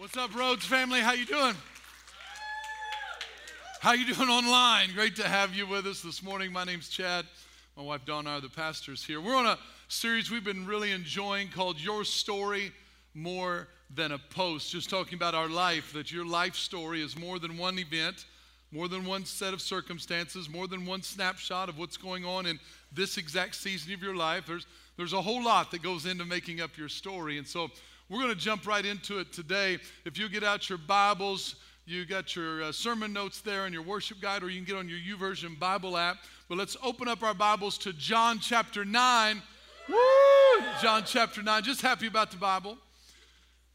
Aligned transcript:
What's 0.00 0.16
up, 0.16 0.34
Rhodes 0.34 0.64
family? 0.64 1.00
How 1.00 1.12
you 1.12 1.26
doing? 1.26 1.54
How 3.80 3.92
you 3.92 4.14
doing 4.14 4.30
online? 4.30 4.94
Great 4.94 5.14
to 5.16 5.28
have 5.28 5.54
you 5.54 5.66
with 5.66 5.86
us 5.86 6.00
this 6.00 6.22
morning. 6.22 6.50
My 6.50 6.64
name's 6.64 6.88
Chad. 6.88 7.26
My 7.76 7.82
wife 7.82 8.06
Donna 8.06 8.30
are 8.30 8.40
the 8.40 8.48
pastors 8.48 9.04
here. 9.04 9.20
We're 9.20 9.36
on 9.36 9.44
a 9.44 9.58
series 9.88 10.30
we've 10.30 10.42
been 10.42 10.64
really 10.64 10.92
enjoying 10.92 11.48
called 11.48 11.78
Your 11.78 12.04
Story 12.04 12.72
More 13.12 13.68
Than 13.94 14.12
a 14.12 14.18
Post. 14.18 14.72
Just 14.72 14.88
talking 14.88 15.16
about 15.16 15.34
our 15.34 15.50
life, 15.50 15.92
that 15.92 16.10
your 16.10 16.24
life 16.24 16.54
story 16.54 17.02
is 17.02 17.18
more 17.18 17.38
than 17.38 17.58
one 17.58 17.78
event, 17.78 18.24
more 18.72 18.88
than 18.88 19.04
one 19.04 19.26
set 19.26 19.52
of 19.52 19.60
circumstances, 19.60 20.48
more 20.48 20.66
than 20.66 20.86
one 20.86 21.02
snapshot 21.02 21.68
of 21.68 21.76
what's 21.76 21.98
going 21.98 22.24
on 22.24 22.46
in 22.46 22.58
this 22.90 23.18
exact 23.18 23.54
season 23.54 23.92
of 23.92 24.02
your 24.02 24.16
life. 24.16 24.46
There's, 24.46 24.66
there's 24.96 25.12
a 25.12 25.20
whole 25.20 25.44
lot 25.44 25.70
that 25.72 25.82
goes 25.82 26.06
into 26.06 26.24
making 26.24 26.62
up 26.62 26.78
your 26.78 26.88
story. 26.88 27.36
And 27.36 27.46
so 27.46 27.68
we're 28.10 28.18
going 28.18 28.34
to 28.34 28.34
jump 28.34 28.66
right 28.66 28.84
into 28.84 29.20
it 29.20 29.32
today. 29.32 29.78
If 30.04 30.18
you 30.18 30.28
get 30.28 30.42
out 30.42 30.68
your 30.68 30.78
Bibles, 30.78 31.54
you 31.86 32.04
got 32.04 32.34
your 32.34 32.64
uh, 32.64 32.72
sermon 32.72 33.12
notes 33.12 33.40
there 33.40 33.66
and 33.66 33.72
your 33.72 33.84
worship 33.84 34.20
guide, 34.20 34.42
or 34.42 34.50
you 34.50 34.56
can 34.56 34.64
get 34.64 34.76
on 34.76 34.88
your 34.88 34.98
YouVersion 34.98 35.56
Bible 35.60 35.96
app. 35.96 36.16
But 36.48 36.58
let's 36.58 36.76
open 36.82 37.06
up 37.06 37.22
our 37.22 37.34
Bibles 37.34 37.78
to 37.78 37.92
John 37.92 38.40
chapter 38.40 38.84
9. 38.84 39.40
Woo! 39.88 39.96
John 40.82 41.04
chapter 41.06 41.40
9. 41.40 41.62
Just 41.62 41.82
happy 41.82 42.08
about 42.08 42.32
the 42.32 42.36
Bible. 42.36 42.76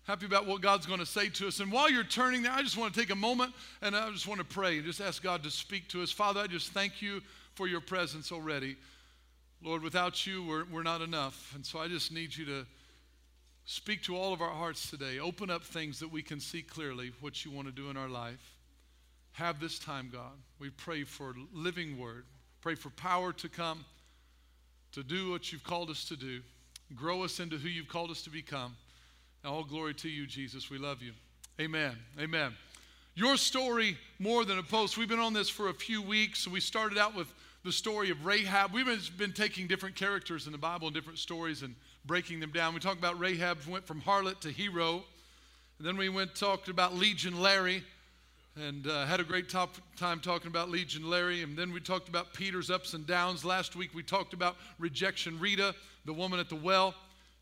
Happy 0.04 0.26
about 0.26 0.46
what 0.46 0.62
God's 0.62 0.86
going 0.86 1.00
to 1.00 1.06
say 1.06 1.30
to 1.30 1.48
us. 1.48 1.62
And 1.62 1.72
while 1.72 1.90
you're 1.90 2.04
turning 2.04 2.44
there, 2.44 2.52
I 2.52 2.62
just 2.62 2.76
want 2.76 2.94
to 2.94 3.00
take 3.00 3.12
a 3.12 3.16
moment 3.16 3.54
and 3.82 3.96
I 3.96 4.12
just 4.12 4.28
want 4.28 4.40
to 4.40 4.46
pray 4.46 4.76
and 4.76 4.86
just 4.86 5.00
ask 5.00 5.24
God 5.24 5.44
to 5.44 5.50
speak 5.50 5.88
to 5.90 6.04
us. 6.04 6.12
Father, 6.12 6.42
I 6.42 6.48
just 6.48 6.74
thank 6.74 7.02
you 7.02 7.22
for 7.54 7.68
your 7.68 7.82
presence 7.82 8.34
already. 8.34 8.76
Lord, 9.64 9.82
without 9.82 10.28
you, 10.28 10.46
we're, 10.46 10.66
we're 10.66 10.84
not 10.84 11.02
enough. 11.02 11.54
And 11.56 11.66
so 11.66 11.80
I 11.80 11.88
just 11.88 12.12
need 12.12 12.36
you 12.36 12.44
to 12.46 12.66
Speak 13.66 14.04
to 14.04 14.16
all 14.16 14.32
of 14.32 14.42
our 14.42 14.52
hearts 14.52 14.90
today. 14.90 15.20
Open 15.20 15.50
up 15.50 15.64
things 15.64 16.00
that 16.00 16.12
we 16.12 16.22
can 16.22 16.40
see 16.40 16.62
clearly 16.62 17.12
what 17.20 17.44
you 17.44 17.52
want 17.52 17.68
to 17.68 17.74
do 17.74 17.90
in 17.90 17.98
our 17.98 18.08
life. 18.08 18.56
Have 19.34 19.60
this 19.60 19.80
time, 19.80 20.10
God. 20.14 20.32
We 20.60 20.70
pray 20.70 21.04
for 21.04 21.34
living 21.52 21.98
word. 21.98 22.26
Pray 22.62 22.76
for 22.76 22.90
power 22.92 23.34
to 23.34 23.50
come 23.50 23.84
to 24.92 25.04
do 25.04 25.32
what 25.32 25.52
you've 25.52 25.64
called 25.64 25.90
us 25.90 26.06
to 26.06 26.16
do. 26.16 26.42
Grow 26.96 27.24
us 27.24 27.40
into 27.40 27.58
who 27.58 27.68
you've 27.68 27.88
called 27.88 28.12
us 28.12 28.22
to 28.22 28.30
become. 28.30 28.76
And 29.44 29.52
all 29.52 29.64
glory 29.64 29.94
to 29.96 30.10
you, 30.10 30.26
Jesus. 30.26 30.70
We 30.70 30.78
love 30.78 31.02
you. 31.02 31.12
Amen. 31.60 31.98
Amen. 32.20 32.54
Your 33.16 33.36
story 33.36 33.98
more 34.20 34.46
than 34.46 34.60
a 34.60 34.64
post. 34.64 34.98
We've 34.98 35.10
been 35.10 35.20
on 35.20 35.34
this 35.34 35.50
for 35.50 35.70
a 35.70 35.74
few 35.74 36.02
weeks. 36.02 36.48
We 36.48 36.60
started 36.60 36.98
out 36.98 37.16
with 37.16 37.28
the 37.66 37.72
story 37.72 38.12
of 38.12 38.24
Rahab. 38.28 38.74
We've 38.74 39.18
been 39.18 39.34
taking 39.34 39.66
different 39.66 39.96
characters 39.96 40.46
in 40.46 40.52
the 40.52 40.58
Bible 40.58 40.86
and 40.86 40.94
different 40.94 41.18
stories 41.18 41.64
and 41.64 41.74
breaking 42.06 42.40
them 42.40 42.52
down. 42.52 42.76
We 42.76 42.80
talked 42.80 43.00
about 43.00 43.20
Rahab, 43.20 43.58
went 43.68 43.88
from 43.88 44.00
harlot 44.00 44.40
to 44.42 44.52
hero. 44.52 45.04
And 45.80 45.88
then 45.88 45.98
we 45.98 46.08
went 46.08 46.36
talked 46.36 46.68
about 46.68 46.94
Legion 46.94 47.42
Larry 47.42 47.84
and 48.56 48.86
uh, 48.86 49.08
had 49.08 49.20
a 49.20 49.24
great 49.24 49.50
top, 49.50 49.78
time 49.98 50.20
talking 50.20 50.46
about 50.46 50.70
Legion 50.70 51.10
Larry. 51.10 51.42
And 51.42 51.58
then 51.58 51.74
we 51.74 51.80
talked 51.80 52.08
about 52.08 52.34
Peter's 52.34 52.70
ups 52.70 52.94
and 52.94 53.08
downs. 53.08 53.44
Last 53.44 53.76
week 53.76 53.96
we 53.96 54.04
talked 54.04 54.34
about 54.34 54.58
rejection 54.78 55.40
Rita, 55.40 55.74
the 56.06 56.14
woman 56.14 56.40
at 56.40 56.50
the 56.50 56.56
well, 56.56 56.94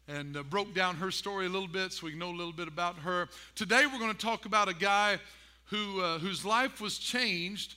and 0.07 0.37
uh, 0.37 0.43
broke 0.43 0.73
down 0.73 0.95
her 0.95 1.11
story 1.11 1.47
a 1.47 1.49
little 1.49 1.67
bit 1.67 1.91
so 1.91 2.07
we 2.07 2.15
know 2.15 2.29
a 2.29 2.31
little 2.31 2.53
bit 2.53 2.69
about 2.69 2.95
her. 2.99 3.27
Today 3.55 3.85
we're 3.91 3.99
going 3.99 4.15
to 4.15 4.17
talk 4.17 4.45
about 4.45 4.69
a 4.69 4.73
guy 4.73 5.19
who, 5.65 5.99
uh, 5.99 6.17
whose 6.19 6.45
life 6.45 6.79
was 6.79 6.97
changed 6.97 7.75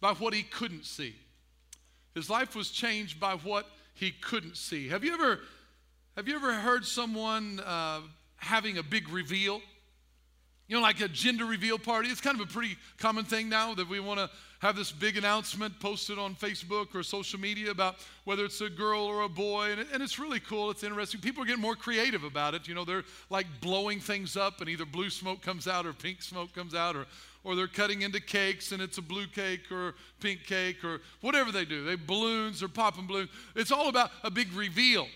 by 0.00 0.12
what 0.12 0.32
he 0.32 0.44
couldn't 0.44 0.84
see. 0.84 1.16
His 2.18 2.28
life 2.28 2.56
was 2.56 2.70
changed 2.70 3.20
by 3.20 3.34
what 3.34 3.64
he 3.94 4.10
couldn't 4.10 4.56
see. 4.56 4.88
Have 4.88 5.04
you 5.04 5.14
ever 5.14 5.38
have 6.16 6.26
you 6.26 6.34
ever 6.34 6.52
heard 6.52 6.84
someone 6.84 7.60
uh, 7.60 8.00
having 8.38 8.76
a 8.76 8.82
big 8.82 9.08
reveal? 9.08 9.60
You 10.66 10.76
know, 10.76 10.82
like 10.82 11.00
a 11.00 11.06
gender 11.06 11.44
reveal 11.44 11.78
party. 11.78 12.08
It's 12.08 12.20
kind 12.20 12.40
of 12.40 12.48
a 12.48 12.52
pretty 12.52 12.76
common 12.98 13.24
thing 13.24 13.48
now 13.48 13.72
that 13.74 13.88
we 13.88 14.00
want 14.00 14.18
to 14.18 14.28
have 14.58 14.74
this 14.74 14.90
big 14.90 15.16
announcement 15.16 15.78
posted 15.78 16.18
on 16.18 16.34
Facebook 16.34 16.92
or 16.96 17.04
social 17.04 17.38
media 17.38 17.70
about 17.70 17.94
whether 18.24 18.44
it's 18.44 18.60
a 18.60 18.68
girl 18.68 19.02
or 19.02 19.22
a 19.22 19.28
boy. 19.28 19.70
And, 19.70 19.86
and 19.92 20.02
it's 20.02 20.18
really 20.18 20.40
cool. 20.40 20.72
It's 20.72 20.82
interesting. 20.82 21.20
People 21.20 21.44
are 21.44 21.46
getting 21.46 21.62
more 21.62 21.76
creative 21.76 22.24
about 22.24 22.54
it. 22.54 22.66
You 22.66 22.74
know, 22.74 22.84
they're 22.84 23.04
like 23.30 23.46
blowing 23.60 24.00
things 24.00 24.36
up, 24.36 24.60
and 24.60 24.68
either 24.68 24.84
blue 24.84 25.10
smoke 25.10 25.40
comes 25.40 25.68
out 25.68 25.86
or 25.86 25.92
pink 25.92 26.20
smoke 26.20 26.52
comes 26.52 26.74
out, 26.74 26.96
or, 26.96 27.06
or 27.44 27.54
they're 27.54 27.66
cutting 27.66 28.02
into 28.02 28.20
cakes 28.20 28.72
and 28.72 28.82
it's 28.82 28.98
a 28.98 29.02
blue 29.02 29.26
cake 29.26 29.70
or 29.70 29.94
pink 30.20 30.44
cake 30.44 30.84
or 30.84 31.00
whatever 31.20 31.52
they 31.52 31.64
do. 31.64 31.84
They 31.84 31.94
balloons 31.94 32.62
or 32.62 32.68
popping 32.68 33.06
balloons. 33.06 33.30
It's 33.54 33.72
all 33.72 33.88
about 33.88 34.10
a 34.22 34.30
big 34.30 34.52
reveal. 34.52 35.06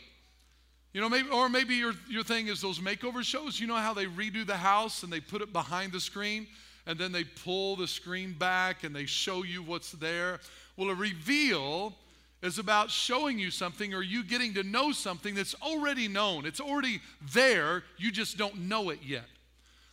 You 0.92 1.00
know, 1.00 1.08
maybe, 1.08 1.28
or 1.30 1.48
maybe 1.48 1.74
your, 1.74 1.94
your 2.08 2.22
thing 2.22 2.48
is 2.48 2.60
those 2.60 2.78
makeover 2.78 3.22
shows. 3.22 3.58
You 3.58 3.66
know 3.66 3.76
how 3.76 3.94
they 3.94 4.06
redo 4.06 4.46
the 4.46 4.56
house 4.56 5.02
and 5.02 5.12
they 5.12 5.20
put 5.20 5.40
it 5.42 5.52
behind 5.52 5.92
the 5.92 6.00
screen 6.00 6.46
and 6.86 6.98
then 6.98 7.12
they 7.12 7.24
pull 7.24 7.76
the 7.76 7.86
screen 7.86 8.32
back 8.32 8.84
and 8.84 8.94
they 8.94 9.06
show 9.06 9.42
you 9.42 9.62
what's 9.62 9.92
there? 9.92 10.40
Well, 10.76 10.90
a 10.90 10.94
reveal 10.94 11.94
is 12.42 12.58
about 12.58 12.90
showing 12.90 13.38
you 13.38 13.50
something 13.50 13.94
or 13.94 14.02
you 14.02 14.24
getting 14.24 14.52
to 14.54 14.62
know 14.64 14.92
something 14.92 15.34
that's 15.34 15.54
already 15.62 16.08
known. 16.08 16.44
It's 16.44 16.60
already 16.60 17.00
there, 17.32 17.84
you 17.96 18.10
just 18.10 18.36
don't 18.36 18.68
know 18.68 18.90
it 18.90 18.98
yet. 19.04 19.24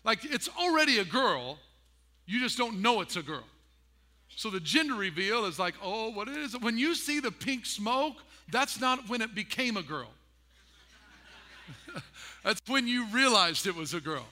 Like 0.04 0.26
it's 0.26 0.50
already 0.60 0.98
a 0.98 1.06
girl, 1.06 1.60
you 2.30 2.40
just 2.40 2.58
don't 2.58 2.82
know 2.82 3.02
it's 3.02 3.16
a 3.16 3.24
girl. 3.24 3.44
So 4.36 4.50
the 4.50 4.60
gender 4.60 4.94
reveal 4.94 5.46
is 5.46 5.60
like, 5.60 5.76
oh, 5.84 6.12
what 6.12 6.28
is 6.28 6.54
it? 6.54 6.62
When 6.62 6.78
you 6.78 6.96
see 6.96 7.20
the 7.20 7.32
pink 7.32 7.66
smoke, 7.66 8.16
that's 8.52 8.80
not 8.80 9.10
when 9.10 9.22
it 9.22 9.36
became 9.36 9.76
a 9.78 9.84
girl. 9.84 10.10
That's 12.44 12.62
when 12.68 12.88
you 12.88 13.06
realized 13.08 13.68
it 13.68 13.76
was 13.76 13.94
a 13.94 14.00
girl. 14.00 14.26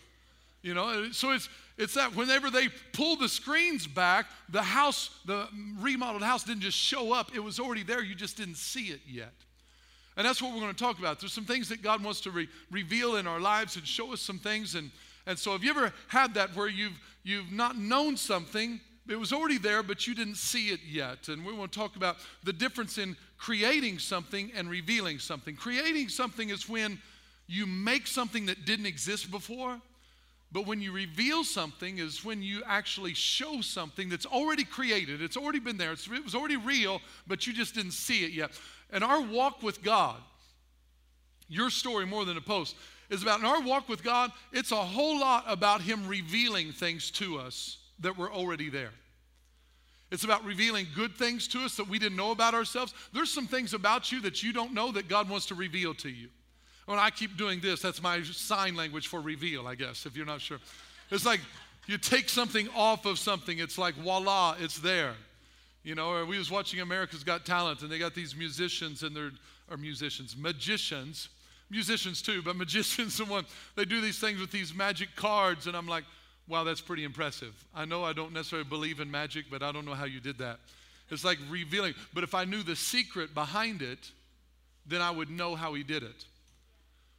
You 0.63 0.73
know, 0.73 1.11
so 1.11 1.31
it's 1.31 1.49
it's 1.77 1.93
that 1.93 2.15
whenever 2.15 2.49
they 2.49 2.69
pull 2.93 3.15
the 3.15 3.29
screens 3.29 3.85
back, 3.85 4.25
the 4.49 4.63
house, 4.63 5.11
the 5.25 5.47
remodeled 5.79 6.23
house 6.23 6.43
didn't 6.43 6.61
just 6.61 6.77
show 6.77 7.13
up, 7.13 7.35
it 7.35 7.39
was 7.39 7.59
already 7.59 7.83
there, 7.83 8.03
you 8.03 8.15
just 8.15 8.35
didn't 8.35 8.57
see 8.57 8.87
it 8.87 9.01
yet. 9.07 9.33
And 10.15 10.25
that's 10.25 10.41
what 10.41 10.51
we're 10.53 10.59
going 10.59 10.73
to 10.73 10.83
talk 10.83 10.97
about. 10.97 11.19
There's 11.19 11.33
some 11.33 11.45
things 11.45 11.69
that 11.69 11.83
God 11.83 12.03
wants 12.03 12.21
to 12.21 12.31
re- 12.31 12.49
reveal 12.71 13.17
in 13.17 13.27
our 13.27 13.39
lives 13.39 13.75
and 13.75 13.85
show 13.85 14.11
us 14.11 14.21
some 14.21 14.39
things. 14.39 14.73
And, 14.73 14.89
and 15.27 15.37
so, 15.37 15.51
have 15.51 15.63
you 15.63 15.69
ever 15.69 15.93
had 16.07 16.33
that 16.33 16.55
where 16.55 16.67
you've, 16.67 16.99
you've 17.27 17.51
not 17.51 17.77
known 17.77 18.15
something, 18.17 18.79
it 19.09 19.19
was 19.19 19.33
already 19.33 19.57
there, 19.57 19.83
but 19.83 20.07
you 20.07 20.15
didn't 20.15 20.37
see 20.37 20.69
it 20.69 20.79
yet? 20.87 21.27
And 21.27 21.45
we 21.45 21.53
want 21.53 21.71
to 21.71 21.79
talk 21.79 21.95
about 21.95 22.17
the 22.43 22.53
difference 22.53 22.97
in 22.97 23.15
creating 23.37 23.99
something 23.99 24.51
and 24.55 24.69
revealing 24.69 25.19
something. 25.19 25.55
Creating 25.55 26.09
something 26.09 26.49
is 26.49 26.67
when 26.67 26.99
you 27.47 27.65
make 27.65 28.07
something 28.07 28.45
that 28.47 28.65
didn't 28.65 28.85
exist 28.85 29.31
before, 29.31 29.79
but 30.51 30.65
when 30.65 30.81
you 30.81 30.91
reveal 30.91 31.43
something 31.43 31.97
is 31.97 32.23
when 32.23 32.41
you 32.41 32.63
actually 32.65 33.13
show 33.13 33.61
something 33.61 34.09
that's 34.09 34.25
already 34.25 34.63
created. 34.63 35.21
It's 35.21 35.37
already 35.37 35.59
been 35.59 35.77
there. 35.77 35.91
It's, 35.91 36.07
it 36.07 36.23
was 36.23 36.35
already 36.35 36.57
real, 36.57 37.01
but 37.27 37.45
you 37.45 37.53
just 37.53 37.75
didn't 37.75 37.91
see 37.91 38.23
it 38.23 38.31
yet. 38.31 38.51
And 38.91 39.03
our 39.03 39.21
walk 39.21 39.61
with 39.61 39.83
God, 39.83 40.17
your 41.49 41.69
story 41.69 42.05
more 42.05 42.25
than 42.25 42.37
a 42.37 42.41
post, 42.41 42.75
is 43.09 43.23
about 43.23 43.39
in 43.39 43.45
our 43.45 43.61
walk 43.61 43.87
with 43.87 44.03
God, 44.03 44.31
it's 44.51 44.71
a 44.71 44.75
whole 44.75 45.19
lot 45.19 45.45
about 45.47 45.81
Him 45.81 46.07
revealing 46.07 46.71
things 46.71 47.09
to 47.11 47.39
us 47.39 47.77
that 47.99 48.17
were 48.17 48.31
already 48.31 48.69
there. 48.69 48.91
It's 50.11 50.23
about 50.23 50.45
revealing 50.45 50.87
good 50.95 51.15
things 51.15 51.47
to 51.49 51.59
us 51.59 51.75
that 51.77 51.89
we 51.89 51.99
didn't 51.99 52.17
know 52.17 52.31
about 52.31 52.53
ourselves. 52.53 52.93
There's 53.13 53.31
some 53.31 53.47
things 53.47 53.73
about 53.73 54.11
you 54.11 54.21
that 54.21 54.41
you 54.41 54.53
don't 54.53 54.73
know 54.73 54.91
that 54.93 55.09
God 55.09 55.29
wants 55.29 55.47
to 55.47 55.55
reveal 55.55 55.93
to 55.95 56.09
you. 56.09 56.29
When 56.85 56.97
I 56.97 57.09
keep 57.09 57.35
doing 57.35 57.59
this, 57.59 57.81
that's 57.81 58.01
my 58.01 58.23
sign 58.23 58.75
language 58.75 59.07
for 59.07 59.19
reveal, 59.19 59.67
I 59.67 59.75
guess, 59.75 60.05
if 60.05 60.15
you're 60.15 60.25
not 60.25 60.39
sure. 60.39 60.59
It's 61.11 61.25
like 61.25 61.41
you 61.87 61.97
take 61.97 62.29
something 62.29 62.69
off 62.73 63.05
of 63.05 63.19
something, 63.19 63.59
it's 63.59 63.77
like 63.77 63.95
voila, 63.95 64.55
it's 64.59 64.79
there. 64.79 65.15
You 65.83 65.95
know, 65.95 66.25
we 66.25 66.37
was 66.37 66.49
watching 66.49 66.79
America's 66.79 67.23
Got 67.23 67.45
Talent, 67.45 67.81
and 67.81 67.91
they 67.91 67.99
got 67.99 68.13
these 68.13 68.35
musicians 68.35 69.03
and 69.03 69.15
they're 69.15 69.31
or 69.69 69.77
musicians, 69.77 70.35
magicians, 70.37 71.29
musicians 71.69 72.21
too, 72.21 72.41
but 72.41 72.55
magicians 72.65 73.19
and 73.19 73.29
one 73.29 73.45
they 73.75 73.85
do 73.85 74.01
these 74.01 74.19
things 74.19 74.39
with 74.39 74.51
these 74.51 74.73
magic 74.73 75.15
cards, 75.15 75.67
and 75.67 75.75
I'm 75.75 75.87
like, 75.87 76.03
wow, 76.47 76.63
that's 76.63 76.81
pretty 76.81 77.03
impressive. 77.03 77.53
I 77.75 77.85
know 77.85 78.03
I 78.03 78.13
don't 78.13 78.33
necessarily 78.33 78.67
believe 78.67 78.99
in 78.99 79.11
magic, 79.11 79.45
but 79.51 79.61
I 79.61 79.71
don't 79.71 79.85
know 79.85 79.93
how 79.93 80.05
you 80.05 80.19
did 80.19 80.37
that. 80.39 80.59
It's 81.09 81.23
like 81.23 81.37
revealing. 81.49 81.93
But 82.13 82.23
if 82.23 82.33
I 82.33 82.45
knew 82.45 82.63
the 82.63 82.75
secret 82.75 83.33
behind 83.33 83.81
it, 83.81 84.11
then 84.85 85.01
I 85.01 85.11
would 85.11 85.29
know 85.29 85.55
how 85.55 85.73
he 85.73 85.83
did 85.83 86.03
it. 86.03 86.25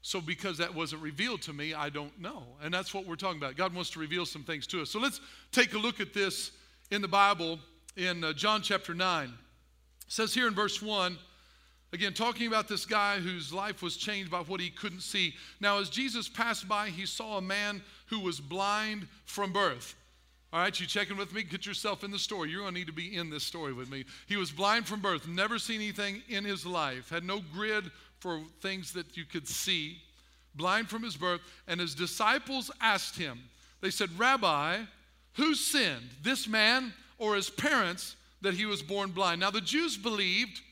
So, 0.01 0.21
because 0.21 0.59
that 0.59 0.75
wasn't 0.75 1.03
revealed 1.03 1.43
to 1.43 1.53
me, 1.53 1.75
I 1.75 1.91
don't 1.91 2.19
know. 2.21 2.45
And 2.63 2.73
that's 2.73 2.95
what 2.95 3.05
we're 3.05 3.17
talking 3.17 3.39
about. 3.39 3.57
God 3.57 3.75
wants 3.75 3.91
to 3.91 3.99
reveal 3.99 4.25
some 4.25 4.43
things 4.43 4.67
to 4.69 4.81
us. 4.81 4.91
So, 4.91 4.99
let's 4.99 5.21
take 5.53 5.75
a 5.75 5.79
look 5.79 6.01
at 6.01 6.15
this 6.15 6.53
in 6.91 7.03
the 7.03 7.09
Bible 7.09 7.59
in 7.97 8.23
uh, 8.23 8.33
John 8.33 8.63
chapter 8.63 8.95
9. 8.95 9.27
It 9.27 9.33
says 10.07 10.33
here 10.33 10.47
in 10.47 10.55
verse 10.55 10.81
1, 10.81 11.19
again, 11.93 12.13
talking 12.13 12.47
about 12.47 12.69
this 12.69 12.85
guy 12.85 13.19
whose 13.19 13.53
life 13.53 13.83
was 13.83 13.97
changed 13.97 14.31
by 14.31 14.41
what 14.41 14.61
he 14.61 14.71
couldn't 14.71 15.01
see. 15.01 15.35
Now, 15.61 15.79
as 15.79 15.89
Jesus 15.89 16.29
passed 16.29 16.69
by, 16.69 16.89
he 16.89 17.07
saw 17.07 17.39
a 17.39 17.43
man 17.43 17.83
who 18.07 18.21
was 18.21 18.41
blind 18.41 19.07
from 19.25 19.53
birth. 19.53 19.95
All 20.53 20.61
right, 20.61 20.81
you 20.81 20.87
checking 20.87 21.19
with 21.19 21.35
me? 21.35 21.43
Get 21.43 21.67
yourself 21.67 22.03
in 22.05 22.11
the 22.11 22.19
story. 22.19 22.51
You're 22.51 22.63
going 22.63 22.73
to 22.73 22.79
need 22.79 22.87
to 22.87 22.93
be 22.93 23.15
in 23.15 23.29
this 23.29 23.45
story 23.45 23.75
with 23.75 23.91
me. 23.91 24.05
He 24.27 24.37
was 24.37 24.51
blind 24.51 24.87
from 24.87 25.01
birth, 25.01 25.29
never 25.29 25.59
seen 25.59 25.81
anything 25.81 26.23
in 26.29 26.45
his 26.45 26.65
life, 26.65 27.11
had 27.11 27.25
no 27.25 27.43
grid 27.53 27.85
for 28.19 28.41
things 28.63 28.93
that 28.95 29.17
you 29.17 29.25
could 29.27 29.47
see, 29.47 29.99
blind 30.55 30.89
from 30.89 31.03
his 31.03 31.17
birth. 31.17 31.43
And 31.67 31.81
his 31.81 31.95
disciples 31.95 32.71
asked 32.81 33.19
him, 33.19 33.41
They 33.83 33.91
said, 33.91 34.19
Rabbi, 34.19 34.79
who 35.35 35.55
sinned, 35.55 36.09
this 36.23 36.49
man 36.49 36.95
or 37.19 37.37
his 37.37 37.51
parents, 37.51 38.17
that 38.41 38.55
he 38.55 38.65
was 38.65 38.83
born 38.83 39.11
blind? 39.11 39.41
Now, 39.41 39.51
the 39.51 39.61
Jews 39.61 39.99
believed 39.99 40.63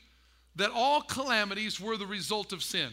that 0.57 0.71
all 0.73 1.01
calamities 1.01 1.79
were 1.79 1.97
the 1.97 2.05
result 2.05 2.51
of 2.51 2.61
sin. 2.61 2.89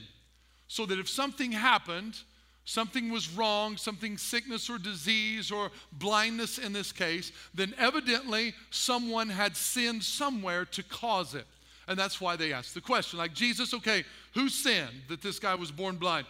So 0.68 0.86
that 0.86 0.98
if 0.98 1.08
something 1.08 1.52
happened, 1.52 2.18
something 2.64 3.10
was 3.10 3.28
wrong, 3.30 3.76
something 3.76 4.16
sickness 4.16 4.70
or 4.70 4.78
disease 4.78 5.50
or 5.50 5.70
blindness 5.92 6.58
in 6.58 6.72
this 6.72 6.92
case, 6.92 7.32
then 7.54 7.74
evidently 7.78 8.54
someone 8.70 9.28
had 9.28 9.56
sinned 9.56 10.02
somewhere 10.02 10.64
to 10.66 10.82
cause 10.82 11.34
it. 11.34 11.46
And 11.86 11.98
that's 11.98 12.20
why 12.20 12.36
they 12.36 12.52
asked 12.52 12.74
the 12.74 12.80
question 12.80 13.18
like, 13.18 13.34
Jesus, 13.34 13.74
okay, 13.74 14.04
who 14.32 14.48
sinned 14.48 15.02
that 15.08 15.22
this 15.22 15.38
guy 15.38 15.54
was 15.54 15.70
born 15.70 15.96
blind? 15.96 16.26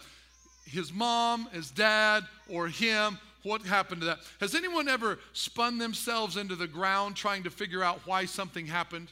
His 0.64 0.92
mom, 0.92 1.48
his 1.52 1.70
dad, 1.70 2.24
or 2.48 2.68
him? 2.68 3.18
What 3.42 3.62
happened 3.62 4.00
to 4.00 4.06
that? 4.06 4.18
Has 4.40 4.54
anyone 4.54 4.88
ever 4.88 5.18
spun 5.34 5.78
themselves 5.78 6.36
into 6.36 6.56
the 6.56 6.66
ground 6.66 7.14
trying 7.14 7.42
to 7.42 7.50
figure 7.50 7.84
out 7.84 8.00
why 8.06 8.24
something 8.24 8.66
happened? 8.66 9.08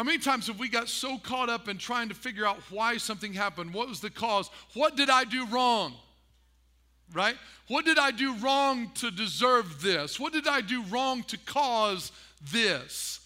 How 0.00 0.04
many 0.04 0.16
times 0.16 0.46
have 0.46 0.58
we 0.58 0.70
got 0.70 0.88
so 0.88 1.18
caught 1.18 1.50
up 1.50 1.68
in 1.68 1.76
trying 1.76 2.08
to 2.08 2.14
figure 2.14 2.46
out 2.46 2.56
why 2.70 2.96
something 2.96 3.34
happened? 3.34 3.74
What 3.74 3.86
was 3.86 4.00
the 4.00 4.08
cause? 4.08 4.48
What 4.72 4.96
did 4.96 5.10
I 5.10 5.24
do 5.24 5.44
wrong? 5.44 5.92
Right? 7.12 7.36
What 7.68 7.84
did 7.84 7.98
I 7.98 8.10
do 8.10 8.34
wrong 8.36 8.92
to 8.94 9.10
deserve 9.10 9.82
this? 9.82 10.18
What 10.18 10.32
did 10.32 10.48
I 10.48 10.62
do 10.62 10.82
wrong 10.84 11.22
to 11.24 11.36
cause 11.36 12.12
this? 12.50 13.20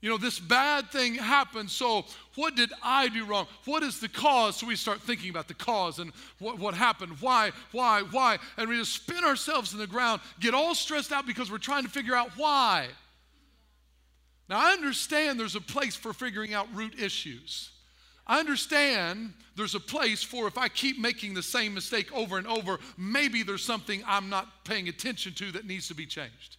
You 0.00 0.10
know, 0.10 0.18
this 0.18 0.40
bad 0.40 0.90
thing 0.90 1.14
happened, 1.14 1.70
so 1.70 2.04
what 2.34 2.56
did 2.56 2.72
I 2.82 3.06
do 3.06 3.24
wrong? 3.24 3.46
What 3.64 3.84
is 3.84 4.00
the 4.00 4.08
cause? 4.08 4.56
So 4.56 4.66
we 4.66 4.74
start 4.74 5.00
thinking 5.00 5.30
about 5.30 5.46
the 5.46 5.54
cause 5.54 6.00
and 6.00 6.10
what, 6.40 6.58
what 6.58 6.74
happened, 6.74 7.18
why, 7.20 7.52
why, 7.70 8.02
why, 8.02 8.38
and 8.56 8.68
we 8.68 8.78
just 8.78 8.94
spin 8.94 9.22
ourselves 9.22 9.72
in 9.74 9.78
the 9.78 9.86
ground, 9.86 10.20
get 10.40 10.54
all 10.54 10.74
stressed 10.74 11.12
out 11.12 11.24
because 11.24 11.52
we're 11.52 11.58
trying 11.58 11.84
to 11.84 11.88
figure 11.88 12.16
out 12.16 12.30
why. 12.36 12.88
Now, 14.48 14.58
I 14.58 14.72
understand 14.72 15.40
there's 15.40 15.56
a 15.56 15.60
place 15.60 15.96
for 15.96 16.12
figuring 16.12 16.54
out 16.54 16.68
root 16.74 16.98
issues. 17.00 17.70
I 18.26 18.40
understand 18.40 19.32
there's 19.56 19.74
a 19.74 19.80
place 19.80 20.22
for 20.22 20.46
if 20.46 20.58
I 20.58 20.68
keep 20.68 20.98
making 20.98 21.34
the 21.34 21.42
same 21.42 21.74
mistake 21.74 22.12
over 22.12 22.38
and 22.38 22.46
over, 22.46 22.78
maybe 22.96 23.42
there's 23.42 23.64
something 23.64 24.02
I'm 24.06 24.28
not 24.28 24.64
paying 24.64 24.88
attention 24.88 25.32
to 25.34 25.52
that 25.52 25.66
needs 25.66 25.88
to 25.88 25.94
be 25.94 26.06
changed. 26.06 26.56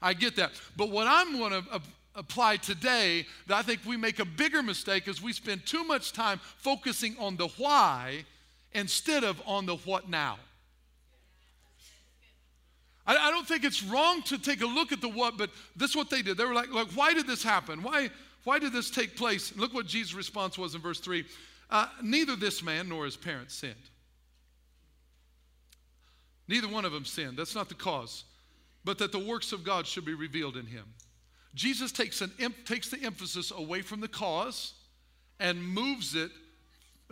I 0.00 0.14
get 0.14 0.36
that. 0.36 0.52
But 0.76 0.90
what 0.90 1.06
I'm 1.08 1.38
going 1.38 1.52
to 1.52 1.80
apply 2.14 2.56
today 2.56 3.26
that 3.46 3.56
I 3.56 3.62
think 3.62 3.80
we 3.86 3.96
make 3.96 4.18
a 4.18 4.24
bigger 4.24 4.62
mistake 4.62 5.08
is 5.08 5.22
we 5.22 5.32
spend 5.32 5.66
too 5.66 5.84
much 5.84 6.12
time 6.12 6.40
focusing 6.56 7.16
on 7.18 7.36
the 7.36 7.48
why 7.58 8.24
instead 8.72 9.24
of 9.24 9.40
on 9.46 9.66
the 9.66 9.76
what 9.76 10.08
now. 10.08 10.38
I, 13.06 13.16
I, 13.16 13.30
don't 13.30 13.46
think 13.46 13.64
it's 13.64 13.82
wrong 13.82 14.22
to 14.22 14.38
take 14.38 14.62
a 14.62 14.66
look 14.66 14.92
at 14.92 15.00
the 15.00 15.08
what, 15.08 15.36
but 15.36 15.50
this 15.74 15.90
is 15.90 15.96
what 15.96 16.10
they 16.10 16.22
did. 16.22 16.36
They 16.36 16.44
were 16.44 16.54
like, 16.54 16.72
like 16.72 16.88
why 16.88 17.14
did 17.14 17.26
this 17.26 17.42
happen? 17.42 17.82
Why, 17.82 18.10
why 18.44 18.58
did 18.58 18.72
this 18.72 18.90
take 18.90 19.16
place? 19.16 19.50
And 19.50 19.60
look 19.60 19.74
what 19.74 19.86
Jesus' 19.86 20.14
response 20.14 20.56
was 20.56 20.74
in 20.74 20.80
verse 20.80 21.00
3. 21.00 21.24
Uh, 21.70 21.86
neither 22.02 22.36
this 22.36 22.62
man 22.62 22.88
nor 22.88 23.04
his 23.04 23.16
parents 23.16 23.54
sinned. 23.54 23.74
Neither 26.48 26.68
one 26.68 26.84
of 26.84 26.92
them 26.92 27.04
sinned. 27.04 27.36
That's 27.36 27.54
not 27.54 27.68
the 27.68 27.74
cause. 27.74 28.24
But 28.84 28.98
that 28.98 29.12
the 29.12 29.18
works 29.18 29.52
of 29.52 29.64
God 29.64 29.86
should 29.86 30.04
be 30.04 30.14
revealed 30.14 30.56
in 30.56 30.66
him. 30.66 30.84
Jesus 31.54 31.92
takes, 31.92 32.20
an, 32.20 32.32
takes 32.66 32.88
the 32.88 33.02
emphasis 33.02 33.50
away 33.50 33.82
from 33.82 34.00
the 34.00 34.08
cause 34.08 34.74
and 35.38 35.62
moves 35.62 36.14
it 36.14 36.30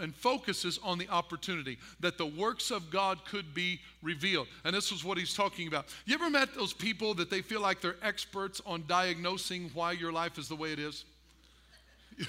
and 0.00 0.14
focuses 0.14 0.79
on 0.82 0.99
the 0.99 1.08
opportunity 1.08 1.79
that 2.00 2.19
the 2.19 2.26
works 2.26 2.70
of 2.70 2.91
God 2.91 3.25
could 3.25 3.55
be 3.55 3.81
revealed. 4.02 4.49
And 4.64 4.75
this 4.75 4.93
is 4.93 5.05
what 5.05 5.19
he's 5.19 5.35
talking 5.35 5.69
about. 5.69 5.87
You 6.06 6.14
ever 6.14 6.31
met 6.31 6.55
those 6.55 6.73
people 6.73 7.14
that 7.14 7.31
they 7.31 7.43
feel 7.43 7.61
like 7.61 7.81
they're 7.81 7.97
experts 8.02 8.61
on 8.67 8.85
diagnosing 8.87 9.70
why 9.75 9.93
your 9.93 10.12
life 10.12 10.38
is 10.38 10.49
the 10.49 10.56
way 10.56 10.73
it 10.73 10.79
is? 10.79 11.05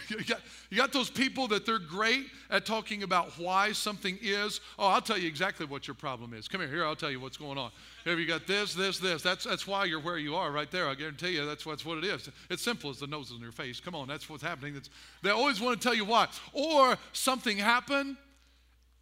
You 0.08 0.24
got, 0.24 0.40
you 0.70 0.78
got 0.78 0.94
those 0.94 1.10
people 1.10 1.48
that 1.50 1.66
they're 1.66 1.80
great 1.80 2.28
at 2.50 2.66
talking 2.66 3.04
about 3.04 3.38
why 3.38 3.72
something 3.74 4.18
is. 4.22 4.62
Oh, 4.80 4.88
I'll 4.88 5.02
tell 5.02 5.18
you 5.18 5.28
exactly 5.28 5.66
what 5.66 5.88
your 5.88 5.96
problem 5.96 6.34
is. 6.34 6.48
Come 6.48 6.62
here, 6.62 6.70
here, 6.70 6.86
I'll 6.86 6.96
tell 6.96 7.12
you 7.12 7.20
what's 7.20 7.38
going 7.38 7.58
on. 7.58 7.72
Have 8.06 8.20
you 8.20 8.26
got 8.26 8.48
this, 8.48 8.74
this, 8.74 9.00
this? 9.00 9.22
That's, 9.22 9.44
that's 9.44 9.68
why 9.68 9.86
you're 9.86 10.00
where 10.00 10.18
you 10.18 10.36
are 10.36 10.52
right 10.52 10.70
there. 10.72 10.88
I 10.88 10.96
guarantee 10.96 11.32
you 11.32 11.46
that's, 11.46 11.66
that's 11.66 11.86
what 11.86 11.98
it 11.98 12.06
is. 12.06 12.30
It's 12.50 12.64
simple 12.64 12.90
as 12.90 13.00
the 13.00 13.08
nose 13.08 13.32
on 13.32 13.40
your 13.42 13.52
face. 13.52 13.80
Come 13.80 13.96
on, 13.96 14.08
that's 14.08 14.30
what's 14.30 14.44
happening. 14.44 14.74
That's, 14.76 14.90
they 15.24 15.32
always 15.32 15.60
want 15.60 15.80
to 15.80 15.86
tell 15.86 15.96
you 15.96 16.06
why. 16.06 16.28
Or 16.54 16.98
something 17.12 17.58
happened 17.58 18.18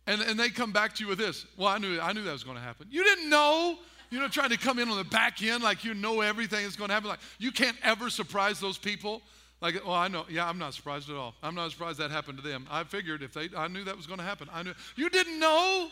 and, 0.07 0.21
and 0.23 0.39
they 0.39 0.49
come 0.49 0.71
back 0.71 0.95
to 0.95 1.03
you 1.03 1.09
with 1.09 1.19
this. 1.19 1.45
Well, 1.55 1.67
I 1.67 1.77
knew, 1.77 1.99
I 1.99 2.13
knew 2.13 2.23
that 2.23 2.33
was 2.33 2.43
going 2.43 2.57
to 2.57 2.63
happen. 2.63 2.87
You 2.89 3.03
didn't 3.03 3.29
know. 3.29 3.77
You 4.09 4.19
know, 4.19 4.27
trying 4.27 4.49
to 4.49 4.57
come 4.57 4.79
in 4.79 4.89
on 4.89 4.97
the 4.97 5.03
back 5.03 5.43
end 5.43 5.61
like 5.61 5.83
you 5.83 5.93
know 5.93 6.21
everything 6.21 6.65
is 6.65 6.75
going 6.75 6.87
to 6.87 6.95
happen. 6.95 7.09
Like 7.09 7.19
you 7.37 7.51
can't 7.51 7.77
ever 7.83 8.09
surprise 8.09 8.59
those 8.59 8.79
people. 8.79 9.21
Like, 9.61 9.85
well, 9.85 9.95
I 9.95 10.07
know. 10.07 10.25
Yeah, 10.29 10.47
I'm 10.47 10.57
not 10.57 10.73
surprised 10.73 11.09
at 11.09 11.15
all. 11.15 11.35
I'm 11.43 11.53
not 11.53 11.71
surprised 11.71 11.99
that 11.99 12.11
happened 12.11 12.37
to 12.37 12.43
them. 12.43 12.65
I 12.71 12.83
figured 12.85 13.21
if 13.21 13.33
they, 13.33 13.49
I 13.55 13.67
knew 13.67 13.83
that 13.83 13.97
was 13.97 14.07
going 14.07 14.19
to 14.19 14.25
happen. 14.25 14.49
I 14.53 14.63
knew. 14.63 14.73
You 14.95 15.09
didn't 15.09 15.39
know. 15.39 15.89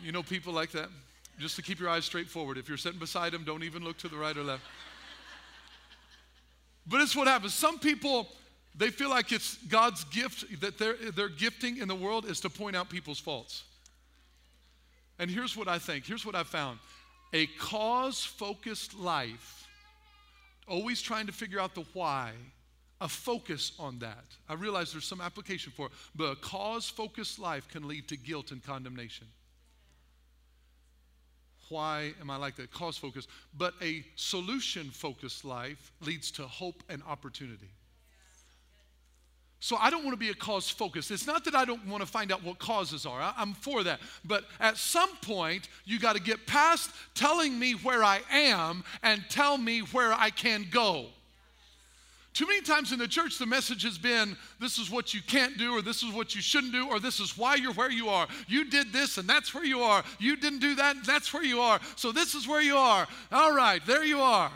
You 0.00 0.12
know 0.12 0.22
people 0.22 0.52
like 0.52 0.70
that. 0.72 0.88
Just 1.38 1.56
to 1.56 1.62
keep 1.62 1.80
your 1.80 1.88
eyes 1.88 2.04
straight 2.04 2.28
forward. 2.28 2.56
If 2.56 2.68
you're 2.68 2.78
sitting 2.78 3.00
beside 3.00 3.32
them, 3.32 3.42
don't 3.42 3.64
even 3.64 3.82
look 3.82 3.98
to 3.98 4.08
the 4.08 4.16
right 4.16 4.36
or 4.36 4.44
left. 4.44 4.62
But 6.86 7.00
it's 7.00 7.16
what 7.16 7.26
happens. 7.26 7.54
Some 7.54 7.80
people, 7.80 8.28
they 8.76 8.90
feel 8.90 9.10
like 9.10 9.32
it's 9.32 9.56
God's 9.68 10.04
gift 10.04 10.60
that 10.60 10.78
their, 10.78 10.94
their 10.94 11.28
gifting 11.28 11.78
in 11.78 11.88
the 11.88 11.94
world 11.94 12.24
is 12.24 12.38
to 12.40 12.50
point 12.50 12.76
out 12.76 12.88
people's 12.88 13.18
faults. 13.18 13.64
And 15.18 15.28
here's 15.28 15.56
what 15.56 15.66
I 15.66 15.78
think. 15.78 16.06
Here's 16.06 16.24
what 16.24 16.36
I 16.36 16.44
found. 16.44 16.78
A 17.32 17.46
cause-focused 17.58 18.94
life 18.96 19.63
always 20.68 21.02
trying 21.02 21.26
to 21.26 21.32
figure 21.32 21.60
out 21.60 21.74
the 21.74 21.84
why, 21.92 22.32
a 23.00 23.08
focus 23.08 23.72
on 23.78 23.98
that. 23.98 24.24
I 24.48 24.54
realize 24.54 24.92
there's 24.92 25.04
some 25.04 25.20
application 25.20 25.72
for 25.76 25.86
it, 25.86 25.92
but 26.14 26.24
a 26.24 26.36
cause 26.36 26.88
focused 26.88 27.38
life 27.38 27.68
can 27.68 27.86
lead 27.86 28.08
to 28.08 28.16
guilt 28.16 28.50
and 28.50 28.62
condemnation. 28.62 29.26
Why 31.68 32.12
am 32.20 32.30
I 32.30 32.36
like 32.36 32.56
that? 32.56 32.70
Cause 32.70 32.96
focused. 32.96 33.28
But 33.56 33.74
a 33.82 34.04
solution 34.16 34.90
focused 34.90 35.44
life 35.44 35.92
leads 36.00 36.30
to 36.32 36.42
hope 36.42 36.82
and 36.88 37.02
opportunity. 37.08 37.70
So 39.64 39.78
I 39.80 39.88
don't 39.88 40.04
want 40.04 40.12
to 40.12 40.18
be 40.18 40.28
a 40.28 40.34
cause 40.34 40.68
focused. 40.68 41.10
It's 41.10 41.26
not 41.26 41.42
that 41.46 41.54
I 41.54 41.64
don't 41.64 41.86
want 41.86 42.02
to 42.02 42.06
find 42.06 42.30
out 42.30 42.44
what 42.44 42.58
causes 42.58 43.06
are. 43.06 43.18
I, 43.18 43.32
am 43.38 43.54
for 43.54 43.82
that. 43.84 43.98
But 44.22 44.44
at 44.60 44.76
some 44.76 45.16
point, 45.22 45.70
you 45.86 45.98
got 45.98 46.16
to 46.16 46.20
get 46.20 46.46
past 46.46 46.90
telling 47.14 47.58
me 47.58 47.72
where 47.72 48.04
I 48.04 48.20
am 48.30 48.84
and 49.02 49.24
tell 49.30 49.56
me 49.56 49.78
where 49.78 50.12
I 50.12 50.28
can 50.28 50.66
go. 50.70 51.06
Too 52.34 52.46
many 52.46 52.60
times 52.60 52.92
in 52.92 52.98
the 52.98 53.08
church, 53.08 53.38
the 53.38 53.46
message 53.46 53.84
has 53.84 53.96
been 53.96 54.36
this 54.60 54.76
is 54.76 54.90
what 54.90 55.14
you 55.14 55.22
can't 55.26 55.56
do, 55.56 55.72
or 55.72 55.80
this 55.80 56.02
is 56.02 56.12
what 56.12 56.34
you 56.34 56.42
shouldn't 56.42 56.74
do, 56.74 56.86
or 56.90 57.00
this 57.00 57.18
is 57.18 57.38
why 57.38 57.54
you're 57.54 57.72
where 57.72 57.90
you 57.90 58.10
are. 58.10 58.28
You 58.46 58.68
did 58.68 58.92
this, 58.92 59.16
and 59.16 59.26
that's 59.26 59.54
where 59.54 59.64
you 59.64 59.80
are. 59.80 60.04
You 60.18 60.36
didn't 60.36 60.58
do 60.58 60.74
that, 60.74 60.96
and 60.96 61.04
that's 61.06 61.32
where 61.32 61.42
you 61.42 61.60
are. 61.60 61.80
So 61.96 62.12
this 62.12 62.34
is 62.34 62.46
where 62.46 62.60
you 62.60 62.76
are. 62.76 63.08
All 63.32 63.54
right, 63.54 63.80
there 63.86 64.04
you 64.04 64.20
are. 64.20 64.52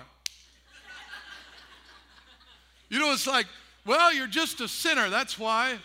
you 2.91 2.99
know, 2.99 3.11
it's 3.15 3.27
like, 3.27 3.47
well, 3.89 4.15
you're 4.15 4.27
just 4.27 4.61
a 4.61 4.69
sinner, 4.69 5.11
that's 5.11 5.39
why. 5.39 5.79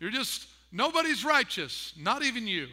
You're 0.00 0.10
just, 0.10 0.46
nobody's 0.72 1.24
righteous, 1.24 1.94
not 1.96 2.22
even 2.22 2.46
you. 2.46 2.66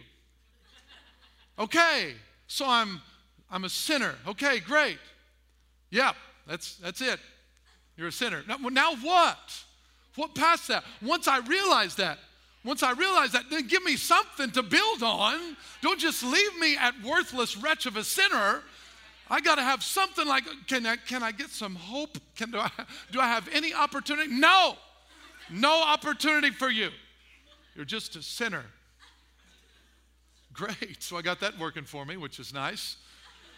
Okay, 1.58 2.14
so 2.48 2.66
I'm 2.68 3.02
I'm 3.50 3.64
a 3.64 3.70
sinner. 3.70 4.16
Okay, 4.28 4.60
great. 4.60 4.98
Yep, 5.92 6.16
that's 6.48 6.76
that's 6.78 7.00
it. 7.00 7.20
You're 7.96 8.10
a 8.10 8.12
sinner. 8.12 8.44
Now, 8.48 8.58
now 8.58 8.96
what? 8.98 9.64
What 10.16 10.36
past 10.36 10.68
that? 10.68 10.84
Once 11.02 11.28
I 11.28 11.40
realize 11.40 11.96
that, 11.96 12.20
once 12.64 12.84
I 12.84 12.92
realize 12.92 13.32
that, 13.34 13.50
then 13.50 13.68
give 13.68 13.84
me 13.84 13.96
something 13.96 14.52
to 14.52 14.64
build 14.64 15.04
on. 15.04 15.56
Don't 15.82 16.00
just 16.00 16.24
leave 16.24 16.60
me 16.60 16.76
at 16.78 16.94
worthless 17.04 17.56
wretch 17.56 17.86
of 17.86 17.96
a 17.96 18.04
sinner. 18.04 18.64
I 19.30 19.42
got 19.42 19.56
to 19.56 19.64
have 19.64 19.84
something 19.84 20.28
like, 20.28 20.44
can 20.68 20.86
I, 20.86 20.98
can 20.98 21.24
I 21.24 21.32
get 21.32 21.50
some 21.50 21.76
hope? 21.76 22.18
Can, 22.36 22.52
do, 22.52 22.60
I, 22.60 22.70
do 23.12 23.20
I 23.20 23.28
have 23.28 23.50
any 23.52 23.74
opportunity? 23.74 24.32
No, 24.32 24.76
no 25.50 25.82
opportunity 25.84 26.52
for 26.52 26.70
you. 26.70 26.90
You're 27.76 27.86
just 27.86 28.16
a 28.16 28.22
sinner. 28.22 28.64
Great. 30.54 31.02
So 31.04 31.18
I 31.18 31.22
got 31.22 31.40
that 31.42 31.58
working 31.60 31.84
for 31.84 32.06
me, 32.06 32.18
which 32.18 32.40
is 32.40 32.54
nice. 32.54 32.98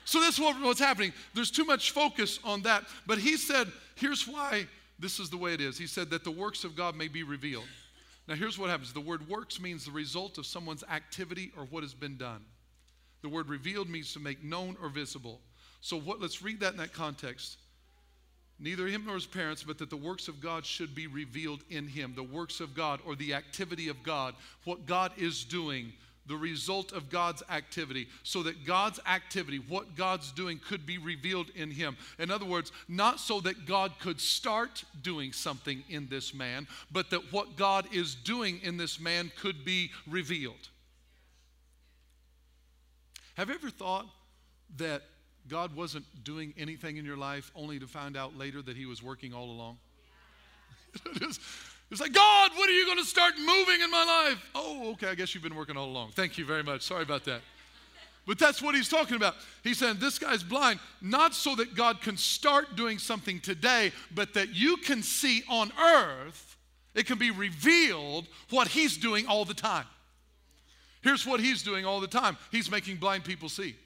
So 0.05 0.19
this 0.19 0.35
is 0.35 0.39
what, 0.39 0.59
what's 0.61 0.79
happening. 0.79 1.11
There's 1.33 1.51
too 1.51 1.65
much 1.65 1.91
focus 1.91 2.39
on 2.43 2.61
that. 2.63 2.85
But 3.05 3.17
he 3.17 3.35
said, 3.35 3.67
here's 3.95 4.27
why 4.27 4.67
this 4.99 5.19
is 5.19 5.29
the 5.29 5.37
way 5.37 5.53
it 5.53 5.61
is. 5.61 5.77
He 5.77 5.85
said 5.85 6.09
that 6.09 6.23
the 6.23 6.31
works 6.31 6.63
of 6.63 6.75
God 6.75 6.95
may 6.95 7.07
be 7.07 7.23
revealed. 7.23 7.67
Now, 8.27 8.35
here's 8.35 8.57
what 8.57 8.69
happens 8.69 8.91
the 8.93 8.99
word 8.99 9.27
works 9.29 9.59
means 9.59 9.85
the 9.85 9.91
result 9.91 10.37
of 10.37 10.45
someone's 10.45 10.83
activity 10.89 11.51
or 11.57 11.65
what 11.65 11.83
has 11.83 11.93
been 11.93 12.17
done. 12.17 12.43
The 13.21 13.29
word 13.29 13.49
revealed 13.49 13.89
means 13.89 14.13
to 14.13 14.19
make 14.19 14.43
known 14.43 14.77
or 14.81 14.89
visible. 14.89 15.41
So 15.81 15.97
what 15.97 16.19
let's 16.21 16.41
read 16.41 16.59
that 16.61 16.73
in 16.73 16.77
that 16.79 16.93
context. 16.93 17.57
Neither 18.59 18.87
him 18.87 19.05
nor 19.05 19.15
his 19.15 19.27
parents, 19.27 19.63
but 19.63 19.77
that 19.77 19.91
the 19.91 19.97
works 19.97 20.27
of 20.27 20.41
God 20.41 20.65
should 20.65 20.95
be 20.95 21.05
revealed 21.05 21.63
in 21.69 21.87
him. 21.87 22.13
The 22.15 22.23
works 22.23 22.59
of 22.59 22.73
God 22.73 22.99
or 23.05 23.15
the 23.15 23.35
activity 23.35 23.87
of 23.87 24.01
God, 24.01 24.33
what 24.63 24.87
God 24.87 25.11
is 25.15 25.43
doing, 25.43 25.93
the 26.25 26.35
result 26.35 26.91
of 26.91 27.09
God's 27.09 27.43
activity, 27.49 28.07
so 28.23 28.41
that 28.43 28.65
God's 28.65 28.99
activity, 29.05 29.59
what 29.59 29.95
God's 29.95 30.31
doing, 30.31 30.59
could 30.59 30.85
be 30.87 30.97
revealed 30.97 31.51
in 31.55 31.69
him. 31.69 31.97
In 32.17 32.31
other 32.31 32.45
words, 32.45 32.71
not 32.87 33.19
so 33.19 33.39
that 33.41 33.67
God 33.67 33.93
could 33.99 34.19
start 34.19 34.83
doing 35.03 35.31
something 35.31 35.83
in 35.87 36.07
this 36.09 36.33
man, 36.33 36.67
but 36.91 37.11
that 37.11 37.31
what 37.31 37.57
God 37.57 37.87
is 37.93 38.15
doing 38.15 38.59
in 38.63 38.77
this 38.77 38.99
man 38.99 39.31
could 39.39 39.63
be 39.63 39.91
revealed. 40.07 40.69
Have 43.35 43.49
you 43.49 43.55
ever 43.55 43.69
thought 43.69 44.07
that 44.77 45.03
God 45.49 45.75
wasn't 45.75 46.05
doing 46.23 46.53
anything 46.57 46.97
in 46.97 47.05
your 47.05 47.17
life 47.17 47.51
only 47.55 47.79
to 47.79 47.87
find 47.87 48.17
out 48.17 48.37
later 48.37 48.61
that 48.61 48.77
He 48.77 48.85
was 48.85 49.01
working 49.01 49.33
all 49.33 49.49
along? 49.51 49.77
It's 51.89 52.01
like, 52.01 52.11
God, 52.11 52.51
when 52.57 52.67
are 52.67 52.73
you 52.73 52.85
going 52.85 52.97
to 52.97 53.05
start 53.05 53.35
moving 53.37 53.81
in 53.81 53.89
my 53.89 54.03
life? 54.27 54.43
Oh, 54.53 54.91
okay, 54.91 55.07
I 55.07 55.15
guess 55.15 55.33
you've 55.33 55.43
been 55.43 55.55
working 55.55 55.77
all 55.77 55.87
along. 55.87 56.11
Thank 56.11 56.37
you 56.37 56.43
very 56.43 56.63
much. 56.63 56.81
Sorry 56.81 57.03
about 57.03 57.23
that. 57.25 57.41
But 58.25 58.37
that's 58.37 58.61
what 58.61 58.75
he's 58.75 58.89
talking 58.89 59.15
about. 59.15 59.35
He's 59.63 59.77
saying 59.77 59.97
this 59.99 60.19
guy's 60.19 60.43
blind, 60.43 60.81
not 61.01 61.33
so 61.33 61.55
that 61.55 61.75
God 61.75 62.01
can 62.01 62.17
start 62.17 62.75
doing 62.75 62.99
something 62.99 63.39
today, 63.39 63.93
but 64.13 64.33
that 64.33 64.53
you 64.53 64.75
can 64.75 65.01
see 65.01 65.43
on 65.47 65.71
earth, 65.81 66.57
it 66.93 67.07
can 67.07 67.17
be 67.17 67.31
revealed 67.31 68.27
what 68.49 68.67
he's 68.67 68.97
doing 68.97 69.25
all 69.27 69.45
the 69.45 69.53
time. 69.53 69.85
Here's 71.01 71.25
what 71.25 71.39
he's 71.39 71.63
doing 71.63 71.85
all 71.85 72.01
the 72.01 72.07
time 72.07 72.35
he's 72.51 72.69
making 72.69 72.97
blind 72.97 73.23
people 73.23 73.47
see. 73.47 73.77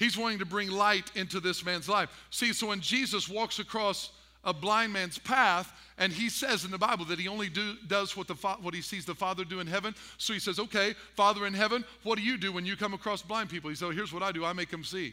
He's 0.00 0.16
wanting 0.16 0.38
to 0.38 0.46
bring 0.46 0.70
light 0.70 1.12
into 1.14 1.40
this 1.40 1.62
man's 1.62 1.86
life. 1.86 2.08
See, 2.30 2.54
so 2.54 2.68
when 2.68 2.80
Jesus 2.80 3.28
walks 3.28 3.58
across 3.58 4.10
a 4.42 4.54
blind 4.54 4.94
man's 4.94 5.18
path, 5.18 5.70
and 5.98 6.10
he 6.10 6.30
says 6.30 6.64
in 6.64 6.70
the 6.70 6.78
Bible 6.78 7.04
that 7.04 7.18
he 7.18 7.28
only 7.28 7.50
do, 7.50 7.74
does 7.86 8.16
what, 8.16 8.26
the 8.26 8.34
what 8.34 8.72
he 8.72 8.80
sees 8.80 9.04
the 9.04 9.14
Father 9.14 9.44
do 9.44 9.60
in 9.60 9.66
heaven. 9.66 9.94
So 10.16 10.32
he 10.32 10.38
says, 10.38 10.58
Okay, 10.58 10.94
Father 11.16 11.46
in 11.46 11.52
heaven, 11.52 11.84
what 12.02 12.16
do 12.16 12.24
you 12.24 12.38
do 12.38 12.50
when 12.50 12.64
you 12.64 12.76
come 12.76 12.94
across 12.94 13.20
blind 13.20 13.50
people? 13.50 13.68
He 13.68 13.76
says, 13.76 13.88
oh, 13.88 13.90
Here's 13.90 14.10
what 14.10 14.22
I 14.22 14.32
do 14.32 14.42
I 14.42 14.54
make 14.54 14.70
them 14.70 14.84
see. 14.84 15.12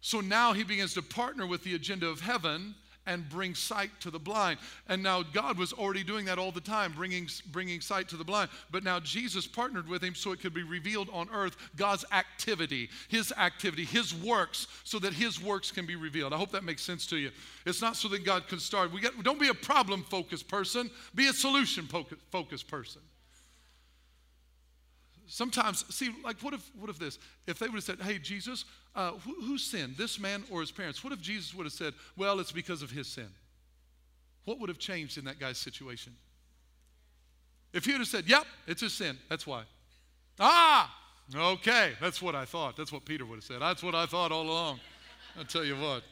So 0.00 0.20
now 0.20 0.52
he 0.52 0.62
begins 0.62 0.94
to 0.94 1.02
partner 1.02 1.48
with 1.48 1.64
the 1.64 1.74
agenda 1.74 2.06
of 2.06 2.20
heaven 2.20 2.76
and 3.10 3.28
bring 3.28 3.56
sight 3.56 3.90
to 3.98 4.10
the 4.10 4.20
blind. 4.20 4.60
And 4.88 5.02
now 5.02 5.24
God 5.24 5.58
was 5.58 5.72
already 5.72 6.04
doing 6.04 6.24
that 6.26 6.38
all 6.38 6.52
the 6.52 6.60
time, 6.60 6.92
bringing, 6.92 7.28
bringing 7.50 7.80
sight 7.80 8.08
to 8.10 8.16
the 8.16 8.22
blind. 8.24 8.50
But 8.70 8.84
now 8.84 9.00
Jesus 9.00 9.48
partnered 9.48 9.88
with 9.88 10.02
him 10.02 10.14
so 10.14 10.30
it 10.30 10.40
could 10.40 10.54
be 10.54 10.62
revealed 10.62 11.08
on 11.12 11.28
earth 11.34 11.56
God's 11.74 12.04
activity, 12.12 12.88
his 13.08 13.32
activity, 13.32 13.84
his 13.84 14.14
works, 14.14 14.68
so 14.84 15.00
that 15.00 15.12
his 15.12 15.42
works 15.42 15.72
can 15.72 15.86
be 15.86 15.96
revealed. 15.96 16.32
I 16.32 16.36
hope 16.36 16.52
that 16.52 16.62
makes 16.62 16.82
sense 16.82 17.04
to 17.08 17.16
you. 17.16 17.32
It's 17.66 17.82
not 17.82 17.96
so 17.96 18.06
that 18.08 18.24
God 18.24 18.46
can 18.46 18.60
start. 18.60 18.92
We 18.92 19.00
get, 19.00 19.20
don't 19.24 19.40
be 19.40 19.48
a 19.48 19.54
problem 19.54 20.04
focused 20.04 20.46
person, 20.46 20.88
be 21.12 21.26
a 21.26 21.32
solution 21.32 21.88
focused 22.30 22.68
person. 22.68 23.02
Sometimes, 25.32 25.84
see, 25.94 26.10
like, 26.24 26.40
what 26.40 26.54
if, 26.54 26.68
what 26.74 26.90
if 26.90 26.98
this? 26.98 27.20
If 27.46 27.60
they 27.60 27.66
would 27.66 27.76
have 27.76 27.84
said, 27.84 28.00
hey, 28.00 28.18
Jesus, 28.18 28.64
uh, 28.96 29.12
who, 29.12 29.32
who 29.40 29.58
sinned, 29.58 29.96
this 29.96 30.18
man 30.18 30.42
or 30.50 30.60
his 30.60 30.72
parents? 30.72 31.04
What 31.04 31.12
if 31.12 31.20
Jesus 31.20 31.54
would 31.54 31.66
have 31.66 31.72
said, 31.72 31.94
well, 32.16 32.40
it's 32.40 32.50
because 32.50 32.82
of 32.82 32.90
his 32.90 33.06
sin? 33.06 33.28
What 34.44 34.58
would 34.58 34.68
have 34.68 34.80
changed 34.80 35.18
in 35.18 35.24
that 35.26 35.38
guy's 35.38 35.56
situation? 35.56 36.16
If 37.72 37.84
he 37.84 37.92
would 37.92 38.00
have 38.00 38.08
said, 38.08 38.28
yep, 38.28 38.44
it's 38.66 38.80
his 38.80 38.92
sin, 38.92 39.16
that's 39.28 39.46
why. 39.46 39.62
Ah, 40.40 40.92
okay, 41.32 41.92
that's 42.00 42.20
what 42.20 42.34
I 42.34 42.44
thought. 42.44 42.76
That's 42.76 42.90
what 42.90 43.04
Peter 43.04 43.24
would 43.24 43.36
have 43.36 43.44
said. 43.44 43.60
That's 43.60 43.84
what 43.84 43.94
I 43.94 44.06
thought 44.06 44.32
all 44.32 44.42
along. 44.50 44.80
I'll 45.38 45.44
tell 45.44 45.64
you 45.64 45.76
what, 45.76 46.02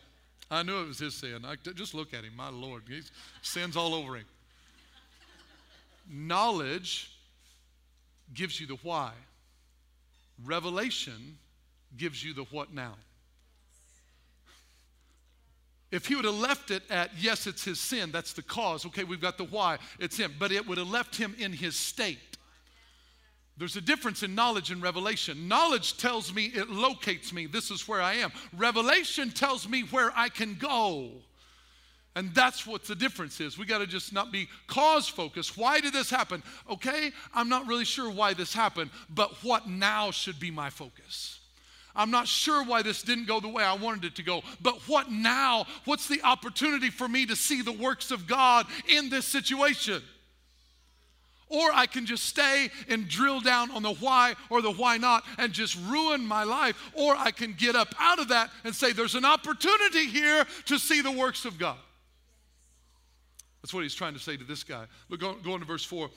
I 0.49 0.63
knew 0.63 0.81
it 0.81 0.87
was 0.87 1.01
his 1.01 1.15
sin. 1.15 1.45
I, 1.45 1.57
just 1.75 1.93
look 1.93 2.15
at 2.15 2.23
him, 2.23 2.37
my 2.37 2.51
Lord. 2.51 2.85
He's 2.87 3.11
sins 3.43 3.77
all 3.77 3.95
over 3.95 4.15
him. 4.15 4.27
Knowledge 6.09 7.18
gives 8.35 8.61
you 8.61 8.67
the 8.67 8.79
why. 8.83 9.13
Revelation 10.45 11.39
gives 11.97 12.23
you 12.23 12.35
the 12.35 12.45
what 12.45 12.73
now. 12.73 12.95
If 15.91 16.07
he 16.07 16.15
would 16.15 16.27
have 16.27 16.35
left 16.35 16.71
it 16.71 16.83
at, 16.91 17.11
yes, 17.19 17.47
it's 17.47 17.65
his 17.65 17.81
sin, 17.81 18.13
that's 18.13 18.35
the 18.35 18.43
cause. 18.43 18.85
Okay, 18.87 19.05
we've 19.05 19.21
got 19.21 19.39
the 19.39 19.45
why, 19.45 19.79
it's 19.99 20.17
him. 20.17 20.35
But 20.39 20.53
it 20.53 20.67
would 20.67 20.79
have 20.79 20.91
left 20.91 21.17
him 21.17 21.35
in 21.39 21.53
his 21.53 21.77
state. 21.77 22.19
There's 23.57 23.77
a 23.77 23.81
difference 23.81 24.23
in 24.23 24.35
knowledge 24.35 24.71
and 24.71 24.81
revelation. 24.83 25.49
Knowledge 25.49 25.97
tells 25.97 26.33
me, 26.33 26.45
it 26.47 26.69
locates 26.69 27.33
me, 27.33 27.47
this 27.47 27.71
is 27.71 27.89
where 27.89 28.01
I 28.01 28.15
am. 28.15 28.31
Revelation 28.57 29.31
tells 29.31 29.69
me 29.69 29.83
where 29.83 30.13
I 30.15 30.29
can 30.29 30.55
go. 30.55 31.11
And 32.19 32.35
that's 32.35 32.67
what 32.67 32.83
the 32.83 32.97
difference 32.97 33.41
is. 33.41 33.57
We 33.57 33.65
got 33.65 33.79
to 33.79 33.87
just 33.87 34.13
not 34.13 34.33
be 34.33 34.49
cause 34.67 35.07
focused. 35.07 35.57
Why 35.57 35.79
did 35.79 35.93
this 35.93 36.11
happen? 36.11 36.43
Okay, 36.69 37.13
I'm 37.33 37.49
not 37.49 37.69
really 37.69 37.85
sure 37.85 38.11
why 38.11 38.35
this 38.35 38.53
happened, 38.53 38.91
but 39.09 39.45
what 39.45 39.69
now 39.69 40.11
should 40.11 40.41
be 40.41 40.51
my 40.51 40.69
focus? 40.69 41.39
I'm 41.95 42.11
not 42.11 42.27
sure 42.27 42.65
why 42.65 42.83
this 42.83 43.05
didn't 43.05 43.29
go 43.29 43.39
the 43.39 43.47
way 43.47 43.63
I 43.63 43.75
wanted 43.75 44.05
it 44.05 44.17
to 44.17 44.25
go, 44.25 44.43
but 44.61 44.75
what 44.89 45.13
now? 45.13 45.67
What's 45.85 46.09
the 46.09 46.21
opportunity 46.25 46.91
for 46.91 47.07
me 47.07 47.25
to 47.27 47.37
see 47.37 47.63
the 47.63 47.71
works 47.71 48.11
of 48.11 48.27
God 48.27 48.67
in 48.89 49.11
this 49.11 49.25
situation? 49.25 50.03
Or 51.49 51.71
I 51.73 51.87
can 51.87 52.05
just 52.05 52.25
stay 52.25 52.69
and 52.89 53.07
drill 53.07 53.41
down 53.41 53.71
on 53.71 53.85
the 53.85 53.95
why 53.95 54.35
or 54.51 54.61
the 54.61 54.73
why 54.73 54.97
not 54.97 55.23
and 55.39 55.53
just 55.53 55.79
ruin 55.87 56.27
my 56.27 56.43
life. 56.43 56.91
Or 56.95 57.15
I 57.17 57.31
can 57.31 57.53
get 57.53 57.77
up 57.77 57.95
out 57.97 58.19
of 58.19 58.27
that 58.31 58.51
and 58.65 58.75
say, 58.75 58.93
there's 58.93 59.15
an 59.15 59.25
opportunity 59.25 60.07
here 60.07 60.45
to 60.65 60.81
see 60.81 61.01
the 61.01 61.13
works 61.13 61.45
of 61.45 61.61
God. 61.61 61.77
That's 63.62 63.75
what 63.75 63.83
he's 63.83 63.95
trying 63.95 64.15
to 64.15 64.21
say 64.21 64.37
to 64.37 64.45
this 64.45 64.62
guy. 64.62 64.87
Look, 65.09 65.21
go, 65.21 65.35
go 65.35 65.53
on 65.53 65.61
to 65.61 65.67
verse 65.67 65.85
4. 65.85 66.09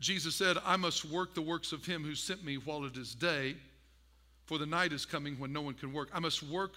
Jesus 0.00 0.34
said, 0.34 0.56
I 0.64 0.76
must 0.76 1.04
work 1.04 1.34
the 1.34 1.42
works 1.42 1.72
of 1.72 1.84
him 1.84 2.02
who 2.02 2.14
sent 2.14 2.42
me 2.42 2.56
while 2.56 2.84
it 2.84 2.96
is 2.96 3.14
day, 3.14 3.56
for 4.46 4.56
the 4.56 4.66
night 4.66 4.92
is 4.92 5.04
coming 5.04 5.38
when 5.38 5.52
no 5.52 5.60
one 5.60 5.74
can 5.74 5.92
work. 5.92 6.08
I 6.14 6.20
must 6.20 6.42
work 6.42 6.72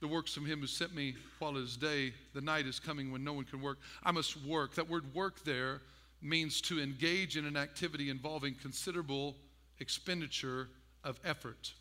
the 0.00 0.08
works 0.08 0.36
of 0.36 0.44
him 0.44 0.60
who 0.60 0.66
sent 0.66 0.94
me 0.94 1.16
while 1.38 1.56
it 1.56 1.62
is 1.62 1.76
day. 1.76 2.12
The 2.34 2.40
night 2.40 2.66
is 2.66 2.78
coming 2.78 3.10
when 3.10 3.24
no 3.24 3.32
one 3.32 3.44
can 3.44 3.60
work. 3.60 3.78
I 4.04 4.12
must 4.12 4.36
work. 4.44 4.74
That 4.74 4.88
word 4.88 5.12
work 5.14 5.42
there 5.44 5.80
means 6.22 6.60
to 6.62 6.80
engage 6.80 7.36
in 7.36 7.46
an 7.46 7.56
activity 7.56 8.10
involving 8.10 8.54
considerable 8.54 9.36
expenditure 9.80 10.68
of 11.04 11.18
effort. 11.24 11.72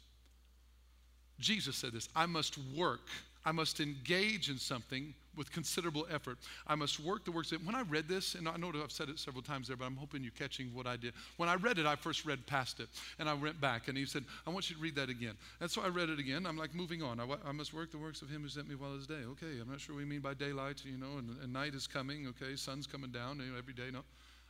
Jesus 1.39 1.75
said 1.75 1.91
this 1.91 2.09
I 2.15 2.25
must 2.25 2.57
work, 2.75 3.09
I 3.45 3.51
must 3.51 3.79
engage 3.79 4.49
in 4.49 4.57
something 4.57 5.13
with 5.35 5.51
considerable 5.51 6.07
effort. 6.09 6.37
I 6.65 6.75
must 6.75 6.99
work 6.99 7.25
the 7.25 7.31
works. 7.31 7.51
When 7.51 7.75
I 7.75 7.81
read 7.83 8.07
this, 8.07 8.35
and 8.35 8.47
I 8.47 8.55
know 8.57 8.71
I've 8.83 8.91
said 8.91 9.09
it 9.09 9.19
several 9.19 9.43
times 9.43 9.67
there, 9.67 9.77
but 9.77 9.85
I'm 9.85 9.95
hoping 9.95 10.23
you're 10.23 10.31
catching 10.31 10.73
what 10.73 10.87
I 10.87 10.95
did. 10.95 11.13
When 11.37 11.49
I 11.49 11.55
read 11.55 11.77
it, 11.77 11.85
I 11.85 11.95
first 11.95 12.25
read 12.25 12.45
past 12.47 12.79
it, 12.79 12.87
and 13.19 13.29
I 13.29 13.33
went 13.33 13.59
back, 13.61 13.87
and 13.87 13.97
he 13.97 14.05
said, 14.05 14.23
I 14.47 14.49
want 14.49 14.69
you 14.69 14.75
to 14.75 14.81
read 14.81 14.95
that 14.95 15.09
again. 15.09 15.35
And 15.61 15.69
so 15.69 15.81
I 15.83 15.89
read 15.89 16.09
it 16.09 16.19
again. 16.19 16.45
I'm 16.45 16.57
like, 16.57 16.73
moving 16.73 17.03
on. 17.03 17.19
I, 17.19 17.25
I 17.45 17.51
must 17.51 17.73
work 17.73 17.91
the 17.91 17.97
works 17.97 18.21
of 18.21 18.29
him 18.29 18.41
who 18.41 18.47
sent 18.47 18.67
me 18.67 18.75
while 18.75 18.93
it 18.93 18.97
is 18.97 19.07
day. 19.07 19.23
Okay, 19.31 19.59
I'm 19.61 19.69
not 19.69 19.79
sure 19.79 19.93
what 19.93 19.99
we 19.99 20.05
mean 20.05 20.21
by 20.21 20.33
daylight, 20.33 20.83
you 20.85 20.97
know, 20.97 21.17
and, 21.19 21.35
and 21.43 21.53
night 21.53 21.75
is 21.75 21.85
coming, 21.85 22.27
okay, 22.27 22.55
sun's 22.55 22.87
coming 22.87 23.11
down 23.11 23.39
you 23.39 23.51
know, 23.51 23.57
every 23.57 23.73
day. 23.73 23.91
No, 23.91 24.01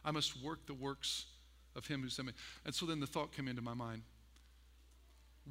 I 0.04 0.12
must 0.12 0.42
work 0.42 0.66
the 0.68 0.74
works 0.74 1.26
of 1.76 1.86
him 1.86 2.02
who 2.02 2.10
sent 2.10 2.28
me. 2.28 2.34
And 2.66 2.74
so 2.74 2.86
then 2.86 3.00
the 3.00 3.08
thought 3.08 3.34
came 3.36 3.48
into 3.48 3.62
my 3.62 3.74
mind 3.74 4.04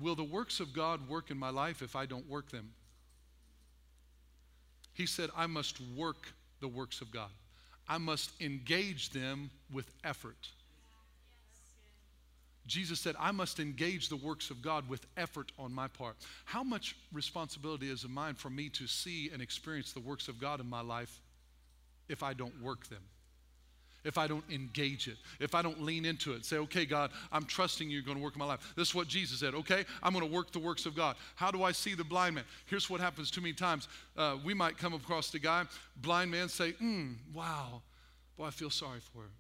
Will 0.01 0.17
the 0.17 0.25
works 0.25 0.59
of 0.59 0.73
God 0.73 1.09
work 1.09 1.31
in 1.31 1.39
my 1.39 1.51
life 1.51 1.81
if 1.81 1.95
I 1.95 2.07
don't 2.07 2.29
work 2.29 2.51
them? 2.51 2.73
He 4.95 5.07
said, 5.07 5.31
I 5.37 5.47
must 5.47 5.81
work 5.97 6.33
the 6.61 6.69
works 6.69 7.01
of 7.01 7.11
God. 7.11 7.31
I 7.89 7.99
must 7.99 8.31
engage 8.41 9.11
them 9.11 9.51
with 9.71 9.91
effort. 10.05 10.49
Jesus 12.67 12.99
said, 12.99 13.15
I 13.19 13.31
must 13.31 13.61
engage 13.61 14.09
the 14.09 14.17
works 14.17 14.49
of 14.49 14.63
God 14.63 14.89
with 14.89 15.05
effort 15.17 15.53
on 15.59 15.73
my 15.73 15.87
part. 15.89 16.17
How 16.47 16.63
much 16.63 16.97
responsibility 17.13 17.91
is 17.91 18.05
it 18.05 18.11
mine 18.11 18.35
for 18.35 18.49
me 18.49 18.71
to 18.71 18.87
see 18.87 19.31
and 19.33 19.43
experience 19.43 19.93
the 19.93 20.01
works 20.01 20.29
of 20.29 20.41
God 20.41 20.61
in 20.61 20.69
my 20.71 20.81
life 20.81 21.21
if 22.09 22.23
I 22.23 22.33
don't 22.33 22.63
work 22.63 22.89
them? 22.89 23.03
If 24.05 24.19
I 24.19 24.27
don't 24.27 24.45
engage 24.51 25.09
it, 25.09 25.17
if 25.41 25.55
I 25.55 25.63
don't 25.63 25.83
lean 25.83 26.05
into 26.05 26.33
it, 26.35 26.45
say, 26.45 26.57
okay, 26.59 26.85
God, 26.85 27.11
I'm 27.33 27.45
trusting 27.45 27.89
you. 27.89 27.95
You're 27.95 28.05
going 28.05 28.19
to 28.19 28.23
work 28.23 28.35
in 28.35 28.39
my 28.39 28.45
life. 28.45 28.75
This 28.77 28.89
is 28.89 28.95
what 28.95 29.09
Jesus 29.09 29.41
said, 29.41 29.55
okay, 29.55 29.85
I'm 30.03 30.13
going 30.13 30.27
to 30.27 30.33
work 30.33 30.53
the 30.53 30.59
works 30.59 30.87
of 30.87 30.95
God. 30.95 31.17
How 31.37 31.51
do 31.51 31.63
I 31.63 31.73
see 31.73 31.95
the 31.95 32.05
blind 32.05 32.35
man? 32.35 32.45
Here's 32.67 32.91
what 32.91 33.01
happens 33.01 33.31
too 33.31 33.41
many 33.41 33.55
times. 33.55 33.89
Uh, 34.17 34.37
we 34.45 34.55
might 34.55 34.77
come 34.79 34.95
across 34.95 35.31
the 35.31 35.39
guy, 35.39 35.65
blind 35.97 36.31
man, 36.31 36.49
say, 36.49 36.73
mm, 36.73 37.15
wow, 37.33 37.83
boy, 38.37 38.45
I 38.47 38.51
feel 38.51 38.71
sorry 38.71 39.01
for 39.01 39.23
him. 39.23 39.33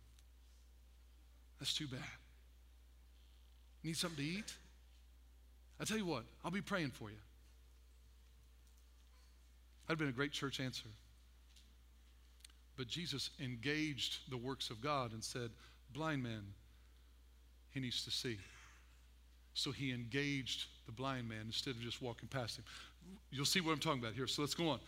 That's 1.61 1.75
too 1.75 1.87
bad. 1.87 2.01
Need 3.83 3.97
something 3.97 4.25
to 4.25 4.31
eat? 4.31 4.55
I 5.79 5.85
tell 5.85 5.99
you 5.99 6.07
what, 6.07 6.25
I'll 6.45 6.51
be 6.51 6.63
praying 6.63 6.91
for 6.91 7.11
you. 7.11 7.17
That'd 9.87 9.99
have 9.99 9.99
been 9.99 10.09
a 10.09 10.17
great 10.17 10.33
church 10.33 10.61
answer. 10.61 10.89
But 12.77 12.89
Jesus 12.89 13.31
engaged 13.43 14.31
the 14.31 14.37
works 14.37 14.71
of 14.71 14.81
God 14.81 15.13
and 15.13 15.23
said, 15.23 15.51
Blind 15.93 16.23
man, 16.23 16.43
he 17.71 17.81
needs 17.81 18.05
to 18.05 18.11
see. 18.11 18.39
So 19.55 19.71
he 19.71 19.93
engaged 19.93 20.67
the 20.87 20.93
blind 20.93 21.29
man 21.29 21.43
instead 21.47 21.77
of 21.77 21.81
just 21.81 22.03
walking 22.03 22.29
past 22.29 22.59
him. 22.59 22.65
You'll 23.31 23.45
see 23.45 23.61
what 23.61 23.73
I'm 23.73 23.79
talking 23.79 24.01
about 24.01 24.15
here. 24.15 24.27
So 24.27 24.43
let's 24.43 24.55
go 24.55 24.69
on. 24.69 24.81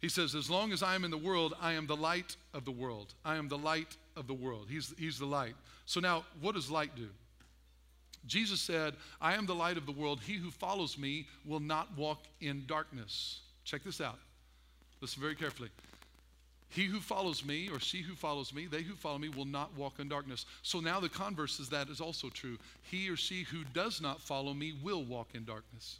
He 0.00 0.08
says, 0.08 0.34
As 0.34 0.50
long 0.50 0.72
as 0.72 0.82
I 0.82 0.94
am 0.94 1.04
in 1.04 1.10
the 1.10 1.18
world, 1.18 1.54
I 1.60 1.72
am 1.72 1.86
the 1.86 1.96
light 1.96 2.36
of 2.52 2.64
the 2.64 2.70
world. 2.70 3.14
I 3.24 3.36
am 3.36 3.48
the 3.48 3.58
light 3.58 3.96
of 4.16 4.26
the 4.26 4.34
world. 4.34 4.66
He's, 4.68 4.94
he's 4.98 5.18
the 5.18 5.26
light. 5.26 5.54
So 5.86 6.00
now, 6.00 6.24
what 6.40 6.54
does 6.54 6.70
light 6.70 6.94
do? 6.96 7.08
Jesus 8.26 8.60
said, 8.60 8.94
I 9.20 9.34
am 9.34 9.46
the 9.46 9.54
light 9.54 9.78
of 9.78 9.86
the 9.86 9.92
world. 9.92 10.20
He 10.20 10.34
who 10.34 10.50
follows 10.50 10.98
me 10.98 11.26
will 11.46 11.60
not 11.60 11.96
walk 11.96 12.20
in 12.40 12.64
darkness. 12.66 13.40
Check 13.64 13.82
this 13.82 14.00
out. 14.00 14.18
Listen 15.00 15.22
very 15.22 15.34
carefully. 15.34 15.70
He 16.70 16.84
who 16.84 17.00
follows 17.00 17.44
me, 17.44 17.68
or 17.68 17.80
she 17.80 18.00
who 18.00 18.14
follows 18.14 18.54
me, 18.54 18.66
they 18.66 18.82
who 18.82 18.94
follow 18.94 19.18
me 19.18 19.28
will 19.28 19.44
not 19.44 19.76
walk 19.76 19.98
in 19.98 20.08
darkness. 20.08 20.46
So 20.62 20.78
now 20.78 21.00
the 21.00 21.08
converse 21.08 21.58
is 21.58 21.68
that 21.70 21.88
is 21.88 22.00
also 22.00 22.28
true. 22.28 22.58
He 22.82 23.10
or 23.10 23.16
she 23.16 23.42
who 23.42 23.64
does 23.74 24.00
not 24.00 24.20
follow 24.20 24.54
me 24.54 24.74
will 24.82 25.02
walk 25.02 25.30
in 25.34 25.44
darkness. 25.44 25.96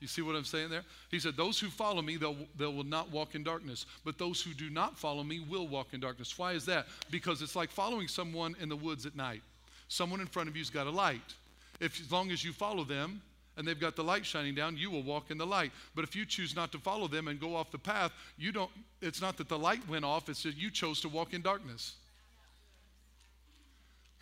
You 0.00 0.06
see 0.06 0.22
what 0.22 0.36
I'm 0.36 0.44
saying 0.44 0.70
there? 0.70 0.84
He 1.10 1.18
said, 1.18 1.36
Those 1.36 1.58
who 1.58 1.68
follow 1.68 2.02
me, 2.02 2.16
they'll, 2.16 2.36
they 2.56 2.66
will 2.66 2.84
not 2.84 3.10
walk 3.10 3.34
in 3.34 3.42
darkness. 3.42 3.86
But 4.04 4.18
those 4.18 4.40
who 4.40 4.52
do 4.52 4.70
not 4.70 4.98
follow 4.98 5.24
me 5.24 5.40
will 5.40 5.66
walk 5.66 5.88
in 5.92 6.00
darkness. 6.00 6.38
Why 6.38 6.52
is 6.52 6.66
that? 6.66 6.86
Because 7.10 7.42
it's 7.42 7.56
like 7.56 7.70
following 7.70 8.06
someone 8.06 8.54
in 8.60 8.68
the 8.68 8.76
woods 8.76 9.06
at 9.06 9.16
night. 9.16 9.42
Someone 9.88 10.20
in 10.20 10.26
front 10.26 10.48
of 10.48 10.56
you's 10.56 10.70
got 10.70 10.86
a 10.86 10.90
light. 10.90 11.34
If, 11.80 12.00
as 12.00 12.12
long 12.12 12.30
as 12.30 12.44
you 12.44 12.52
follow 12.52 12.84
them, 12.84 13.20
and 13.56 13.66
they've 13.66 13.78
got 13.78 13.96
the 13.96 14.04
light 14.04 14.26
shining 14.26 14.54
down, 14.54 14.76
you 14.76 14.90
will 14.90 15.02
walk 15.02 15.30
in 15.30 15.38
the 15.38 15.46
light. 15.46 15.72
But 15.94 16.04
if 16.04 16.16
you 16.16 16.24
choose 16.26 16.56
not 16.56 16.72
to 16.72 16.78
follow 16.78 17.08
them 17.08 17.28
and 17.28 17.40
go 17.40 17.54
off 17.54 17.70
the 17.70 17.78
path, 17.78 18.12
you 18.36 18.52
don't, 18.52 18.70
it's 19.00 19.20
not 19.20 19.36
that 19.36 19.48
the 19.48 19.58
light 19.58 19.86
went 19.88 20.04
off, 20.04 20.28
it's 20.28 20.42
that 20.42 20.56
you 20.56 20.70
chose 20.70 21.00
to 21.02 21.08
walk 21.08 21.34
in 21.34 21.42
darkness. 21.42 21.94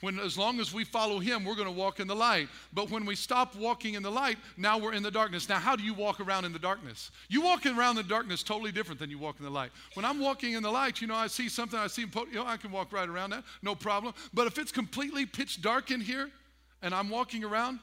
When, 0.02 0.18
as 0.18 0.36
long 0.36 0.58
as 0.58 0.74
we 0.74 0.82
follow 0.82 1.20
him, 1.20 1.44
we're 1.44 1.54
going 1.54 1.68
to 1.68 1.72
walk 1.72 2.00
in 2.00 2.08
the 2.08 2.14
light. 2.14 2.48
But 2.72 2.90
when 2.90 3.06
we 3.06 3.14
stop 3.14 3.54
walking 3.54 3.94
in 3.94 4.02
the 4.02 4.10
light, 4.10 4.36
now 4.56 4.76
we're 4.76 4.94
in 4.94 5.02
the 5.04 5.12
darkness. 5.12 5.48
Now, 5.48 5.60
how 5.60 5.76
do 5.76 5.84
you 5.84 5.94
walk 5.94 6.18
around 6.18 6.44
in 6.44 6.52
the 6.52 6.58
darkness? 6.58 7.12
You 7.28 7.40
walk 7.40 7.64
around 7.66 7.90
in 7.90 8.02
the 8.02 8.08
darkness 8.08 8.42
totally 8.42 8.72
different 8.72 8.98
than 8.98 9.10
you 9.10 9.18
walk 9.18 9.36
in 9.38 9.44
the 9.44 9.50
light. 9.50 9.70
When 9.94 10.04
I'm 10.04 10.18
walking 10.18 10.54
in 10.54 10.62
the 10.64 10.72
light, 10.72 11.00
you 11.00 11.06
know, 11.06 11.14
I 11.14 11.28
see 11.28 11.48
something, 11.48 11.78
I 11.78 11.86
see, 11.86 12.02
you 12.02 12.34
know, 12.34 12.44
I 12.44 12.56
can 12.56 12.72
walk 12.72 12.92
right 12.92 13.08
around 13.08 13.30
that, 13.30 13.44
no 13.62 13.76
problem. 13.76 14.12
But 14.34 14.48
if 14.48 14.58
it's 14.58 14.72
completely 14.72 15.24
pitch 15.24 15.62
dark 15.62 15.92
in 15.92 16.00
here 16.00 16.30
and 16.82 16.92
I'm 16.92 17.08
walking 17.08 17.44
around, 17.44 17.78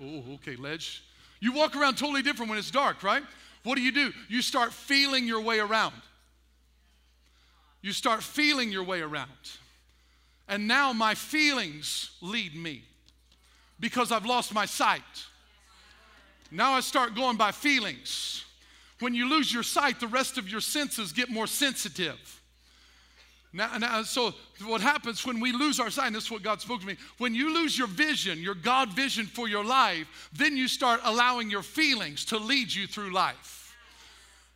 Oh, 0.00 0.34
okay, 0.34 0.56
ledge. 0.56 1.02
You 1.40 1.52
walk 1.52 1.76
around 1.76 1.96
totally 1.96 2.22
different 2.22 2.50
when 2.50 2.58
it's 2.58 2.70
dark, 2.70 3.02
right? 3.02 3.22
What 3.64 3.76
do 3.76 3.82
you 3.82 3.92
do? 3.92 4.12
You 4.28 4.42
start 4.42 4.72
feeling 4.72 5.26
your 5.26 5.40
way 5.40 5.58
around. 5.58 5.94
You 7.80 7.92
start 7.92 8.22
feeling 8.22 8.70
your 8.70 8.84
way 8.84 9.00
around. 9.00 9.28
And 10.48 10.68
now 10.68 10.92
my 10.92 11.14
feelings 11.14 12.10
lead 12.20 12.54
me 12.54 12.82
because 13.80 14.12
I've 14.12 14.26
lost 14.26 14.54
my 14.54 14.66
sight. 14.66 15.02
Now 16.50 16.72
I 16.72 16.80
start 16.80 17.14
going 17.14 17.36
by 17.36 17.52
feelings. 17.52 18.44
When 19.00 19.14
you 19.14 19.28
lose 19.28 19.52
your 19.52 19.62
sight, 19.62 19.98
the 19.98 20.06
rest 20.06 20.38
of 20.38 20.48
your 20.48 20.60
senses 20.60 21.12
get 21.12 21.28
more 21.28 21.46
sensitive. 21.46 22.41
Now, 23.54 23.76
now, 23.76 24.02
so 24.02 24.32
what 24.64 24.80
happens 24.80 25.26
when 25.26 25.38
we 25.38 25.52
lose 25.52 25.78
our 25.78 25.90
sight, 25.90 26.12
this 26.12 26.24
is 26.24 26.30
what 26.30 26.42
God 26.42 26.60
spoke 26.62 26.80
to 26.80 26.86
me, 26.86 26.96
when 27.18 27.34
you 27.34 27.52
lose 27.52 27.76
your 27.76 27.86
vision, 27.86 28.38
your 28.38 28.54
God 28.54 28.90
vision 28.94 29.26
for 29.26 29.46
your 29.46 29.64
life, 29.64 30.30
then 30.32 30.56
you 30.56 30.68
start 30.68 31.00
allowing 31.04 31.50
your 31.50 31.62
feelings 31.62 32.24
to 32.26 32.38
lead 32.38 32.72
you 32.72 32.86
through 32.86 33.12
life. 33.12 33.76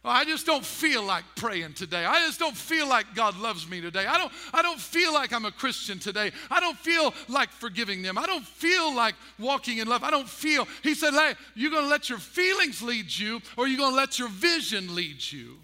Oh, 0.06 0.10
I 0.10 0.24
just 0.24 0.46
don't 0.46 0.64
feel 0.64 1.02
like 1.02 1.24
praying 1.34 1.74
today. 1.74 2.04
I 2.04 2.24
just 2.26 2.38
don't 2.38 2.56
feel 2.56 2.88
like 2.88 3.14
God 3.16 3.36
loves 3.38 3.68
me 3.68 3.80
today. 3.80 4.06
I 4.06 4.16
don't, 4.16 4.32
I 4.54 4.62
don't 4.62 4.78
feel 4.78 5.12
like 5.12 5.32
I'm 5.32 5.44
a 5.44 5.50
Christian 5.50 5.98
today. 5.98 6.30
I 6.48 6.60
don't 6.60 6.78
feel 6.78 7.12
like 7.28 7.50
forgiving 7.50 8.02
them. 8.02 8.16
I 8.16 8.24
don't 8.24 8.46
feel 8.46 8.94
like 8.94 9.16
walking 9.36 9.78
in 9.78 9.88
love. 9.88 10.04
I 10.04 10.12
don't 10.12 10.28
feel. 10.28 10.68
He 10.84 10.94
said, 10.94 11.12
Hey, 11.12 11.34
you're 11.56 11.72
going 11.72 11.82
to 11.82 11.90
let 11.90 12.08
your 12.08 12.20
feelings 12.20 12.82
lead 12.82 13.10
you, 13.10 13.42
or 13.56 13.66
you're 13.66 13.78
going 13.78 13.90
to 13.90 13.96
let 13.96 14.16
your 14.16 14.28
vision 14.28 14.94
lead 14.94 15.20
you. 15.32 15.56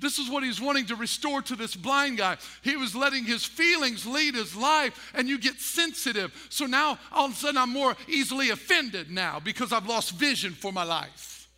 This 0.00 0.18
is 0.18 0.30
what 0.30 0.44
he's 0.44 0.60
wanting 0.60 0.86
to 0.86 0.96
restore 0.96 1.42
to 1.42 1.56
this 1.56 1.74
blind 1.74 2.18
guy. 2.18 2.36
He 2.62 2.76
was 2.76 2.94
letting 2.94 3.24
his 3.24 3.44
feelings 3.44 4.06
lead 4.06 4.34
his 4.34 4.54
life, 4.54 5.12
and 5.14 5.28
you 5.28 5.38
get 5.38 5.60
sensitive. 5.60 6.32
So 6.50 6.66
now 6.66 6.98
all 7.12 7.26
of 7.26 7.32
a 7.32 7.34
sudden 7.34 7.58
I'm 7.58 7.72
more 7.72 7.96
easily 8.06 8.50
offended 8.50 9.10
now 9.10 9.40
because 9.40 9.72
I've 9.72 9.86
lost 9.86 10.12
vision 10.12 10.52
for 10.52 10.72
my 10.72 10.84
life. 10.84 11.48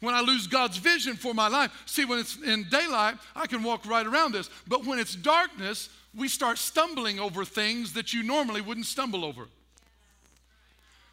When 0.00 0.16
I 0.16 0.20
lose 0.20 0.48
God's 0.48 0.78
vision 0.78 1.14
for 1.14 1.32
my 1.32 1.46
life, 1.46 1.70
see, 1.86 2.04
when 2.04 2.18
it's 2.18 2.36
in 2.36 2.66
daylight, 2.68 3.14
I 3.36 3.46
can 3.46 3.62
walk 3.62 3.86
right 3.86 4.04
around 4.04 4.32
this. 4.32 4.50
But 4.66 4.84
when 4.84 4.98
it's 4.98 5.14
darkness, 5.14 5.88
we 6.12 6.26
start 6.26 6.58
stumbling 6.58 7.20
over 7.20 7.44
things 7.44 7.92
that 7.92 8.12
you 8.12 8.24
normally 8.24 8.60
wouldn't 8.60 8.86
stumble 8.86 9.24
over. 9.24 9.46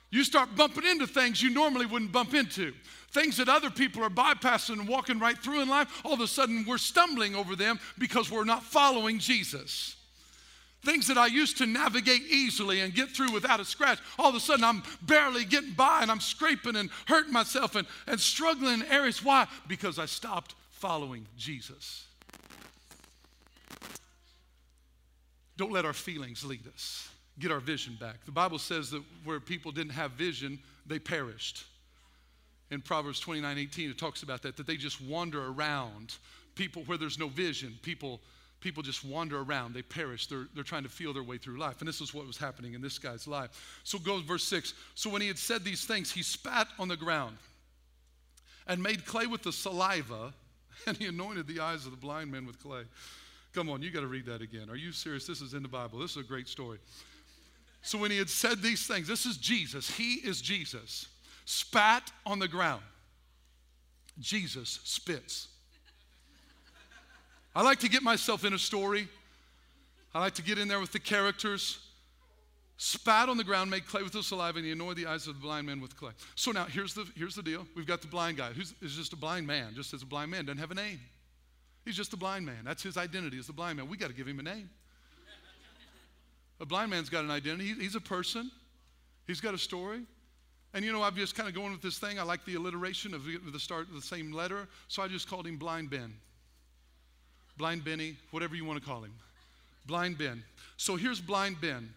You 0.10 0.24
start 0.24 0.56
bumping 0.56 0.86
into 0.86 1.06
things 1.06 1.42
you 1.42 1.52
normally 1.52 1.86
wouldn't 1.86 2.12
bump 2.12 2.34
into. 2.34 2.74
Things 3.12 3.38
that 3.38 3.50
other 3.50 3.70
people 3.70 4.04
are 4.04 4.10
bypassing 4.10 4.80
and 4.80 4.88
walking 4.88 5.20
right 5.20 5.38
through 5.38 5.62
in 5.62 5.70
life, 5.70 6.02
all 6.06 6.14
of 6.14 6.20
a 6.20 6.28
sudden 6.28 6.66
we're 6.68 6.78
stumbling 6.78 7.36
over 7.36 7.56
them 7.56 7.80
because 7.98 8.32
we're 8.32 8.44
not 8.44 8.64
following 8.64 9.20
Jesus. 9.20 9.96
Things 10.84 11.08
that 11.08 11.18
I 11.18 11.28
used 11.28 11.58
to 11.58 11.66
navigate 11.66 12.22
easily 12.22 12.82
and 12.82 12.94
get 12.94 13.10
through 13.10 13.34
without 13.34 13.60
a 13.60 13.66
scratch, 13.66 14.00
all 14.18 14.30
of 14.30 14.36
a 14.36 14.40
sudden 14.40 14.64
I'm 14.64 14.84
barely 15.02 15.44
getting 15.44 15.74
by 15.74 16.02
and 16.02 16.12
I'm 16.12 16.22
scraping 16.22 16.76
and 16.76 16.90
hurting 17.08 17.34
myself 17.34 17.76
and, 17.76 17.88
and 18.08 18.20
struggling 18.20 18.76
in 18.76 18.84
areas. 18.84 19.24
Why? 19.24 19.48
Because 19.68 20.00
I 20.00 20.06
stopped 20.06 20.56
following 20.70 21.26
Jesus. 21.38 22.06
Don't 25.58 25.72
let 25.74 25.84
our 25.84 25.94
feelings 25.94 26.46
lead 26.46 26.66
us 26.74 27.10
get 27.40 27.52
our 27.52 27.60
vision 27.60 27.98
back. 28.00 28.26
The 28.26 28.32
Bible 28.32 28.60
says 28.60 28.92
that 28.92 29.02
where 29.24 29.40
people 29.40 29.72
didn't 29.72 29.94
have 29.94 30.12
vision, 30.12 30.60
they 30.86 31.00
perished. 31.00 31.66
In 32.72 32.82
Proverbs 32.82 33.20
29 33.20 33.58
18, 33.58 33.90
it 33.90 33.98
talks 33.98 34.24
about 34.24 34.42
that, 34.44 34.58
that 34.58 34.68
they 34.68 34.78
just 34.78 35.02
wander 35.02 35.48
around. 35.48 36.16
People 36.56 36.84
where 36.84 36.98
there's 36.98 37.18
no 37.18 37.28
vision, 37.28 37.78
people, 37.82 38.20
people 38.60 38.84
just 38.84 39.06
wander 39.06 39.42
around. 39.42 39.74
They 39.74 39.82
perish. 39.82 40.28
They're, 40.28 40.48
they're 40.54 40.64
trying 40.64 40.84
to 40.84 40.90
feel 40.90 41.14
their 41.14 41.24
way 41.24 41.38
through 41.38 41.58
life. 41.58 41.80
And 41.80 41.88
this 41.88 42.02
is 42.02 42.14
what 42.14 42.28
was 42.28 42.38
happening 42.38 42.74
in 42.74 42.82
this 42.82 43.00
guy's 43.00 43.28
life. 43.28 43.82
So 43.84 43.98
go 43.98 44.22
verse 44.22 44.44
6. 44.44 44.74
So 44.96 45.10
when 45.10 45.22
he 45.22 45.28
had 45.28 45.38
said 45.38 45.64
these 45.64 45.86
things, 45.86 46.12
he 46.12 46.22
spat 46.22 46.68
on 46.78 46.88
the 46.88 46.98
ground 46.98 47.38
and 48.68 48.84
made 48.84 49.06
clay 49.06 49.26
with 49.26 49.42
the 49.42 49.52
saliva, 49.52 50.34
and 50.88 50.96
he 50.96 51.08
anointed 51.08 51.48
the 51.48 51.60
eyes 51.60 51.86
of 51.86 51.92
the 51.92 51.98
blind 51.98 52.32
men 52.32 52.46
with 52.46 52.62
clay. 52.62 52.84
Come 53.54 53.70
on, 53.70 53.82
you 53.82 53.90
got 53.90 54.02
to 54.02 54.08
read 54.08 54.28
that 54.28 54.42
again. 54.42 54.70
Are 54.70 54.76
you 54.76 54.92
serious? 54.92 55.26
This 55.26 55.42
is 55.42 55.56
in 55.56 55.64
the 55.64 55.70
Bible. 55.70 56.00
This 56.00 56.12
is 56.12 56.18
a 56.18 56.24
great 56.24 56.48
story. 56.48 56.78
So 57.82 57.98
when 57.98 58.12
he 58.12 58.18
had 58.18 58.30
said 58.30 58.62
these 58.62 58.86
things, 58.86 59.08
this 59.08 59.26
is 59.26 59.38
Jesus, 59.38 59.90
he 59.90 60.16
is 60.16 60.42
Jesus, 60.42 61.08
spat 61.50 62.12
on 62.28 62.38
the 62.38 62.48
ground. 62.48 62.84
Jesus 64.20 64.80
spits. 64.84 65.48
I 67.56 67.64
like 67.64 67.80
to 67.80 67.90
get 67.90 68.04
myself 68.04 68.46
in 68.46 68.54
a 68.54 68.60
story. 68.60 69.08
I 70.14 70.20
like 70.20 70.36
to 70.36 70.44
get 70.44 70.60
in 70.60 70.68
there 70.68 70.80
with 70.80 70.92
the 70.92 71.00
characters. 71.00 71.80
Spat 72.78 73.30
on 73.30 73.38
the 73.38 73.44
ground, 73.44 73.72
made 73.72 73.88
clay 73.88 74.04
with 74.04 74.14
the 74.14 74.22
saliva, 74.22 74.60
and 74.60 74.66
he 74.66 74.72
anointed 74.72 75.04
the 75.04 75.10
eyes 75.10 75.28
of 75.28 75.36
the 75.36 75.42
blind 75.42 75.66
man 75.66 75.82
with 75.82 75.98
clay. 75.98 76.12
So 76.36 76.52
now 76.52 76.66
here's 76.66 76.94
the, 76.94 77.06
here's 77.18 77.36
the 77.36 77.42
deal. 77.42 77.66
We've 77.76 77.88
got 77.88 78.02
the 78.02 78.08
blind 78.08 78.38
guy, 78.38 78.52
who's 78.52 78.76
is 78.82 78.96
just 78.96 79.14
a 79.14 79.18
blind 79.18 79.48
man, 79.48 79.74
just 79.76 79.94
as 79.94 80.04
a 80.04 80.06
blind 80.06 80.30
man, 80.30 80.46
doesn't 80.46 80.60
have 80.60 80.72
a 80.72 80.76
name. 80.76 81.00
He's 81.84 81.96
just 81.96 82.14
a 82.14 82.18
blind 82.18 82.46
man. 82.46 82.60
That's 82.64 82.84
his 82.84 82.96
identity 82.96 83.40
as 83.40 83.48
the 83.48 83.54
blind 83.54 83.78
man. 83.78 83.90
We 83.90 83.98
got 83.98 84.10
to 84.10 84.16
give 84.16 84.28
him 84.28 84.40
a 84.40 84.44
name. 84.44 84.70
A 86.60 86.66
blind 86.66 86.92
man's 86.92 87.10
got 87.10 87.24
an 87.24 87.32
identity. 87.32 87.74
He's 87.74 87.96
a 87.96 88.02
person. 88.02 88.52
He's 89.26 89.42
got 89.42 89.54
a 89.54 89.58
story. 89.58 90.02
And 90.74 90.86
you 90.86 90.92
know, 90.92 91.02
I'm 91.02 91.16
just 91.16 91.36
kind 91.36 91.50
of 91.50 91.56
going 91.56 91.72
with 91.72 91.82
this 91.82 91.98
thing. 91.98 92.20
I 92.20 92.24
like 92.24 92.46
the 92.46 92.56
alliteration 92.56 93.14
of 93.14 93.24
the 93.26 93.60
start 93.60 93.88
of 93.88 93.96
the 93.96 94.02
same 94.02 94.32
letter, 94.32 94.68
so 94.88 95.02
I 95.02 95.08
just 95.08 95.28
called 95.28 95.48
him 95.48 95.58
Blind 95.58 95.90
Ben. 95.90 96.14
Blind 97.58 97.84
Benny, 97.84 98.16
whatever 98.32 98.56
you 98.56 98.66
want 98.66 98.80
to 98.80 98.86
call 98.86 99.04
him. 99.04 99.14
Blind 99.86 100.18
Ben. 100.18 100.44
So 100.78 100.96
here's 100.96 101.20
Blind 101.20 101.60
Ben. 101.60 101.92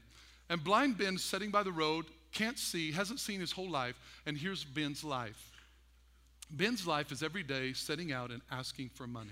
And 0.49 0.65
Blind 0.65 0.99
Ben 0.99 1.19
sitting 1.19 1.51
by 1.51 1.63
the 1.63 1.73
road, 1.73 2.07
can't 2.33 2.59
see, 2.59 2.91
hasn't 2.93 3.21
seen 3.21 3.41
his 3.41 3.53
whole 3.53 3.71
life, 3.71 3.95
and 4.27 4.37
here's 4.37 4.65
Ben's 4.65 5.05
life. 5.05 5.51
Ben's 6.51 6.87
life 6.87 7.13
is 7.13 7.23
every 7.23 7.43
day 7.43 7.73
setting 7.73 8.13
out 8.13 8.31
and 8.31 8.43
asking 8.51 8.91
for 8.95 9.07
money. 9.07 9.31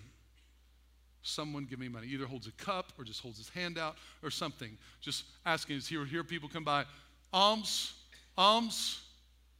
Someone 1.23 1.67
give 1.67 1.79
me 1.79 1.89
money. 1.89 2.07
Either 2.09 2.27
holds 2.27 2.47
a 2.47 2.53
cup 2.53 2.93
or 2.99 3.05
just 3.05 3.21
holds 3.21 3.39
his 3.39 3.51
hand 3.51 3.79
out 3.79 3.97
or 4.23 4.31
something. 4.31 4.77
Just 5.03 5.25
asking. 5.45 5.77
Is 5.77 5.87
here, 5.87 6.05
here 6.07 6.25
people 6.25 6.49
come 6.49 6.65
by. 6.65 6.85
Alms, 7.33 7.93
alms, 8.39 9.03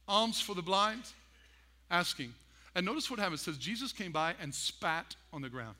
alms 0.07 0.39
for 0.41 0.55
the 0.55 0.61
blind. 0.61 1.03
Asking. 1.89 2.33
And 2.75 2.85
notice 2.85 3.11
what 3.11 3.19
happens. 3.19 3.41
It 3.41 3.43
says 3.43 3.57
Jesus 3.57 3.91
came 3.91 4.11
by 4.11 4.33
and 4.41 4.53
spat 4.53 5.15
on 5.33 5.41
the 5.41 5.49
ground. 5.49 5.75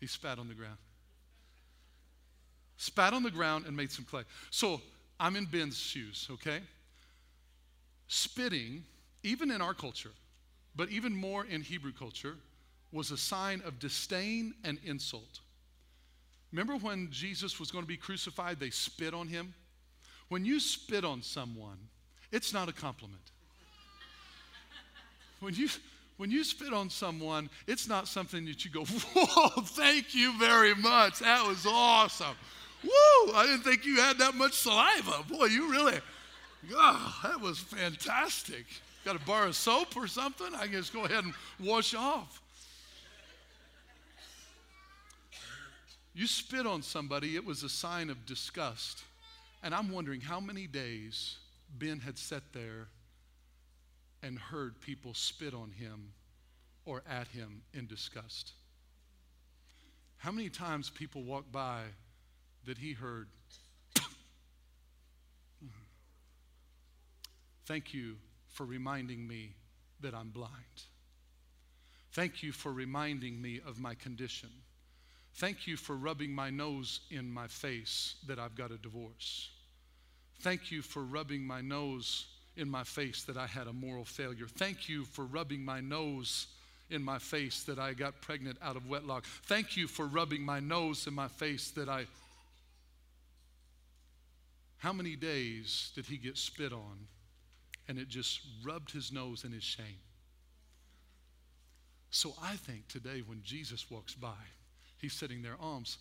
He 0.00 0.06
spat 0.06 0.38
on 0.38 0.48
the 0.48 0.54
ground. 0.54 0.78
Spat 2.76 3.12
on 3.12 3.22
the 3.22 3.30
ground 3.30 3.66
and 3.66 3.76
made 3.76 3.90
some 3.90 4.04
clay. 4.04 4.22
So 4.50 4.80
I'm 5.18 5.36
in 5.36 5.46
Ben's 5.46 5.78
shoes, 5.78 6.28
okay? 6.30 6.60
Spitting, 8.08 8.84
even 9.22 9.50
in 9.50 9.62
our 9.62 9.74
culture, 9.74 10.10
but 10.76 10.90
even 10.90 11.14
more 11.14 11.46
in 11.46 11.62
Hebrew 11.62 11.92
culture, 11.92 12.36
was 12.92 13.10
a 13.10 13.16
sign 13.16 13.62
of 13.64 13.78
disdain 13.78 14.54
and 14.64 14.78
insult. 14.84 15.40
Remember 16.52 16.76
when 16.76 17.08
Jesus 17.10 17.58
was 17.58 17.70
going 17.70 17.82
to 17.82 17.88
be 17.88 17.96
crucified, 17.96 18.60
they 18.60 18.70
spit 18.70 19.14
on 19.14 19.26
him? 19.26 19.54
When 20.28 20.44
you 20.44 20.60
spit 20.60 21.04
on 21.04 21.22
someone, 21.22 21.78
it's 22.34 22.52
not 22.52 22.68
a 22.68 22.72
compliment. 22.72 23.22
When 25.38 25.54
you, 25.54 25.68
when 26.16 26.32
you 26.32 26.42
spit 26.42 26.72
on 26.72 26.90
someone, 26.90 27.48
it's 27.68 27.88
not 27.88 28.08
something 28.08 28.44
that 28.46 28.64
you 28.64 28.72
go, 28.72 28.84
Whoa, 28.84 29.62
thank 29.62 30.16
you 30.16 30.36
very 30.36 30.74
much. 30.74 31.20
That 31.20 31.46
was 31.46 31.64
awesome. 31.64 32.34
Woo, 32.82 33.32
I 33.34 33.46
didn't 33.46 33.62
think 33.62 33.86
you 33.86 33.98
had 33.98 34.18
that 34.18 34.34
much 34.34 34.54
saliva. 34.54 35.22
Boy, 35.28 35.44
you 35.46 35.70
really, 35.70 36.00
oh, 36.74 37.20
that 37.22 37.40
was 37.40 37.60
fantastic. 37.60 38.66
Got 39.04 39.14
a 39.14 39.24
bar 39.24 39.46
of 39.46 39.54
soap 39.54 39.96
or 39.96 40.08
something? 40.08 40.48
I 40.56 40.64
can 40.64 40.72
just 40.72 40.92
go 40.92 41.04
ahead 41.04 41.22
and 41.22 41.34
wash 41.60 41.94
off. 41.94 42.40
You 46.14 46.26
spit 46.26 46.66
on 46.66 46.82
somebody, 46.82 47.36
it 47.36 47.44
was 47.44 47.62
a 47.62 47.68
sign 47.68 48.10
of 48.10 48.26
disgust. 48.26 49.04
And 49.62 49.72
I'm 49.72 49.92
wondering 49.92 50.20
how 50.20 50.40
many 50.40 50.66
days 50.66 51.36
Ben 51.78 52.00
had 52.00 52.18
sat 52.18 52.42
there 52.52 52.88
and 54.22 54.38
heard 54.38 54.80
people 54.80 55.12
spit 55.14 55.54
on 55.54 55.70
him 55.70 56.12
or 56.84 57.02
at 57.08 57.28
him 57.28 57.62
in 57.72 57.86
disgust. 57.86 58.52
How 60.16 60.30
many 60.32 60.48
times 60.48 60.88
people 60.90 61.22
walked 61.22 61.52
by 61.52 61.82
that 62.64 62.78
he 62.78 62.92
heard, 62.92 63.28
Thank 67.66 67.92
you 67.92 68.16
for 68.48 68.64
reminding 68.64 69.26
me 69.26 69.54
that 70.00 70.14
I'm 70.14 70.30
blind. 70.30 70.52
Thank 72.12 72.42
you 72.42 72.52
for 72.52 72.72
reminding 72.72 73.42
me 73.42 73.60
of 73.66 73.80
my 73.80 73.94
condition. 73.94 74.50
Thank 75.34 75.66
you 75.66 75.76
for 75.76 75.96
rubbing 75.96 76.32
my 76.32 76.48
nose 76.48 77.00
in 77.10 77.30
my 77.32 77.48
face 77.48 78.14
that 78.28 78.38
I've 78.38 78.54
got 78.54 78.70
a 78.70 78.78
divorce. 78.78 79.50
Thank 80.44 80.70
you 80.70 80.82
for 80.82 81.02
rubbing 81.02 81.46
my 81.46 81.62
nose 81.62 82.26
in 82.58 82.68
my 82.68 82.84
face 82.84 83.22
that 83.22 83.38
I 83.38 83.46
had 83.46 83.66
a 83.66 83.72
moral 83.72 84.04
failure. 84.04 84.46
Thank 84.46 84.90
you 84.90 85.04
for 85.04 85.24
rubbing 85.24 85.64
my 85.64 85.80
nose 85.80 86.48
in 86.90 87.02
my 87.02 87.18
face 87.18 87.62
that 87.62 87.78
I 87.78 87.94
got 87.94 88.20
pregnant 88.20 88.58
out 88.60 88.76
of 88.76 88.86
wedlock. 88.86 89.24
Thank 89.46 89.74
you 89.78 89.88
for 89.88 90.04
rubbing 90.04 90.42
my 90.42 90.60
nose 90.60 91.06
in 91.06 91.14
my 91.14 91.28
face 91.28 91.70
that 91.70 91.88
I. 91.88 92.04
How 94.76 94.92
many 94.92 95.16
days 95.16 95.92
did 95.94 96.04
he 96.04 96.18
get 96.18 96.36
spit 96.36 96.74
on 96.74 97.06
and 97.88 97.98
it 97.98 98.08
just 98.08 98.42
rubbed 98.62 98.90
his 98.90 99.10
nose 99.10 99.44
in 99.44 99.52
his 99.52 99.64
shame? 99.64 100.02
So 102.10 102.34
I 102.42 102.56
think 102.56 102.86
today 102.88 103.22
when 103.26 103.40
Jesus 103.42 103.90
walks 103.90 104.12
by, 104.12 104.44
he's 104.98 105.14
sitting 105.14 105.40
there, 105.40 105.56
arms, 105.58 105.96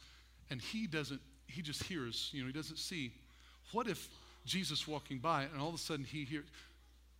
and 0.49 0.59
he 0.59 0.85
doesn't, 0.85 1.21
he 1.47 1.61
just 1.61 1.83
hears, 1.83 2.29
you 2.33 2.41
know, 2.41 2.47
he 2.47 2.53
doesn't 2.53 2.79
see. 2.79 3.13
What 3.71 3.87
if 3.87 4.09
Jesus 4.45 4.87
walking 4.87 5.19
by 5.19 5.43
and 5.43 5.61
all 5.61 5.69
of 5.69 5.75
a 5.75 5.79
sudden 5.79 6.05
he 6.05 6.25
hears, 6.25 6.45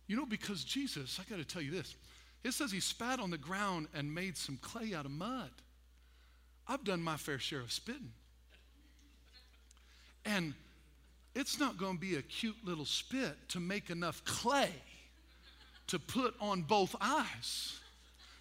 you 0.06 0.16
know, 0.16 0.26
because 0.26 0.64
Jesus, 0.64 1.18
I 1.20 1.28
got 1.28 1.38
to 1.38 1.44
tell 1.44 1.62
you 1.62 1.70
this, 1.70 1.96
it 2.42 2.52
says 2.52 2.70
he 2.70 2.80
spat 2.80 3.20
on 3.20 3.30
the 3.30 3.38
ground 3.38 3.88
and 3.94 4.14
made 4.14 4.36
some 4.36 4.58
clay 4.60 4.94
out 4.94 5.06
of 5.06 5.10
mud. 5.10 5.50
I've 6.68 6.84
done 6.84 7.02
my 7.02 7.16
fair 7.16 7.38
share 7.38 7.60
of 7.60 7.72
spitting. 7.72 8.12
And 10.24 10.54
it's 11.34 11.58
not 11.58 11.78
going 11.78 11.94
to 11.94 12.00
be 12.00 12.16
a 12.16 12.22
cute 12.22 12.56
little 12.64 12.84
spit 12.84 13.36
to 13.48 13.60
make 13.60 13.90
enough 13.90 14.24
clay 14.24 14.70
to 15.88 15.98
put 15.98 16.34
on 16.40 16.62
both 16.62 16.94
eyes 17.00 17.78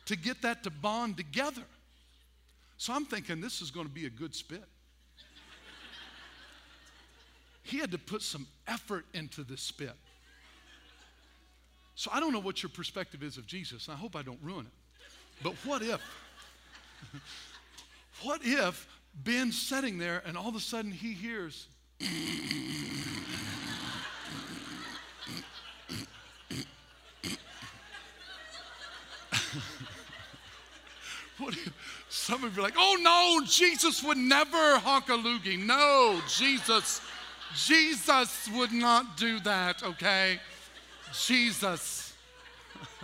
to 0.06 0.16
get 0.18 0.42
that 0.42 0.64
to 0.64 0.70
bond 0.70 1.18
together. 1.18 1.64
So 2.78 2.94
I'm 2.94 3.06
thinking 3.06 3.42
this 3.42 3.62
is 3.62 3.72
going 3.72 3.88
to 3.88 3.94
be 3.94 4.06
a 4.06 4.10
good 4.10 4.36
spit. 4.36 4.64
He 7.64 7.80
had 7.80 7.92
to 7.92 7.98
put 7.98 8.22
some 8.22 8.46
effort 8.68 9.06
into 9.14 9.44
the 9.44 9.58
spit. 9.58 9.96
So 11.96 12.12
I 12.14 12.20
don't 12.20 12.34
know 12.34 12.40
what 12.40 12.62
your 12.62 12.70
perspective 12.70 13.24
is 13.24 13.38
of 13.38 13.48
Jesus, 13.48 13.90
I 13.90 13.94
hope 13.94 14.16
I 14.16 14.22
don't 14.22 14.40
ruin 14.42 14.66
it. 14.66 14.72
But 15.42 15.54
what 15.66 15.82
if? 15.82 16.02
what 18.24 18.42
if 18.44 18.88
Ben's 19.16 19.60
sitting 19.60 19.98
there 19.98 20.22
and 20.26 20.38
all 20.38 20.50
of 20.50 20.56
a 20.56 20.60
sudden 20.60 20.92
he 20.92 21.14
hears, 21.14 21.68
what 31.38 31.54
if, 31.54 31.72
some 32.10 32.44
of 32.44 32.56
you 32.56 32.62
are 32.62 32.64
like, 32.64 32.76
oh 32.78 32.98
no, 33.02 33.46
Jesus 33.46 34.04
would 34.04 34.18
never 34.18 34.78
honk 34.80 35.10
a 35.10 35.14
loogie. 35.14 35.60
No, 35.60 36.22
Jesus, 36.28 37.02
Jesus 37.56 38.50
would 38.54 38.72
not 38.72 39.18
do 39.18 39.40
that, 39.42 39.84
okay? 39.84 40.40
Jesus. 41.14 42.16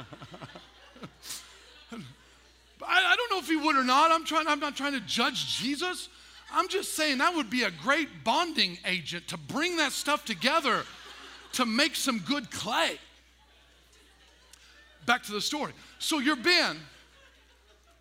I, 2.82 3.14
I 3.14 3.16
don't 3.16 3.32
know 3.32 3.40
if 3.40 3.48
he 3.48 3.56
would 3.56 3.76
or 3.76 3.84
not. 3.84 4.12
I'm, 4.12 4.26
trying, 4.26 4.48
I'm 4.48 4.60
not 4.60 4.76
trying 4.76 4.94
to 4.94 5.00
judge 5.02 5.60
Jesus. 5.60 6.10
I'm 6.52 6.68
just 6.68 6.96
saying 6.96 7.20
that 7.20 7.36
would 7.36 7.50
be 7.50 7.64
a 7.64 7.72
great 7.72 8.24
bonding 8.24 8.78
agent 8.86 9.28
to 9.28 9.38
bring 9.38 9.78
that 9.78 9.92
stuff 9.92 10.26
together 10.26 10.84
to 11.54 11.66
make 11.66 11.96
some 11.96 12.20
good 12.20 12.50
clay. 12.50 12.98
Back 15.06 15.24
to 15.24 15.32
the 15.32 15.42
story. 15.42 15.74
So 16.00 16.20
you're 16.20 16.36
Ben, 16.36 16.78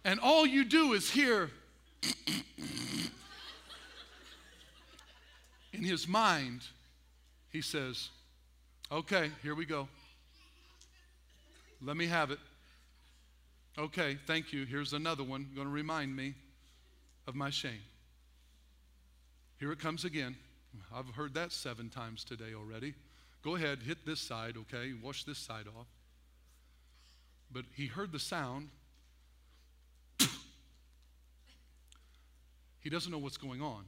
and 0.05 0.21
all 0.21 0.47
you 0.47 0.65
do 0.65 0.95
is 0.95 1.11
hear 1.11 1.51
in 5.79 5.85
his 5.85 6.09
mind, 6.09 6.63
he 7.51 7.63
says, 7.63 8.11
Okay, 8.91 9.31
here 9.43 9.55
we 9.55 9.65
go. 9.65 9.89
Let 11.81 11.97
me 11.97 12.07
have 12.07 12.33
it. 12.33 12.39
Okay, 13.79 14.19
thank 14.27 14.53
you. 14.53 14.65
Here's 14.65 14.93
another 14.93 15.23
one 15.23 15.47
going 15.55 15.69
to 15.69 15.73
remind 15.73 16.17
me 16.17 16.35
of 17.29 17.37
my 17.37 17.51
shame. 17.51 17.81
Here 19.61 19.71
it 19.71 19.79
comes 19.79 20.05
again. 20.05 20.35
I've 20.93 21.15
heard 21.15 21.35
that 21.35 21.53
seven 21.53 21.91
times 21.91 22.25
today 22.25 22.55
already. 22.57 22.95
Go 23.45 23.55
ahead, 23.55 23.79
hit 23.85 24.05
this 24.05 24.21
side, 24.21 24.57
okay? 24.57 24.93
Wash 25.01 25.23
this 25.25 25.39
side 25.39 25.67
off. 25.79 25.87
But 27.53 27.67
he 27.77 27.87
heard 27.87 28.11
the 28.11 28.19
sound. 28.19 28.69
he 32.81 32.91
doesn't 32.91 33.13
know 33.13 33.19
what's 33.19 33.37
going 33.37 33.63
on. 33.63 33.85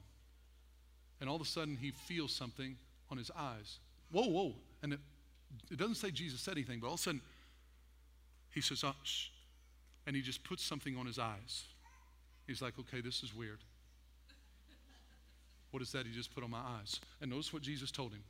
And 1.20 1.28
all 1.28 1.36
of 1.36 1.42
a 1.42 1.46
sudden, 1.46 1.76
he 1.76 1.90
feels 1.90 2.32
something 2.32 2.76
on 3.10 3.18
his 3.18 3.30
eyes. 3.36 3.78
Whoa, 4.10 4.28
whoa. 4.28 4.54
And 4.82 4.94
it, 4.94 5.00
it 5.70 5.78
doesn't 5.78 5.96
say 5.96 6.10
Jesus 6.10 6.40
said 6.40 6.52
anything, 6.52 6.80
but 6.80 6.86
all 6.86 6.94
of 6.94 7.00
a 7.00 7.02
sudden, 7.02 7.20
he 8.50 8.60
says, 8.60 8.82
oh, 8.84 8.94
shh. 9.02 9.28
And 10.06 10.16
he 10.16 10.22
just 10.22 10.42
puts 10.44 10.64
something 10.64 10.96
on 10.96 11.06
his 11.06 11.18
eyes. 11.18 11.64
He's 12.46 12.62
like, 12.62 12.74
okay, 12.78 13.00
this 13.00 13.22
is 13.22 13.34
weird. 13.34 13.58
What 15.70 15.82
is 15.82 15.92
that 15.92 16.06
he 16.06 16.12
just 16.12 16.34
put 16.34 16.42
on 16.42 16.50
my 16.50 16.58
eyes? 16.58 16.98
And 17.20 17.30
notice 17.30 17.52
what 17.52 17.62
Jesus 17.62 17.90
told 17.90 18.12
him. 18.12 18.24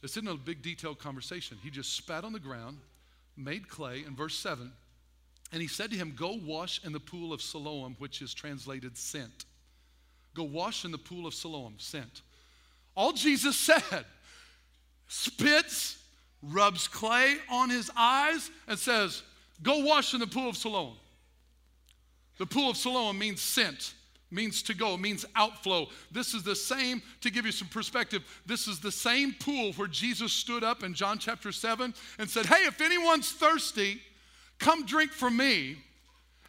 This 0.00 0.12
isn't 0.12 0.28
a 0.28 0.34
big 0.34 0.62
detailed 0.62 0.98
conversation. 0.98 1.58
He 1.62 1.70
just 1.70 1.94
spat 1.96 2.24
on 2.24 2.32
the 2.32 2.40
ground, 2.40 2.78
made 3.36 3.68
clay, 3.68 4.04
in 4.06 4.16
verse 4.16 4.36
7, 4.36 4.72
and 5.52 5.60
he 5.60 5.68
said 5.68 5.90
to 5.90 5.96
him, 5.96 6.14
Go 6.16 6.38
wash 6.44 6.80
in 6.84 6.92
the 6.92 7.00
pool 7.00 7.32
of 7.32 7.42
Siloam, 7.42 7.94
which 7.98 8.22
is 8.22 8.32
translated 8.32 8.96
sent. 8.96 9.44
Go 10.34 10.44
wash 10.44 10.84
in 10.84 10.90
the 10.90 10.98
pool 10.98 11.26
of 11.26 11.34
Siloam, 11.34 11.74
sent. 11.78 12.22
All 12.94 13.12
Jesus 13.12 13.56
said, 13.56 14.04
spits, 15.08 15.98
rubs 16.42 16.88
clay 16.88 17.36
on 17.50 17.70
his 17.70 17.90
eyes, 17.96 18.50
and 18.66 18.78
says, 18.78 19.22
Go 19.62 19.84
wash 19.84 20.14
in 20.14 20.20
the 20.20 20.26
pool 20.26 20.48
of 20.48 20.56
Siloam. 20.56 20.94
The 22.38 22.46
pool 22.46 22.70
of 22.70 22.76
Siloam 22.76 23.18
means 23.18 23.40
sent, 23.40 23.94
means 24.30 24.62
to 24.64 24.74
go, 24.74 24.96
means 24.96 25.24
outflow. 25.36 25.88
This 26.10 26.34
is 26.34 26.42
the 26.42 26.56
same, 26.56 27.02
to 27.20 27.30
give 27.30 27.46
you 27.46 27.52
some 27.52 27.68
perspective, 27.68 28.22
this 28.46 28.66
is 28.66 28.80
the 28.80 28.90
same 28.90 29.34
pool 29.38 29.72
where 29.74 29.88
Jesus 29.88 30.32
stood 30.32 30.64
up 30.64 30.82
in 30.82 30.94
John 30.94 31.18
chapter 31.18 31.52
7 31.52 31.94
and 32.18 32.30
said, 32.30 32.46
Hey, 32.46 32.64
if 32.64 32.80
anyone's 32.80 33.30
thirsty, 33.30 34.00
come 34.58 34.86
drink 34.86 35.12
from 35.12 35.36
me, 35.36 35.76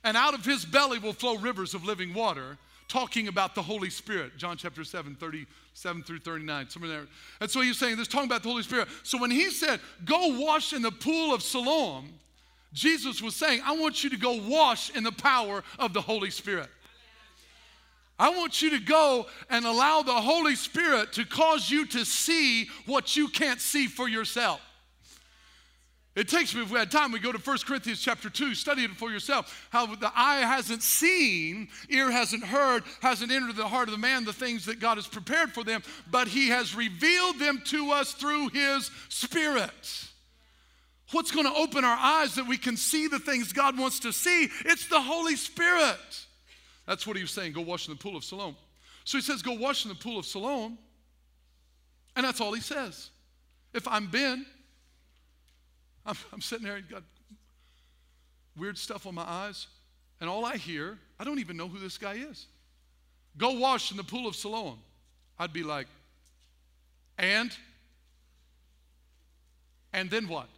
and 0.04 0.18
out 0.18 0.34
of 0.34 0.46
his 0.46 0.66
belly 0.66 1.00
will 1.00 1.14
flow 1.14 1.38
rivers 1.38 1.74
of 1.74 1.86
living 1.86 2.14
water 2.14 2.58
talking 2.88 3.28
about 3.28 3.56
the 3.56 3.62
Holy 3.62 3.90
Spirit. 3.90 4.38
John 4.38 4.58
chapter 4.58 4.84
7, 4.84 5.16
37 5.16 6.04
through 6.04 6.20
39, 6.20 6.70
somewhere 6.70 6.92
there. 6.92 7.08
And 7.40 7.50
so 7.50 7.62
he's 7.62 7.78
saying 7.78 7.98
this, 7.98 8.08
talking 8.08 8.30
about 8.30 8.44
the 8.44 8.50
Holy 8.50 8.64
Spirit. 8.64 8.88
So 9.04 9.18
when 9.20 9.32
he 9.32 9.50
said, 9.50 9.80
go 10.06 10.40
wash 10.40 10.74
in 10.74 10.82
the 10.82 10.92
pool 10.92 11.34
of 11.34 11.42
Siloam, 11.42 12.10
Jesus 12.74 13.22
was 13.22 13.36
saying, 13.36 13.62
I 13.66 13.76
want 13.76 14.04
you 14.04 14.10
to 14.10 14.18
go 14.18 14.42
wash 14.48 14.96
in 14.96 15.04
the 15.04 15.12
power 15.12 15.64
of 15.78 15.94
the 15.94 16.02
Holy 16.02 16.32
Spirit. 16.32 16.70
I 18.20 18.30
want 18.30 18.62
you 18.62 18.70
to 18.72 18.80
go 18.80 19.28
and 19.50 19.66
allow 19.66 20.02
the 20.02 20.14
Holy 20.14 20.56
Spirit 20.56 21.14
to 21.14 21.26
cause 21.26 21.70
you 21.70 21.86
to 21.88 22.06
see 22.06 22.70
what 22.86 23.16
you 23.16 23.28
can't 23.28 23.60
see 23.60 23.88
for 23.88 24.08
yourself. 24.08 24.62
It 26.16 26.28
takes 26.28 26.54
me, 26.54 26.62
if 26.62 26.70
we 26.70 26.78
had 26.78 26.92
time, 26.92 27.12
we 27.12 27.20
go 27.20 27.32
to 27.32 27.40
1 27.40 27.58
Corinthians 27.66 28.00
chapter 28.00 28.30
2, 28.30 28.54
study 28.54 28.84
it 28.84 28.92
for 28.92 29.10
yourself. 29.10 29.68
How 29.72 29.88
the 29.88 30.12
eye 30.16 30.42
hasn't 30.42 30.84
seen, 30.84 31.70
ear 31.90 32.12
hasn't 32.12 32.44
heard, 32.44 32.84
hasn't 33.02 33.32
entered 33.32 33.56
the 33.56 33.68
heart 33.68 33.88
of 33.88 33.94
the 33.94 33.98
man 33.98 34.24
the 34.24 34.32
things 34.32 34.66
that 34.66 34.80
God 34.80 34.98
has 34.98 35.08
prepared 35.08 35.52
for 35.54 35.64
them, 35.64 35.82
but 36.12 36.28
he 36.28 36.50
has 36.50 36.76
revealed 36.76 37.40
them 37.40 37.64
to 37.66 37.92
us 37.92 38.14
through 38.14 38.50
his 38.50 38.92
Spirit. 39.10 40.06
What's 41.14 41.32
going 41.32 41.48
to 41.48 41.60
open 41.60 41.84
our 41.84 41.98
eyes 41.98 42.36
that 42.36 42.48
we 42.48 42.58
can 42.58 42.78
see 42.78 43.08
the 43.08 43.20
things 43.20 43.52
God 43.52 43.78
wants 43.78 44.00
to 44.02 44.14
see? 44.14 44.50
It's 44.66 44.88
the 44.88 45.02
Holy 45.02 45.36
Spirit. 45.36 46.26
That's 46.86 47.08
what 47.08 47.16
he 47.16 47.24
was 47.24 47.32
saying. 47.32 47.54
Go 47.54 47.62
wash 47.62 47.88
in 47.88 47.94
the 47.94 48.00
pool 48.00 48.18
of 48.18 48.24
Siloam. 48.24 48.56
So 49.04 49.18
he 49.18 49.22
says, 49.24 49.42
Go 49.42 49.54
wash 49.54 49.86
in 49.86 49.90
the 49.90 49.96
pool 49.96 50.20
of 50.20 50.26
Siloam. 50.26 50.78
And 52.16 52.26
that's 52.26 52.40
all 52.40 52.54
he 52.54 52.62
says. 52.62 53.10
If 53.74 53.88
I'm 53.88 54.08
Ben, 54.08 54.46
I'm, 56.06 56.16
I'm 56.32 56.42
sitting 56.42 56.66
there 56.66 56.76
and 56.76 56.90
got 56.90 57.04
weird 58.58 58.78
stuff 58.78 59.08
on 59.08 59.16
my 59.16 59.24
eyes, 59.24 59.68
and 60.20 60.30
all 60.30 60.46
I 60.46 60.58
hear, 60.58 60.98
I 61.20 61.24
don't 61.24 61.40
even 61.40 61.58
know 61.58 61.68
who 61.68 61.80
this 61.80 61.98
guy 61.98 62.14
is. 62.14 62.46
Go 63.38 63.52
wash 63.60 63.92
in 63.92 63.98
the 63.98 64.04
pool 64.04 64.28
of 64.28 64.36
Siloam. 64.36 64.80
I'd 65.40 65.54
be 65.54 65.64
like, 65.64 65.88
and? 67.18 67.56
And 69.92 70.10
then 70.10 70.28
what? 70.28 70.50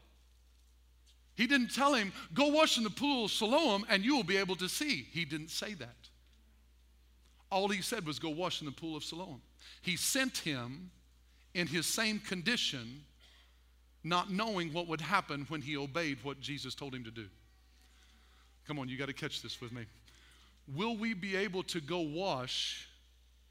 He 1.35 1.47
didn't 1.47 1.73
tell 1.73 1.93
him, 1.93 2.13
go 2.33 2.47
wash 2.47 2.77
in 2.77 2.83
the 2.83 2.89
pool 2.89 3.25
of 3.25 3.31
Siloam 3.31 3.85
and 3.89 4.03
you 4.03 4.15
will 4.15 4.23
be 4.23 4.37
able 4.37 4.55
to 4.55 4.69
see. 4.69 5.05
He 5.11 5.25
didn't 5.25 5.49
say 5.51 5.73
that. 5.73 5.95
All 7.51 7.67
he 7.67 7.81
said 7.81 8.05
was, 8.05 8.19
go 8.19 8.29
wash 8.29 8.61
in 8.61 8.65
the 8.65 8.71
pool 8.71 8.95
of 8.95 9.03
Siloam. 9.03 9.41
He 9.81 9.97
sent 9.97 10.37
him 10.37 10.91
in 11.53 11.67
his 11.67 11.85
same 11.85 12.19
condition 12.19 13.03
not 14.05 14.31
knowing 14.31 14.71
what 14.71 14.87
would 14.87 15.01
happen 15.01 15.45
when 15.49 15.61
he 15.61 15.75
obeyed 15.75 16.19
what 16.23 16.39
Jesus 16.39 16.75
told 16.75 16.93
him 16.93 17.03
to 17.03 17.11
do. 17.11 17.25
Come 18.67 18.77
on, 18.77 18.87
you 18.87 18.97
got 18.97 19.07
to 19.07 19.13
catch 19.13 19.41
this 19.41 19.59
with 19.59 19.71
me. 19.71 19.85
Will 20.75 20.95
we 20.95 21.13
be 21.13 21.35
able 21.35 21.63
to 21.63 21.81
go 21.81 21.99
wash 21.99 22.87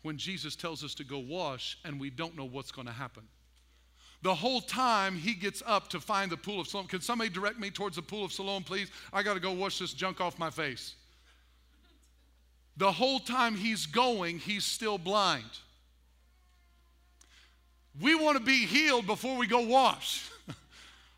when 0.02 0.16
Jesus 0.16 0.54
tells 0.54 0.84
us 0.84 0.94
to 0.94 1.04
go 1.04 1.18
wash 1.18 1.76
and 1.84 2.00
we 2.00 2.08
don't 2.08 2.36
know 2.36 2.44
what's 2.44 2.70
going 2.70 2.86
to 2.86 2.92
happen? 2.92 3.24
The 4.22 4.34
whole 4.34 4.60
time 4.60 5.16
he 5.16 5.34
gets 5.34 5.62
up 5.66 5.88
to 5.88 6.00
find 6.00 6.30
the 6.30 6.36
pool 6.36 6.60
of 6.60 6.68
Siloam. 6.68 6.86
Can 6.86 7.00
somebody 7.00 7.30
direct 7.30 7.58
me 7.58 7.70
towards 7.70 7.96
the 7.96 8.02
pool 8.02 8.24
of 8.24 8.32
Siloam, 8.32 8.62
please? 8.62 8.90
I 9.12 9.22
got 9.22 9.34
to 9.34 9.40
go 9.40 9.52
wash 9.52 9.78
this 9.80 9.92
junk 9.92 10.20
off 10.20 10.38
my 10.38 10.50
face. 10.50 10.94
The 12.76 12.90
whole 12.90 13.18
time 13.18 13.54
he's 13.56 13.86
going, 13.86 14.38
he's 14.38 14.64
still 14.64 14.98
blind. 14.98 15.44
We 18.00 18.14
want 18.14 18.38
to 18.38 18.42
be 18.42 18.66
healed 18.66 19.06
before 19.06 19.36
we 19.36 19.46
go 19.46 19.60
wash. 19.60 20.30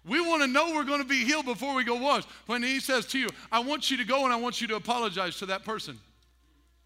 We 0.07 0.21
want 0.21 0.43
to 0.43 0.47
know 0.47 0.73
we're 0.73 0.85
going 0.85 1.03
to 1.03 1.09
be 1.09 1.25
healed 1.25 1.47
before 1.47 1.75
we 1.75 1.83
go 1.83 1.97
wash. 1.97 2.23
When 2.47 2.63
he 2.63 2.79
says 2.79 3.07
to 3.07 3.19
you, 3.19 3.29
I 3.51 3.59
want 3.59 3.91
you 3.91 3.97
to 3.97 4.05
go 4.05 4.25
and 4.25 4.33
I 4.33 4.37
want 4.37 4.61
you 4.61 4.69
to 4.69 4.77
apologize 4.77 5.37
to 5.39 5.47
that 5.47 5.65
person. 5.65 5.99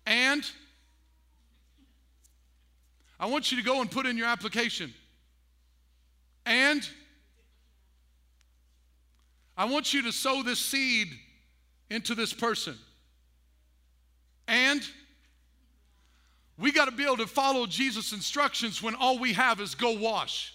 And 0.07 0.43
I 3.19 3.27
want 3.27 3.53
you 3.53 3.59
to 3.59 3.65
go 3.65 3.83
and 3.83 3.91
put 3.91 4.07
in 4.07 4.17
your 4.17 4.27
application. 4.27 4.95
And 6.47 6.89
I 9.55 9.67
want 9.67 9.93
you 9.93 10.03
to 10.05 10.13
sow 10.13 10.43
this 10.43 10.59
seed 10.59 11.09
into 11.91 12.15
this 12.15 12.33
person. 12.33 12.79
And 14.49 14.83
we 16.57 16.73
got 16.73 16.87
to 16.87 16.93
be 16.93 17.05
able 17.05 17.19
to 17.19 17.27
follow 17.27 17.67
Jesus' 17.67 18.15
instructions 18.15 18.83
when 18.83 18.95
all 18.95 19.19
we 19.19 19.35
have 19.35 19.61
is 19.61 19.75
go 19.75 19.93
wash. 19.93 20.55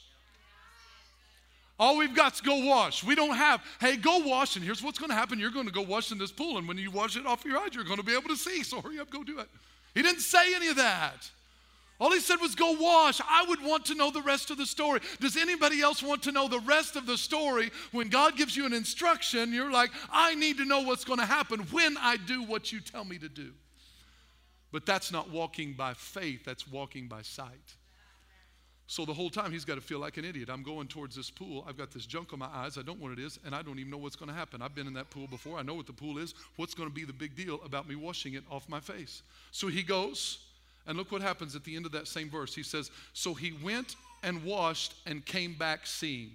All 1.78 1.98
we've 1.98 2.16
got 2.16 2.34
is 2.34 2.42
go 2.42 2.66
wash. 2.66 3.04
We 3.04 3.16
don't 3.16 3.36
have, 3.36 3.62
hey, 3.82 3.98
go 3.98 4.20
wash, 4.20 4.56
and 4.56 4.64
here's 4.64 4.82
what's 4.82 4.98
going 4.98 5.10
to 5.10 5.16
happen. 5.16 5.40
You're 5.40 5.52
going 5.52 5.66
to 5.66 5.74
go 5.74 5.82
wash 5.82 6.12
in 6.12 6.18
this 6.18 6.32
pool, 6.32 6.58
and 6.58 6.68
when 6.68 6.78
you 6.78 6.90
wash 6.90 7.18
it 7.18 7.26
off 7.26 7.44
your 7.44 7.58
eyes, 7.58 7.74
you're 7.74 7.84
going 7.84 7.98
to 7.98 8.04
be 8.04 8.14
able 8.14 8.30
to 8.30 8.38
see. 8.38 8.64
So 8.64 8.82
hurry 8.82 9.00
up, 9.00 9.10
go 9.10 9.24
do 9.24 9.40
it. 9.40 9.50
He 9.94 10.02
didn't 10.02 10.22
say 10.22 10.56
any 10.56 10.70
of 10.70 10.78
that. 10.78 11.30
All 12.00 12.12
he 12.12 12.20
said 12.20 12.38
was, 12.42 12.56
Go 12.56 12.74
wash. 12.80 13.22
I 13.28 13.46
would 13.48 13.62
want 13.64 13.86
to 13.86 13.96
know 13.96 14.12
the 14.12 14.22
rest 14.22 14.52
of 14.52 14.58
the 14.58 14.66
story. 14.66 15.00
Does 15.20 15.38
anybody 15.38 15.82
else 15.82 16.04
want 16.04 16.24
to 16.24 16.32
know 16.32 16.48
the 16.48 16.60
rest 16.60 16.96
of 16.96 17.06
the 17.06 17.18
story? 17.18 17.72
When 17.92 18.10
God 18.10 18.36
gives 18.36 18.56
you 18.56 18.66
an 18.66 18.74
instruction, 18.74 19.54
you're 19.54 19.72
like, 19.72 19.92
I 20.12 20.36
need 20.36 20.58
to 20.58 20.66
know 20.66 20.82
what's 20.82 21.06
going 21.06 21.20
to 21.20 21.26
happen 21.26 21.62
when 21.72 21.98
I 21.98 22.18
do 22.18 22.44
what 22.44 22.72
you 22.72 22.82
tell 22.82 23.06
me 23.06 23.18
to 23.20 23.30
do. 23.30 23.52
But 24.72 24.86
that's 24.86 25.12
not 25.12 25.30
walking 25.30 25.74
by 25.74 25.94
faith, 25.94 26.44
that's 26.44 26.68
walking 26.68 27.08
by 27.08 27.22
sight. 27.22 27.76
So 28.88 29.04
the 29.04 29.14
whole 29.14 29.32
time 29.32 29.52
he's 29.52 29.66
got 29.66 29.76
to 29.76 29.82
feel 29.82 30.00
like 30.00 30.18
an 30.18 30.26
idiot. 30.26 30.50
I'm 30.52 30.62
going 30.62 30.88
towards 30.88 31.16
this 31.16 31.32
pool. 31.32 31.66
I've 31.68 31.78
got 31.78 31.92
this 31.92 32.06
junk 32.06 32.34
on 32.34 32.40
my 32.40 32.50
eyes. 32.54 32.78
I 32.78 32.84
don't 32.84 33.00
know 33.00 33.08
what 33.08 33.18
it 33.18 33.20
is, 33.20 33.40
and 33.44 33.56
I 33.56 33.64
don't 33.64 33.80
even 33.80 33.92
know 33.92 33.98
what's 33.98 34.16
going 34.16 34.30
to 34.30 34.36
happen. 34.36 34.62
I've 34.62 34.76
been 34.76 34.86
in 34.86 34.94
that 34.94 35.10
pool 35.10 35.26
before. 35.28 35.58
I 35.58 35.64
know 35.64 35.74
what 35.74 35.88
the 35.88 35.94
pool 35.94 36.20
is. 36.20 36.36
What's 36.56 36.76
going 36.76 36.88
to 36.88 36.94
be 36.94 37.04
the 37.04 37.14
big 37.14 37.36
deal 37.36 37.60
about 37.66 37.90
me 37.90 37.96
washing 37.96 38.36
it 38.36 38.44
off 38.52 38.70
my 38.70 38.80
face? 38.80 39.24
So 39.52 39.68
he 39.68 39.82
goes, 39.82 40.38
and 40.86 40.98
look 40.98 41.12
what 41.12 41.22
happens 41.22 41.56
at 41.56 41.64
the 41.64 41.76
end 41.76 41.88
of 41.88 41.92
that 41.94 42.08
same 42.08 42.30
verse. 42.30 42.54
He 42.54 42.62
says, 42.62 42.92
So 43.14 43.34
he 43.34 43.54
went 43.64 43.96
and 44.22 44.44
washed 44.44 44.94
and 45.08 45.26
came 45.26 45.54
back 45.54 45.88
seeing. 45.88 46.32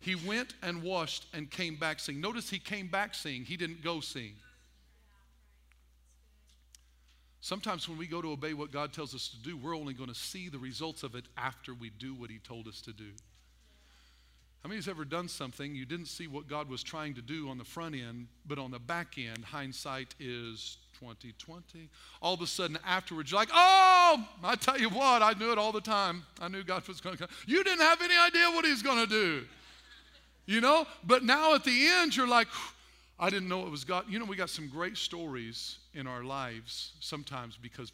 He 0.00 0.16
went 0.16 0.54
and 0.62 0.82
washed 0.82 1.26
and 1.32 1.50
came 1.50 1.76
back 1.76 2.00
seeing. 2.00 2.20
Notice 2.20 2.50
he 2.50 2.58
came 2.58 2.88
back 2.88 3.14
seeing, 3.14 3.44
he 3.44 3.56
didn't 3.56 3.82
go 3.82 4.00
seeing. 4.00 4.34
Sometimes 7.44 7.86
when 7.90 7.98
we 7.98 8.06
go 8.06 8.22
to 8.22 8.30
obey 8.30 8.54
what 8.54 8.70
God 8.70 8.94
tells 8.94 9.14
us 9.14 9.28
to 9.28 9.36
do, 9.36 9.54
we're 9.54 9.76
only 9.76 9.92
going 9.92 10.08
to 10.08 10.14
see 10.14 10.48
the 10.48 10.58
results 10.58 11.02
of 11.02 11.14
it 11.14 11.26
after 11.36 11.74
we 11.74 11.90
do 11.90 12.14
what 12.14 12.30
He 12.30 12.38
told 12.38 12.66
us 12.66 12.80
to 12.80 12.92
do. 12.94 13.10
How 14.62 14.68
many 14.70 14.76
has 14.76 14.88
ever 14.88 15.04
done 15.04 15.28
something 15.28 15.74
you 15.74 15.84
didn't 15.84 16.06
see 16.06 16.26
what 16.26 16.48
God 16.48 16.70
was 16.70 16.82
trying 16.82 17.12
to 17.16 17.20
do 17.20 17.50
on 17.50 17.58
the 17.58 17.64
front 17.64 17.96
end, 17.96 18.28
but 18.46 18.58
on 18.58 18.70
the 18.70 18.78
back 18.78 19.18
end, 19.18 19.44
hindsight 19.44 20.14
is 20.18 20.78
2020. 20.98 21.90
All 22.22 22.32
of 22.32 22.40
a 22.40 22.46
sudden, 22.46 22.78
afterwards, 22.82 23.30
you're 23.30 23.40
like, 23.40 23.50
oh, 23.52 24.26
I 24.42 24.54
tell 24.54 24.80
you 24.80 24.88
what, 24.88 25.20
I 25.20 25.34
knew 25.34 25.52
it 25.52 25.58
all 25.58 25.70
the 25.70 25.82
time. 25.82 26.24
I 26.40 26.48
knew 26.48 26.64
God 26.64 26.88
was 26.88 27.02
going 27.02 27.18
to 27.18 27.26
come. 27.26 27.36
You 27.46 27.62
didn't 27.62 27.82
have 27.82 28.00
any 28.00 28.16
idea 28.16 28.46
what 28.52 28.64
He's 28.64 28.80
going 28.82 29.04
to 29.04 29.06
do. 29.06 29.44
You 30.46 30.62
know? 30.62 30.86
But 31.06 31.24
now 31.24 31.54
at 31.54 31.64
the 31.64 31.88
end, 31.88 32.16
you're 32.16 32.26
like, 32.26 32.48
I 33.18 33.30
didn't 33.30 33.48
know 33.48 33.66
it 33.66 33.70
was 33.70 33.84
God. 33.84 34.06
You 34.08 34.18
know, 34.18 34.24
we 34.24 34.36
got 34.36 34.50
some 34.50 34.68
great 34.68 34.96
stories 34.96 35.78
in 35.94 36.06
our 36.06 36.24
lives 36.24 36.92
sometimes 37.00 37.56
because 37.56 37.92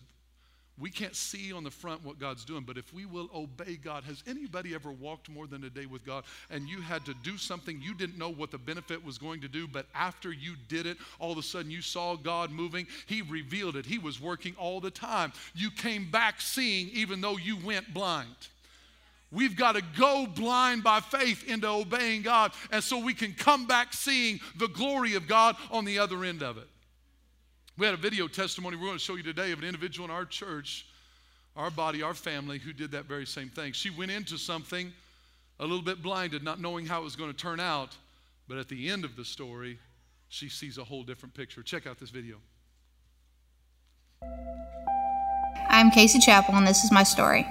we 0.80 0.90
can't 0.90 1.14
see 1.14 1.52
on 1.52 1.62
the 1.62 1.70
front 1.70 2.02
what 2.02 2.18
God's 2.18 2.44
doing, 2.44 2.64
but 2.66 2.78
if 2.78 2.92
we 2.94 3.04
will 3.04 3.28
obey 3.34 3.76
God, 3.76 4.02
has 4.04 4.24
anybody 4.26 4.74
ever 4.74 4.90
walked 4.90 5.28
more 5.28 5.46
than 5.46 5.62
a 5.64 5.70
day 5.70 5.84
with 5.84 6.06
God 6.06 6.24
and 6.48 6.66
you 6.68 6.80
had 6.80 7.04
to 7.04 7.14
do 7.22 7.36
something 7.36 7.82
you 7.82 7.94
didn't 7.94 8.16
know 8.16 8.30
what 8.30 8.50
the 8.50 8.58
benefit 8.58 9.04
was 9.04 9.18
going 9.18 9.42
to 9.42 9.48
do, 9.48 9.68
but 9.68 9.86
after 9.94 10.32
you 10.32 10.54
did 10.68 10.86
it, 10.86 10.96
all 11.18 11.32
of 11.32 11.38
a 11.38 11.42
sudden 11.42 11.70
you 11.70 11.82
saw 11.82 12.16
God 12.16 12.50
moving? 12.50 12.86
He 13.04 13.20
revealed 13.20 13.76
it. 13.76 13.84
He 13.84 13.98
was 13.98 14.20
working 14.20 14.54
all 14.58 14.80
the 14.80 14.90
time. 14.90 15.34
You 15.54 15.70
came 15.70 16.10
back 16.10 16.40
seeing 16.40 16.88
even 16.94 17.20
though 17.20 17.36
you 17.36 17.58
went 17.58 17.92
blind. 17.92 18.34
We've 19.32 19.56
got 19.56 19.76
to 19.76 19.82
go 19.96 20.26
blind 20.26 20.82
by 20.82 21.00
faith 21.00 21.48
into 21.48 21.68
obeying 21.68 22.22
God, 22.22 22.52
and 22.72 22.82
so 22.82 22.98
we 22.98 23.14
can 23.14 23.32
come 23.32 23.66
back 23.66 23.92
seeing 23.92 24.40
the 24.56 24.66
glory 24.66 25.14
of 25.14 25.28
God 25.28 25.56
on 25.70 25.84
the 25.84 26.00
other 26.00 26.24
end 26.24 26.42
of 26.42 26.58
it. 26.58 26.66
We 27.78 27.86
had 27.86 27.94
a 27.94 27.98
video 27.98 28.26
testimony 28.26 28.76
we're 28.76 28.86
going 28.86 28.98
to 28.98 29.04
show 29.04 29.14
you 29.14 29.22
today 29.22 29.52
of 29.52 29.60
an 29.60 29.64
individual 29.64 30.08
in 30.08 30.14
our 30.14 30.24
church, 30.24 30.86
our 31.56 31.70
body, 31.70 32.02
our 32.02 32.14
family, 32.14 32.58
who 32.58 32.72
did 32.72 32.90
that 32.90 33.04
very 33.04 33.24
same 33.24 33.48
thing. 33.48 33.72
She 33.72 33.90
went 33.90 34.10
into 34.10 34.36
something 34.36 34.92
a 35.60 35.62
little 35.62 35.82
bit 35.82 36.02
blinded, 36.02 36.42
not 36.42 36.60
knowing 36.60 36.86
how 36.86 37.00
it 37.00 37.04
was 37.04 37.16
going 37.16 37.30
to 37.30 37.36
turn 37.36 37.60
out, 37.60 37.96
but 38.48 38.58
at 38.58 38.68
the 38.68 38.88
end 38.90 39.04
of 39.04 39.14
the 39.14 39.24
story, 39.24 39.78
she 40.28 40.48
sees 40.48 40.76
a 40.76 40.84
whole 40.84 41.04
different 41.04 41.34
picture. 41.34 41.62
Check 41.62 41.86
out 41.86 42.00
this 42.00 42.10
video. 42.10 42.36
I'm 45.68 45.90
Casey 45.90 46.18
Chappell, 46.18 46.56
and 46.56 46.66
this 46.66 46.82
is 46.82 46.90
my 46.90 47.04
story. 47.04 47.46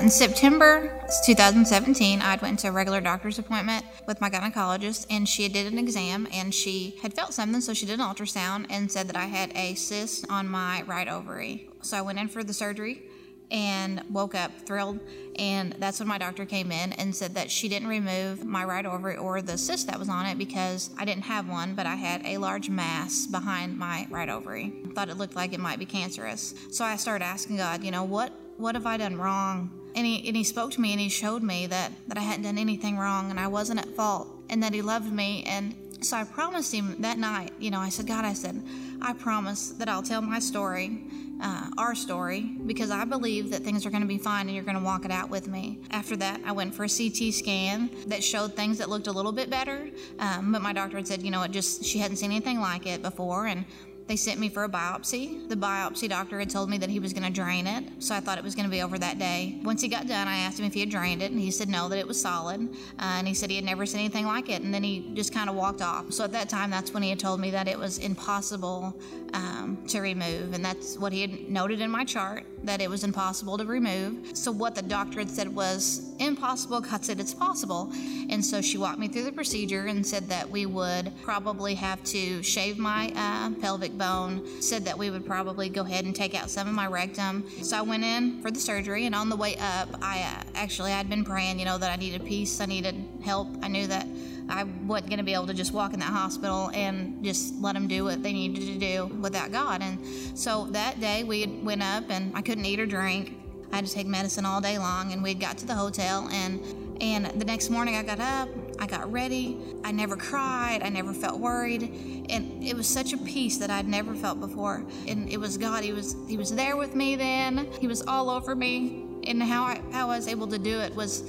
In 0.00 0.08
September 0.08 0.98
2017, 1.26 2.22
I 2.22 2.36
went 2.36 2.60
to 2.60 2.68
a 2.68 2.72
regular 2.72 3.02
doctor's 3.02 3.38
appointment 3.38 3.84
with 4.06 4.18
my 4.18 4.30
gynecologist, 4.30 5.06
and 5.10 5.28
she 5.28 5.46
did 5.46 5.70
an 5.70 5.78
exam, 5.78 6.26
and 6.32 6.54
she 6.54 6.98
had 7.02 7.12
felt 7.12 7.34
something, 7.34 7.60
so 7.60 7.74
she 7.74 7.84
did 7.84 8.00
an 8.00 8.06
ultrasound 8.06 8.64
and 8.70 8.90
said 8.90 9.08
that 9.08 9.16
I 9.16 9.26
had 9.26 9.52
a 9.54 9.74
cyst 9.74 10.24
on 10.30 10.48
my 10.48 10.84
right 10.86 11.06
ovary. 11.06 11.68
So 11.82 11.98
I 11.98 12.00
went 12.00 12.18
in 12.18 12.28
for 12.28 12.42
the 12.42 12.54
surgery 12.54 13.02
and 13.50 14.02
woke 14.08 14.34
up 14.34 14.52
thrilled. 14.64 15.00
And 15.36 15.74
that's 15.78 15.98
when 15.98 16.08
my 16.08 16.16
doctor 16.16 16.46
came 16.46 16.72
in 16.72 16.94
and 16.94 17.14
said 17.14 17.34
that 17.34 17.50
she 17.50 17.68
didn't 17.68 17.88
remove 17.88 18.42
my 18.42 18.64
right 18.64 18.86
ovary 18.86 19.18
or 19.18 19.42
the 19.42 19.58
cyst 19.58 19.86
that 19.88 19.98
was 19.98 20.08
on 20.08 20.24
it 20.24 20.38
because 20.38 20.88
I 20.98 21.04
didn't 21.04 21.24
have 21.24 21.46
one, 21.46 21.74
but 21.74 21.84
I 21.84 21.96
had 21.96 22.24
a 22.24 22.38
large 22.38 22.70
mass 22.70 23.26
behind 23.26 23.76
my 23.76 24.06
right 24.08 24.30
ovary. 24.30 24.72
Thought 24.94 25.10
it 25.10 25.18
looked 25.18 25.36
like 25.36 25.52
it 25.52 25.60
might 25.60 25.78
be 25.78 25.84
cancerous. 25.84 26.54
So 26.70 26.86
I 26.86 26.96
started 26.96 27.24
asking 27.26 27.58
God, 27.58 27.84
you 27.84 27.90
know, 27.90 28.04
what 28.04 28.32
what 28.56 28.74
have 28.74 28.84
I 28.84 28.98
done 28.98 29.16
wrong? 29.16 29.79
And 29.94 30.06
he, 30.06 30.26
and 30.28 30.36
he 30.36 30.44
spoke 30.44 30.70
to 30.72 30.80
me 30.80 30.92
and 30.92 31.00
he 31.00 31.08
showed 31.08 31.42
me 31.42 31.66
that, 31.66 31.92
that 32.08 32.16
I 32.16 32.20
hadn't 32.20 32.44
done 32.44 32.58
anything 32.58 32.96
wrong 32.96 33.30
and 33.30 33.40
I 33.40 33.48
wasn't 33.48 33.80
at 33.80 33.88
fault 33.96 34.28
and 34.48 34.62
that 34.62 34.72
he 34.72 34.82
loved 34.82 35.12
me. 35.12 35.44
And 35.44 35.74
so 36.00 36.16
I 36.16 36.24
promised 36.24 36.72
him 36.72 37.00
that 37.02 37.18
night, 37.18 37.52
you 37.58 37.70
know, 37.70 37.80
I 37.80 37.88
said, 37.88 38.06
God, 38.06 38.24
I 38.24 38.32
said, 38.32 38.62
I 39.02 39.12
promise 39.12 39.70
that 39.70 39.88
I'll 39.88 40.02
tell 40.02 40.22
my 40.22 40.38
story 40.38 41.02
uh, 41.42 41.70
our 41.78 41.94
story 41.94 42.40
because 42.66 42.90
I 42.90 43.04
believe 43.04 43.50
that 43.50 43.62
things 43.62 43.86
are 43.86 43.90
going 43.90 44.02
to 44.02 44.08
be 44.08 44.18
fine 44.18 44.46
and 44.46 44.54
you're 44.54 44.64
going 44.64 44.76
to 44.76 44.84
walk 44.84 45.04
it 45.04 45.10
out 45.10 45.30
with 45.30 45.48
me. 45.48 45.78
After 45.90 46.16
that, 46.16 46.40
I 46.44 46.52
went 46.52 46.74
for 46.74 46.84
a 46.84 46.88
CT 46.88 47.32
scan 47.32 47.90
that 48.08 48.22
showed 48.22 48.54
things 48.54 48.78
that 48.78 48.88
looked 48.88 49.06
a 49.06 49.12
little 49.12 49.32
bit 49.32 49.48
better, 49.48 49.88
um, 50.18 50.52
but 50.52 50.62
my 50.62 50.72
doctor 50.72 50.98
had 50.98 51.08
said, 51.08 51.22
you 51.22 51.30
know, 51.30 51.42
it 51.42 51.50
just 51.50 51.84
she 51.84 51.98
hadn't 51.98 52.18
seen 52.18 52.30
anything 52.30 52.60
like 52.60 52.86
it 52.86 53.02
before, 53.02 53.46
and 53.46 53.64
they 54.10 54.16
sent 54.16 54.40
me 54.40 54.48
for 54.48 54.64
a 54.64 54.68
biopsy. 54.68 55.48
The 55.48 55.54
biopsy 55.54 56.08
doctor 56.08 56.40
had 56.40 56.50
told 56.50 56.68
me 56.68 56.78
that 56.78 56.90
he 56.90 56.98
was 56.98 57.12
going 57.12 57.22
to 57.22 57.30
drain 57.30 57.68
it, 57.68 57.84
so 58.00 58.12
I 58.12 58.18
thought 58.18 58.38
it 58.38 58.42
was 58.42 58.56
going 58.56 58.64
to 58.64 58.70
be 58.70 58.82
over 58.82 58.98
that 58.98 59.20
day. 59.20 59.60
Once 59.62 59.82
he 59.82 59.86
got 59.86 60.08
done, 60.08 60.26
I 60.26 60.38
asked 60.38 60.58
him 60.58 60.66
if 60.66 60.74
he 60.74 60.80
had 60.80 60.90
drained 60.90 61.22
it, 61.22 61.30
and 61.30 61.38
he 61.38 61.52
said 61.52 61.68
no, 61.68 61.88
that 61.88 61.96
it 61.96 62.08
was 62.08 62.20
solid. 62.20 62.60
Uh, 62.98 63.18
and 63.18 63.28
he 63.28 63.34
said 63.34 63.50
he 63.50 63.54
had 63.54 63.64
never 63.64 63.86
seen 63.86 64.00
anything 64.00 64.26
like 64.26 64.48
it, 64.48 64.62
and 64.62 64.74
then 64.74 64.82
he 64.82 65.12
just 65.14 65.32
kind 65.32 65.48
of 65.48 65.54
walked 65.54 65.80
off. 65.80 66.12
So 66.12 66.24
at 66.24 66.32
that 66.32 66.48
time, 66.48 66.70
that's 66.70 66.92
when 66.92 67.04
he 67.04 67.10
had 67.10 67.20
told 67.20 67.38
me 67.38 67.52
that 67.52 67.68
it 67.68 67.78
was 67.78 67.98
impossible 67.98 68.96
um, 69.32 69.78
to 69.86 70.00
remove, 70.00 70.54
and 70.54 70.64
that's 70.64 70.98
what 70.98 71.12
he 71.12 71.20
had 71.20 71.48
noted 71.48 71.80
in 71.80 71.88
my 71.88 72.04
chart 72.04 72.44
that 72.64 72.80
it 72.80 72.90
was 72.90 73.04
impossible 73.04 73.56
to 73.58 73.64
remove. 73.64 74.36
So 74.36 74.50
what 74.50 74.74
the 74.74 74.82
doctor 74.82 75.20
had 75.20 75.30
said 75.30 75.54
was 75.54 76.12
impossible. 76.18 76.80
God 76.80 77.04
said 77.04 77.20
it's 77.20 77.32
possible, 77.32 77.92
and 78.28 78.44
so 78.44 78.60
she 78.60 78.76
walked 78.76 78.98
me 78.98 79.08
through 79.08 79.24
the 79.24 79.32
procedure 79.32 79.86
and 79.86 80.06
said 80.06 80.28
that 80.28 80.50
we 80.50 80.66
would 80.66 81.12
probably 81.22 81.74
have 81.76 82.02
to 82.04 82.42
shave 82.42 82.76
my 82.76 83.12
uh, 83.14 83.50
pelvic 83.60 83.96
bone, 84.00 84.44
said 84.60 84.84
that 84.86 84.98
we 84.98 85.10
would 85.10 85.24
probably 85.24 85.68
go 85.68 85.82
ahead 85.82 86.04
and 86.04 86.16
take 86.16 86.34
out 86.34 86.50
some 86.50 86.66
of 86.66 86.74
my 86.74 86.88
rectum. 86.88 87.44
So 87.62 87.76
I 87.76 87.82
went 87.82 88.02
in 88.02 88.42
for 88.42 88.50
the 88.50 88.58
surgery, 88.58 89.06
and 89.06 89.14
on 89.14 89.28
the 89.28 89.36
way 89.36 89.54
up, 89.56 89.88
I 90.02 90.22
uh, 90.22 90.42
actually 90.56 90.92
I'd 90.92 91.08
been 91.08 91.24
praying, 91.24 91.60
you 91.60 91.66
know, 91.66 91.78
that 91.78 91.92
I 91.92 91.96
needed 91.96 92.24
peace, 92.24 92.60
I 92.60 92.66
needed 92.66 92.96
help. 93.22 93.46
I 93.62 93.68
knew 93.68 93.86
that 93.86 94.06
I 94.48 94.64
wasn't 94.64 95.10
going 95.10 95.18
to 95.18 95.24
be 95.24 95.34
able 95.34 95.46
to 95.46 95.54
just 95.54 95.72
walk 95.72 95.92
in 95.92 96.00
that 96.00 96.12
hospital 96.12 96.70
and 96.74 97.22
just 97.22 97.54
let 97.60 97.74
them 97.74 97.86
do 97.86 98.02
what 98.04 98.22
they 98.22 98.32
needed 98.32 98.64
to 98.66 98.78
do 98.78 99.06
without 99.20 99.52
God. 99.52 99.82
And 99.82 99.98
so 100.36 100.66
that 100.70 100.98
day 100.98 101.22
we 101.22 101.46
went 101.46 101.82
up, 101.82 102.10
and 102.10 102.32
I 102.34 102.42
couldn't 102.42 102.64
eat 102.64 102.80
or 102.80 102.86
drink. 102.86 103.36
I 103.72 103.76
had 103.76 103.86
to 103.86 103.92
take 103.92 104.08
medicine 104.08 104.44
all 104.44 104.60
day 104.60 104.78
long, 104.78 105.12
and 105.12 105.22
we 105.22 105.34
got 105.34 105.58
to 105.58 105.66
the 105.66 105.74
hotel 105.74 106.28
and 106.32 106.60
and 107.00 107.26
the 107.40 107.46
next 107.46 107.70
morning 107.70 107.96
I 107.96 108.02
got 108.02 108.20
up, 108.20 108.48
I 108.80 108.86
got 108.86 109.12
ready. 109.12 109.58
I 109.84 109.92
never 109.92 110.16
cried, 110.16 110.80
I 110.82 110.88
never 110.88 111.12
felt 111.12 111.38
worried, 111.38 111.82
and 112.30 112.64
it 112.64 112.74
was 112.74 112.88
such 112.88 113.12
a 113.12 113.18
peace 113.18 113.58
that 113.58 113.70
I'd 113.70 113.86
never 113.86 114.14
felt 114.14 114.40
before. 114.40 114.82
And 115.06 115.28
it 115.30 115.38
was 115.38 115.58
God. 115.58 115.84
He 115.84 115.92
was 115.92 116.16
he 116.26 116.38
was 116.38 116.50
there 116.54 116.78
with 116.78 116.94
me 116.94 117.14
then. 117.14 117.68
He 117.78 117.86
was 117.86 118.02
all 118.02 118.30
over 118.30 118.56
me. 118.56 119.04
And 119.26 119.42
how 119.42 119.64
I 119.64 119.82
how 119.92 120.08
I 120.08 120.16
was 120.16 120.28
able 120.28 120.46
to 120.46 120.58
do 120.58 120.80
it 120.80 120.94
was 120.94 121.22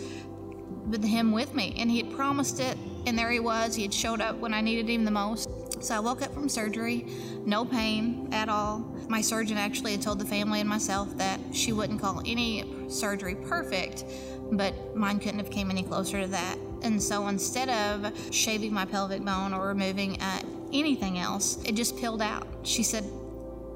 with 0.87 1.03
him 1.03 1.33
with 1.33 1.53
me. 1.53 1.75
And 1.77 1.91
he 1.91 1.97
had 1.97 2.11
promised 2.15 2.61
it, 2.61 2.77
and 3.05 3.19
there 3.19 3.29
he 3.29 3.41
was. 3.41 3.75
He 3.75 3.81
had 3.81 3.93
showed 3.93 4.21
up 4.21 4.37
when 4.37 4.53
I 4.53 4.61
needed 4.61 4.89
him 4.89 5.03
the 5.03 5.11
most. 5.11 5.49
So 5.83 5.95
I 5.95 5.99
woke 5.99 6.21
up 6.21 6.33
from 6.33 6.47
surgery, 6.47 7.07
no 7.43 7.65
pain 7.65 8.29
at 8.31 8.47
all. 8.47 8.79
My 9.09 9.19
surgeon 9.19 9.57
actually 9.57 9.91
had 9.93 10.01
told 10.01 10.19
the 10.19 10.25
family 10.25 10.59
and 10.59 10.69
myself 10.69 11.17
that 11.17 11.39
she 11.51 11.73
wouldn't 11.73 11.99
call 11.99 12.21
any 12.25 12.63
surgery 12.87 13.35
perfect, 13.35 14.05
but 14.51 14.95
mine 14.95 15.19
couldn't 15.19 15.39
have 15.39 15.49
came 15.49 15.71
any 15.71 15.81
closer 15.81 16.21
to 16.21 16.27
that. 16.27 16.57
And 16.83 17.01
so 17.01 17.27
instead 17.27 17.69
of 17.69 18.11
shaving 18.33 18.73
my 18.73 18.85
pelvic 18.85 19.23
bone 19.23 19.53
or 19.53 19.67
removing 19.67 20.21
uh, 20.21 20.41
anything 20.73 21.19
else, 21.19 21.61
it 21.65 21.75
just 21.75 21.97
peeled 21.97 22.21
out. 22.21 22.47
She 22.63 22.83
said, 22.83 23.03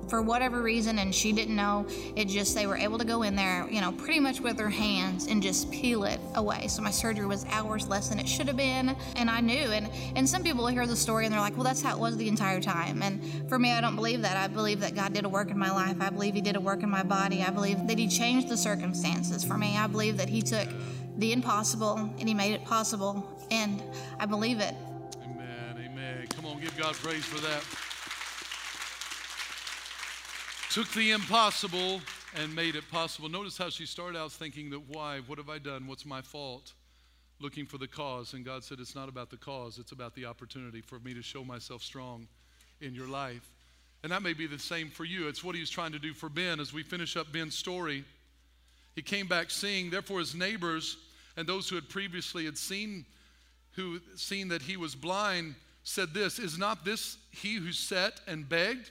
for 0.08 0.22
whatever 0.22 0.62
reason, 0.62 1.00
and 1.00 1.14
she 1.14 1.32
didn't 1.32 1.56
know, 1.56 1.88
it 2.16 2.28
just, 2.28 2.56
they 2.56 2.68
were 2.68 2.78
able 2.78 2.98
to 2.98 3.06
go 3.06 3.24
in 3.24 3.36
there, 3.36 3.68
you 3.70 3.82
know, 3.82 3.92
pretty 3.92 4.20
much 4.20 4.40
with 4.40 4.58
their 4.58 4.70
hands 4.70 5.28
and 5.28 5.42
just 5.42 5.72
peel 5.72 6.04
it 6.04 6.20
away. 6.36 6.68
So 6.68 6.82
my 6.82 6.92
surgery 6.92 7.26
was 7.26 7.46
hours 7.50 7.88
less 7.88 8.10
than 8.10 8.20
it 8.20 8.28
should 8.28 8.48
have 8.48 8.58
been, 8.58 8.96
and 9.16 9.30
I 9.30 9.42
knew. 9.42 9.72
And, 9.72 9.90
and 10.16 10.28
some 10.28 10.44
people 10.44 10.68
hear 10.68 10.86
the 10.86 10.96
story 10.96 11.26
and 11.26 11.34
they're 11.34 11.42
like, 11.42 11.56
well, 11.56 11.64
that's 11.64 11.82
how 11.82 11.96
it 11.96 12.00
was 12.00 12.18
the 12.18 12.28
entire 12.28 12.62
time. 12.62 13.02
And 13.02 13.50
for 13.50 13.58
me, 13.58 13.72
I 13.72 13.82
don't 13.82 13.96
believe 13.96 14.22
that. 14.22 14.38
I 14.38 14.48
believe 14.48 14.80
that 14.82 14.96
God 14.96 15.14
did 15.14 15.26
a 15.26 15.30
work 15.30 15.50
in 15.50 15.58
my 15.58 15.72
life. 15.72 15.98
I 16.00 16.10
believe 16.10 16.34
He 16.36 16.42
did 16.42 16.56
a 16.56 16.62
work 16.62 16.84
in 16.84 16.90
my 16.90 17.04
body. 17.04 17.42
I 17.42 17.50
believe 17.50 17.88
that 17.88 17.98
He 17.98 18.08
changed 18.08 18.50
the 18.50 18.58
circumstances 18.58 19.44
for 19.44 19.58
me. 19.58 19.78
I 19.78 19.88
believe 19.88 20.18
that 20.18 20.30
He 20.30 20.42
took 20.42 20.68
the 21.18 21.32
impossible 21.32 21.98
and 21.98 22.28
He 22.28 22.34
made 22.34 22.54
it 22.54 22.66
possible, 22.66 23.48
and 23.52 23.82
I 24.20 24.26
believe 24.26 24.60
it. 24.60 24.76
Amen. 25.24 25.78
Amen. 25.78 26.28
Come 26.30 26.46
on, 26.46 26.60
give 26.60 26.78
God 26.78 26.96
praise 26.96 27.26
for 27.26 27.40
that. 27.42 27.64
Took 30.72 30.92
the 30.94 31.12
impossible 31.12 32.02
and 32.36 32.54
made 32.54 32.76
it 32.76 32.84
possible. 32.92 33.30
Notice 33.30 33.58
how 33.58 33.70
she 33.70 33.86
started 33.86 34.18
out 34.18 34.32
thinking 34.32 34.70
that 34.72 34.82
why? 34.90 35.22
What 35.26 35.38
have 35.38 35.50
I 35.50 35.58
done? 35.58 35.88
What's 35.88 36.06
my 36.06 36.22
fault? 36.22 36.74
Looking 37.40 37.66
for 37.66 37.78
the 37.78 37.88
cause. 37.88 38.34
And 38.34 38.44
God 38.44 38.64
said, 38.64 38.80
It's 38.80 38.96
not 38.96 39.08
about 39.08 39.30
the 39.30 39.38
cause, 39.38 39.78
it's 39.80 39.92
about 39.94 40.16
the 40.16 40.26
opportunity 40.26 40.82
for 40.82 41.00
me 41.00 41.14
to 41.14 41.22
show 41.22 41.44
myself 41.44 41.82
strong 41.82 42.28
in 42.82 42.94
your 42.94 43.08
life. 43.08 43.50
And 44.04 44.12
that 44.12 44.22
may 44.22 44.34
be 44.34 44.48
the 44.48 44.60
same 44.60 44.90
for 44.90 45.06
you. 45.06 45.28
It's 45.28 45.44
what 45.44 45.56
he's 45.56 45.70
trying 45.70 45.94
to 45.94 46.00
do 46.00 46.14
for 46.14 46.30
Ben 46.30 46.60
as 46.60 46.74
we 46.74 46.84
finish 46.84 47.16
up 47.16 47.32
Ben's 47.32 47.56
story. 47.56 48.04
He 48.96 49.02
came 49.02 49.28
back 49.28 49.52
seeing, 49.52 49.90
therefore, 49.90 50.20
his 50.20 50.34
neighbors 50.34 50.98
and 51.38 51.48
those 51.48 51.70
who 51.70 51.76
had 51.76 51.90
previously 51.90 52.46
had 52.46 52.58
seen 52.58 53.06
who 53.74 54.00
seen 54.16 54.48
that 54.48 54.62
he 54.62 54.78
was 54.78 54.96
blind 54.96 55.54
said 55.84 56.14
this 56.14 56.40
is 56.40 56.58
not 56.58 56.86
this 56.86 57.18
he 57.32 57.56
who 57.56 57.74
sat 57.74 58.22
and 58.26 58.48
begged 58.48 58.90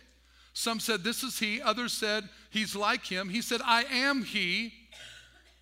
some 0.54 0.78
said, 0.78 1.02
This 1.02 1.22
is 1.22 1.38
he. 1.38 1.60
Others 1.60 1.92
said, 1.92 2.28
He's 2.48 2.74
like 2.74 3.04
him. 3.04 3.28
He 3.28 3.42
said, 3.42 3.60
I 3.64 3.82
am 3.84 4.22
he. 4.22 4.72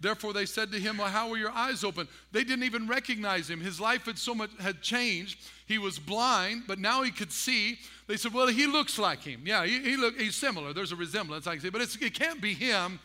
Therefore, 0.00 0.32
they 0.32 0.46
said 0.46 0.70
to 0.72 0.78
him, 0.78 0.98
Well, 0.98 1.08
how 1.08 1.30
were 1.30 1.38
your 1.38 1.50
eyes 1.50 1.82
open? 1.82 2.06
They 2.30 2.44
didn't 2.44 2.64
even 2.64 2.86
recognize 2.86 3.48
him. 3.48 3.60
His 3.60 3.80
life 3.80 4.04
had 4.04 4.18
so 4.18 4.34
much 4.34 4.50
had 4.60 4.82
changed. 4.82 5.38
He 5.66 5.78
was 5.78 5.98
blind, 5.98 6.64
but 6.68 6.78
now 6.78 7.02
he 7.02 7.10
could 7.10 7.32
see. 7.32 7.78
They 8.06 8.18
said, 8.18 8.34
Well, 8.34 8.48
he 8.48 8.66
looks 8.66 8.98
like 8.98 9.22
him. 9.22 9.40
Yeah, 9.44 9.64
he, 9.64 9.80
he 9.80 9.96
look, 9.96 10.20
he's 10.20 10.36
similar. 10.36 10.74
There's 10.74 10.92
a 10.92 10.96
resemblance, 10.96 11.46
I 11.46 11.54
can 11.54 11.62
see, 11.62 11.70
but 11.70 11.80
it 11.80 12.14
can't 12.14 12.42
be 12.42 12.52
him 12.52 13.00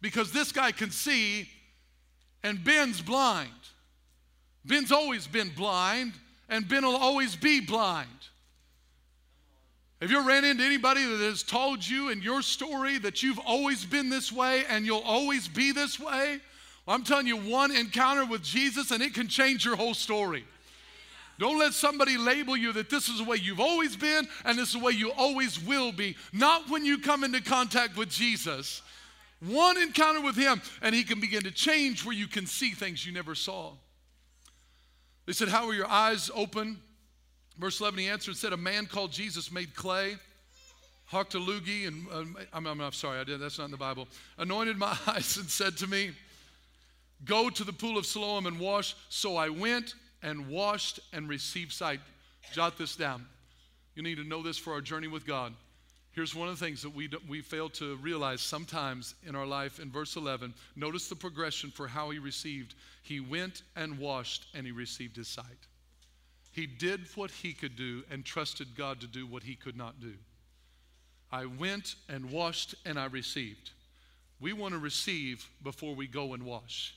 because 0.00 0.32
this 0.32 0.52
guy 0.52 0.72
can 0.72 0.90
see 0.90 1.48
and 2.42 2.62
Ben's 2.62 3.00
blind. 3.00 3.50
Ben's 4.64 4.92
always 4.92 5.26
been 5.26 5.50
blind, 5.50 6.12
and 6.48 6.68
Ben 6.68 6.84
will 6.84 6.96
always 6.96 7.36
be 7.36 7.60
blind. 7.60 8.08
Have 10.00 10.10
you 10.10 10.18
ever 10.18 10.28
ran 10.28 10.44
into 10.44 10.62
anybody 10.62 11.04
that 11.04 11.20
has 11.20 11.42
told 11.42 11.86
you 11.86 12.10
in 12.10 12.20
your 12.20 12.42
story 12.42 12.98
that 12.98 13.22
you've 13.22 13.38
always 13.38 13.84
been 13.84 14.10
this 14.10 14.30
way 14.30 14.64
and 14.68 14.84
you'll 14.84 15.00
always 15.00 15.48
be 15.48 15.72
this 15.72 15.98
way? 15.98 16.38
Well, 16.84 16.94
I'm 16.94 17.02
telling 17.02 17.26
you, 17.26 17.36
one 17.38 17.74
encounter 17.74 18.26
with 18.26 18.42
Jesus 18.42 18.90
and 18.90 19.02
it 19.02 19.14
can 19.14 19.26
change 19.26 19.64
your 19.64 19.74
whole 19.74 19.94
story. 19.94 20.44
Don't 21.38 21.58
let 21.58 21.72
somebody 21.72 22.16
label 22.18 22.56
you 22.56 22.72
that 22.74 22.90
this 22.90 23.08
is 23.08 23.18
the 23.18 23.24
way 23.24 23.36
you've 23.36 23.60
always 23.60 23.96
been 23.96 24.28
and 24.44 24.58
this 24.58 24.68
is 24.68 24.74
the 24.74 24.80
way 24.80 24.92
you 24.92 25.12
always 25.12 25.58
will 25.60 25.92
be. 25.92 26.16
Not 26.32 26.68
when 26.68 26.84
you 26.84 26.98
come 26.98 27.24
into 27.24 27.42
contact 27.42 27.96
with 27.96 28.10
Jesus. 28.10 28.82
One 29.40 29.76
encounter 29.76 30.20
with 30.20 30.36
Him, 30.36 30.62
and 30.82 30.94
He 30.94 31.04
can 31.04 31.20
begin 31.20 31.42
to 31.42 31.50
change 31.50 32.04
where 32.04 32.14
you 32.14 32.26
can 32.26 32.46
see 32.46 32.70
things 32.70 33.04
you 33.04 33.12
never 33.12 33.34
saw. 33.34 33.72
They 35.26 35.32
said, 35.32 35.48
How 35.48 35.66
were 35.66 35.74
your 35.74 35.88
eyes 35.88 36.30
open? 36.34 36.78
Verse 37.58 37.80
11, 37.80 37.98
he 37.98 38.08
answered 38.08 38.32
and 38.32 38.38
said, 38.38 38.52
A 38.52 38.56
man 38.56 38.86
called 38.86 39.12
Jesus 39.12 39.50
made 39.50 39.74
clay, 39.74 40.16
hocked 41.06 41.34
a 41.34 41.38
loogie, 41.38 41.86
and 41.86 42.06
uh, 42.12 42.40
I'm, 42.52 42.66
I'm, 42.66 42.80
I'm 42.80 42.92
sorry, 42.92 43.18
I 43.18 43.24
did, 43.24 43.40
that's 43.40 43.58
not 43.58 43.66
in 43.66 43.70
the 43.70 43.76
Bible, 43.76 44.08
anointed 44.38 44.76
my 44.76 44.96
eyes 45.06 45.36
and 45.36 45.48
said 45.48 45.76
to 45.78 45.86
me, 45.86 46.10
Go 47.24 47.48
to 47.48 47.64
the 47.64 47.72
pool 47.72 47.96
of 47.96 48.04
Siloam 48.04 48.46
and 48.46 48.60
wash. 48.60 48.94
So 49.08 49.36
I 49.36 49.48
went 49.48 49.94
and 50.22 50.48
washed 50.48 51.00
and 51.14 51.28
received 51.28 51.72
sight. 51.72 52.00
Jot 52.52 52.76
this 52.76 52.94
down. 52.94 53.26
You 53.94 54.02
need 54.02 54.16
to 54.16 54.24
know 54.24 54.42
this 54.42 54.58
for 54.58 54.74
our 54.74 54.82
journey 54.82 55.08
with 55.08 55.26
God. 55.26 55.54
Here's 56.16 56.34
one 56.34 56.48
of 56.48 56.58
the 56.58 56.64
things 56.64 56.80
that 56.80 56.94
we, 56.94 57.10
we 57.28 57.42
fail 57.42 57.68
to 57.68 57.96
realize 57.96 58.40
sometimes 58.40 59.14
in 59.26 59.36
our 59.36 59.44
life 59.44 59.78
in 59.78 59.90
verse 59.90 60.16
11. 60.16 60.54
Notice 60.74 61.10
the 61.10 61.14
progression 61.14 61.70
for 61.70 61.86
how 61.86 62.08
he 62.08 62.18
received. 62.18 62.74
He 63.02 63.20
went 63.20 63.60
and 63.76 63.98
washed 63.98 64.46
and 64.54 64.64
he 64.64 64.72
received 64.72 65.14
his 65.16 65.28
sight. 65.28 65.44
He 66.52 66.66
did 66.66 67.00
what 67.16 67.30
he 67.30 67.52
could 67.52 67.76
do 67.76 68.02
and 68.10 68.24
trusted 68.24 68.68
God 68.74 68.98
to 69.02 69.06
do 69.06 69.26
what 69.26 69.42
he 69.42 69.56
could 69.56 69.76
not 69.76 70.00
do. 70.00 70.14
I 71.30 71.44
went 71.44 71.96
and 72.08 72.30
washed 72.30 72.74
and 72.86 72.98
I 72.98 73.04
received. 73.04 73.72
We 74.40 74.54
want 74.54 74.72
to 74.72 74.80
receive 74.80 75.46
before 75.62 75.94
we 75.94 76.06
go 76.06 76.32
and 76.32 76.44
wash. 76.44 76.94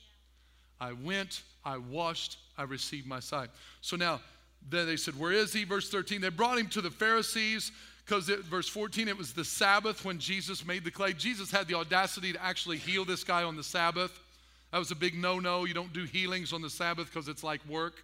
I 0.80 0.94
went, 0.94 1.42
I 1.66 1.78
washed, 1.78 2.38
I 2.58 2.64
received 2.64 3.06
my 3.06 3.20
sight. 3.20 3.50
So 3.82 3.98
now, 3.98 4.22
then 4.70 4.88
they 4.88 4.96
said, 4.96 5.20
Where 5.20 5.34
is 5.34 5.52
he? 5.52 5.66
Verse 5.66 5.90
13. 5.90 6.22
They 6.22 6.30
brought 6.30 6.58
him 6.58 6.68
to 6.70 6.82
the 6.82 6.90
Pharisees 6.90 7.74
because 8.10 8.28
verse 8.28 8.68
14, 8.68 9.08
it 9.08 9.16
was 9.16 9.34
the 9.34 9.46
Sabbath 9.46 10.04
when 10.04 10.18
Jesus 10.18 10.66
made 10.66 10.84
the 10.84 10.90
clay. 10.90 11.14
Jesus 11.14 11.52
had 11.52 11.68
the 11.68 11.76
audacity 11.76 12.34
to 12.34 12.44
actually 12.44 12.78
heal 12.78 13.06
this 13.06 13.24
guy 13.24 13.44
on 13.44 13.56
the 13.56 13.64
Sabbath. 13.64 14.20
That 14.72 14.80
was 14.80 14.90
a 14.90 14.96
big 14.96 15.14
no 15.16 15.40
no. 15.40 15.66
You 15.66 15.76
don't 15.76 15.94
do 15.94 16.06
healings 16.06 16.52
on 16.52 16.64
the 16.64 16.72
Sabbath 16.72 17.06
because 17.06 17.28
it's 17.28 17.44
like 17.44 17.62
work. 17.70 18.04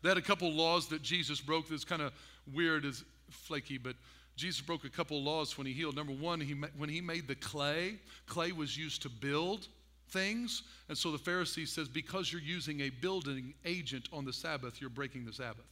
They 0.00 0.08
had 0.08 0.16
a 0.16 0.22
couple 0.22 0.50
laws 0.50 0.88
that 0.88 1.02
Jesus 1.02 1.38
broke 1.38 1.68
that's 1.68 1.84
kind 1.84 2.00
of 2.00 2.14
weird, 2.54 2.86
as 2.86 3.04
flaky, 3.28 3.76
but 3.76 3.94
Jesus 4.36 4.62
broke 4.62 4.86
a 4.86 4.90
couple 4.90 5.22
laws 5.22 5.58
when 5.58 5.66
he 5.66 5.74
healed. 5.74 5.94
Number 5.94 6.14
one, 6.14 6.40
he, 6.40 6.54
when 6.78 6.88
he 6.88 7.02
made 7.02 7.28
the 7.28 7.34
clay, 7.34 7.96
clay 8.26 8.52
was 8.52 8.74
used 8.74 9.02
to 9.02 9.10
build 9.10 9.68
things. 10.08 10.62
And 10.88 10.96
so 10.96 11.12
the 11.12 11.18
Pharisee 11.18 11.68
says, 11.68 11.88
because 11.88 12.32
you're 12.32 12.40
using 12.40 12.80
a 12.80 12.88
building 12.88 13.52
agent 13.66 14.08
on 14.14 14.24
the 14.24 14.32
Sabbath, 14.32 14.80
you're 14.80 14.88
breaking 14.88 15.26
the 15.26 15.32
Sabbath. 15.32 15.66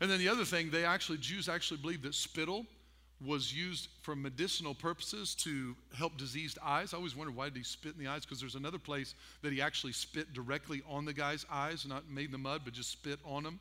And 0.00 0.10
then 0.10 0.18
the 0.18 0.28
other 0.28 0.44
thing, 0.44 0.70
they 0.70 0.84
actually, 0.84 1.18
Jews 1.18 1.48
actually 1.48 1.78
believed 1.78 2.02
that 2.02 2.14
spittle 2.14 2.66
was 3.24 3.52
used 3.52 3.88
for 4.02 4.14
medicinal 4.14 4.74
purposes 4.74 5.34
to 5.34 5.74
help 5.96 6.18
diseased 6.18 6.58
eyes. 6.62 6.92
I 6.92 6.98
always 6.98 7.16
wondered 7.16 7.34
why 7.34 7.46
did 7.46 7.56
he 7.56 7.62
spit 7.62 7.94
in 7.96 8.04
the 8.04 8.10
eyes? 8.10 8.26
Because 8.26 8.40
there's 8.40 8.56
another 8.56 8.78
place 8.78 9.14
that 9.42 9.52
he 9.52 9.62
actually 9.62 9.92
spit 9.92 10.34
directly 10.34 10.82
on 10.86 11.06
the 11.06 11.14
guy's 11.14 11.46
eyes, 11.50 11.86
not 11.88 12.10
made 12.10 12.26
in 12.26 12.32
the 12.32 12.38
mud, 12.38 12.60
but 12.64 12.74
just 12.74 12.90
spit 12.90 13.18
on 13.24 13.42
them. 13.42 13.58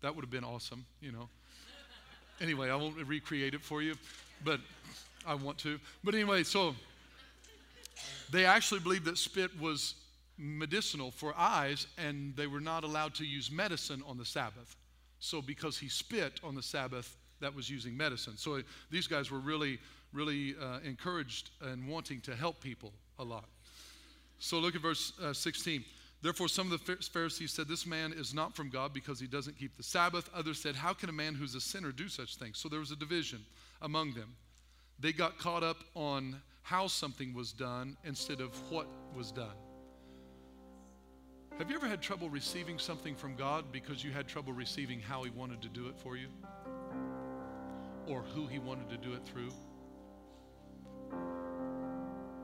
That 0.00 0.14
would 0.14 0.22
have 0.22 0.30
been 0.30 0.44
awesome, 0.44 0.86
you 1.02 1.12
know. 1.12 1.28
anyway, 2.40 2.70
I 2.70 2.76
won't 2.76 2.96
recreate 3.06 3.52
it 3.52 3.62
for 3.62 3.82
you, 3.82 3.94
but 4.42 4.60
I 5.26 5.34
want 5.34 5.58
to. 5.58 5.78
But 6.02 6.14
anyway, 6.14 6.44
so 6.44 6.74
they 8.30 8.46
actually 8.46 8.80
believed 8.80 9.04
that 9.04 9.18
spit 9.18 9.50
was 9.60 9.96
medicinal 10.38 11.10
for 11.10 11.34
eyes, 11.36 11.86
and 11.98 12.34
they 12.36 12.46
were 12.46 12.60
not 12.60 12.84
allowed 12.84 13.14
to 13.16 13.24
use 13.24 13.50
medicine 13.50 14.02
on 14.06 14.16
the 14.16 14.24
Sabbath. 14.24 14.76
So, 15.20 15.42
because 15.42 15.78
he 15.78 15.88
spit 15.88 16.40
on 16.44 16.54
the 16.54 16.62
Sabbath, 16.62 17.16
that 17.40 17.54
was 17.54 17.68
using 17.70 17.96
medicine. 17.96 18.36
So, 18.36 18.62
these 18.90 19.06
guys 19.06 19.30
were 19.30 19.38
really, 19.38 19.78
really 20.12 20.54
uh, 20.60 20.78
encouraged 20.84 21.50
and 21.60 21.88
wanting 21.88 22.20
to 22.22 22.34
help 22.34 22.60
people 22.60 22.92
a 23.18 23.24
lot. 23.24 23.44
So, 24.38 24.58
look 24.58 24.74
at 24.74 24.80
verse 24.80 25.12
uh, 25.22 25.32
16. 25.32 25.84
Therefore, 26.20 26.48
some 26.48 26.72
of 26.72 26.84
the 26.84 26.96
Pharisees 26.96 27.52
said, 27.52 27.68
This 27.68 27.86
man 27.86 28.12
is 28.12 28.34
not 28.34 28.56
from 28.56 28.70
God 28.70 28.92
because 28.92 29.20
he 29.20 29.26
doesn't 29.26 29.58
keep 29.58 29.76
the 29.76 29.82
Sabbath. 29.82 30.28
Others 30.34 30.60
said, 30.60 30.74
How 30.74 30.92
can 30.92 31.08
a 31.08 31.12
man 31.12 31.34
who's 31.34 31.54
a 31.54 31.60
sinner 31.60 31.92
do 31.92 32.08
such 32.08 32.36
things? 32.36 32.58
So, 32.58 32.68
there 32.68 32.80
was 32.80 32.90
a 32.90 32.96
division 32.96 33.40
among 33.82 34.14
them. 34.14 34.34
They 35.00 35.12
got 35.12 35.38
caught 35.38 35.62
up 35.62 35.78
on 35.94 36.40
how 36.62 36.88
something 36.88 37.34
was 37.34 37.52
done 37.52 37.96
instead 38.04 38.40
of 38.40 38.50
what 38.70 38.86
was 39.16 39.30
done. 39.30 39.54
Have 41.58 41.68
you 41.70 41.76
ever 41.76 41.88
had 41.88 42.00
trouble 42.00 42.30
receiving 42.30 42.78
something 42.78 43.16
from 43.16 43.34
God 43.34 43.64
because 43.72 44.04
you 44.04 44.12
had 44.12 44.28
trouble 44.28 44.52
receiving 44.52 45.00
how 45.00 45.24
He 45.24 45.30
wanted 45.30 45.60
to 45.62 45.68
do 45.68 45.88
it 45.88 45.98
for 45.98 46.16
you? 46.16 46.28
Or 48.06 48.22
who 48.22 48.46
He 48.46 48.60
wanted 48.60 48.88
to 48.90 48.96
do 48.96 49.12
it 49.12 49.22
through? 49.24 49.50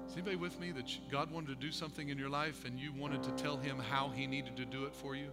Is 0.09 0.15
anybody 0.15 0.35
with 0.35 0.59
me 0.59 0.73
that 0.73 0.91
God 1.13 1.31
wanted 1.31 1.49
to 1.49 1.55
do 1.55 1.71
something 1.71 2.09
in 2.09 2.19
your 2.19 2.29
life 2.29 2.65
and 2.65 2.77
you 2.77 2.93
wanted 2.93 3.23
to 3.23 3.31
tell 3.33 3.57
Him 3.57 3.79
how 3.79 4.09
He 4.09 4.27
needed 4.27 4.57
to 4.57 4.65
do 4.65 4.85
it 4.85 4.95
for 4.97 5.15
you? 5.15 5.31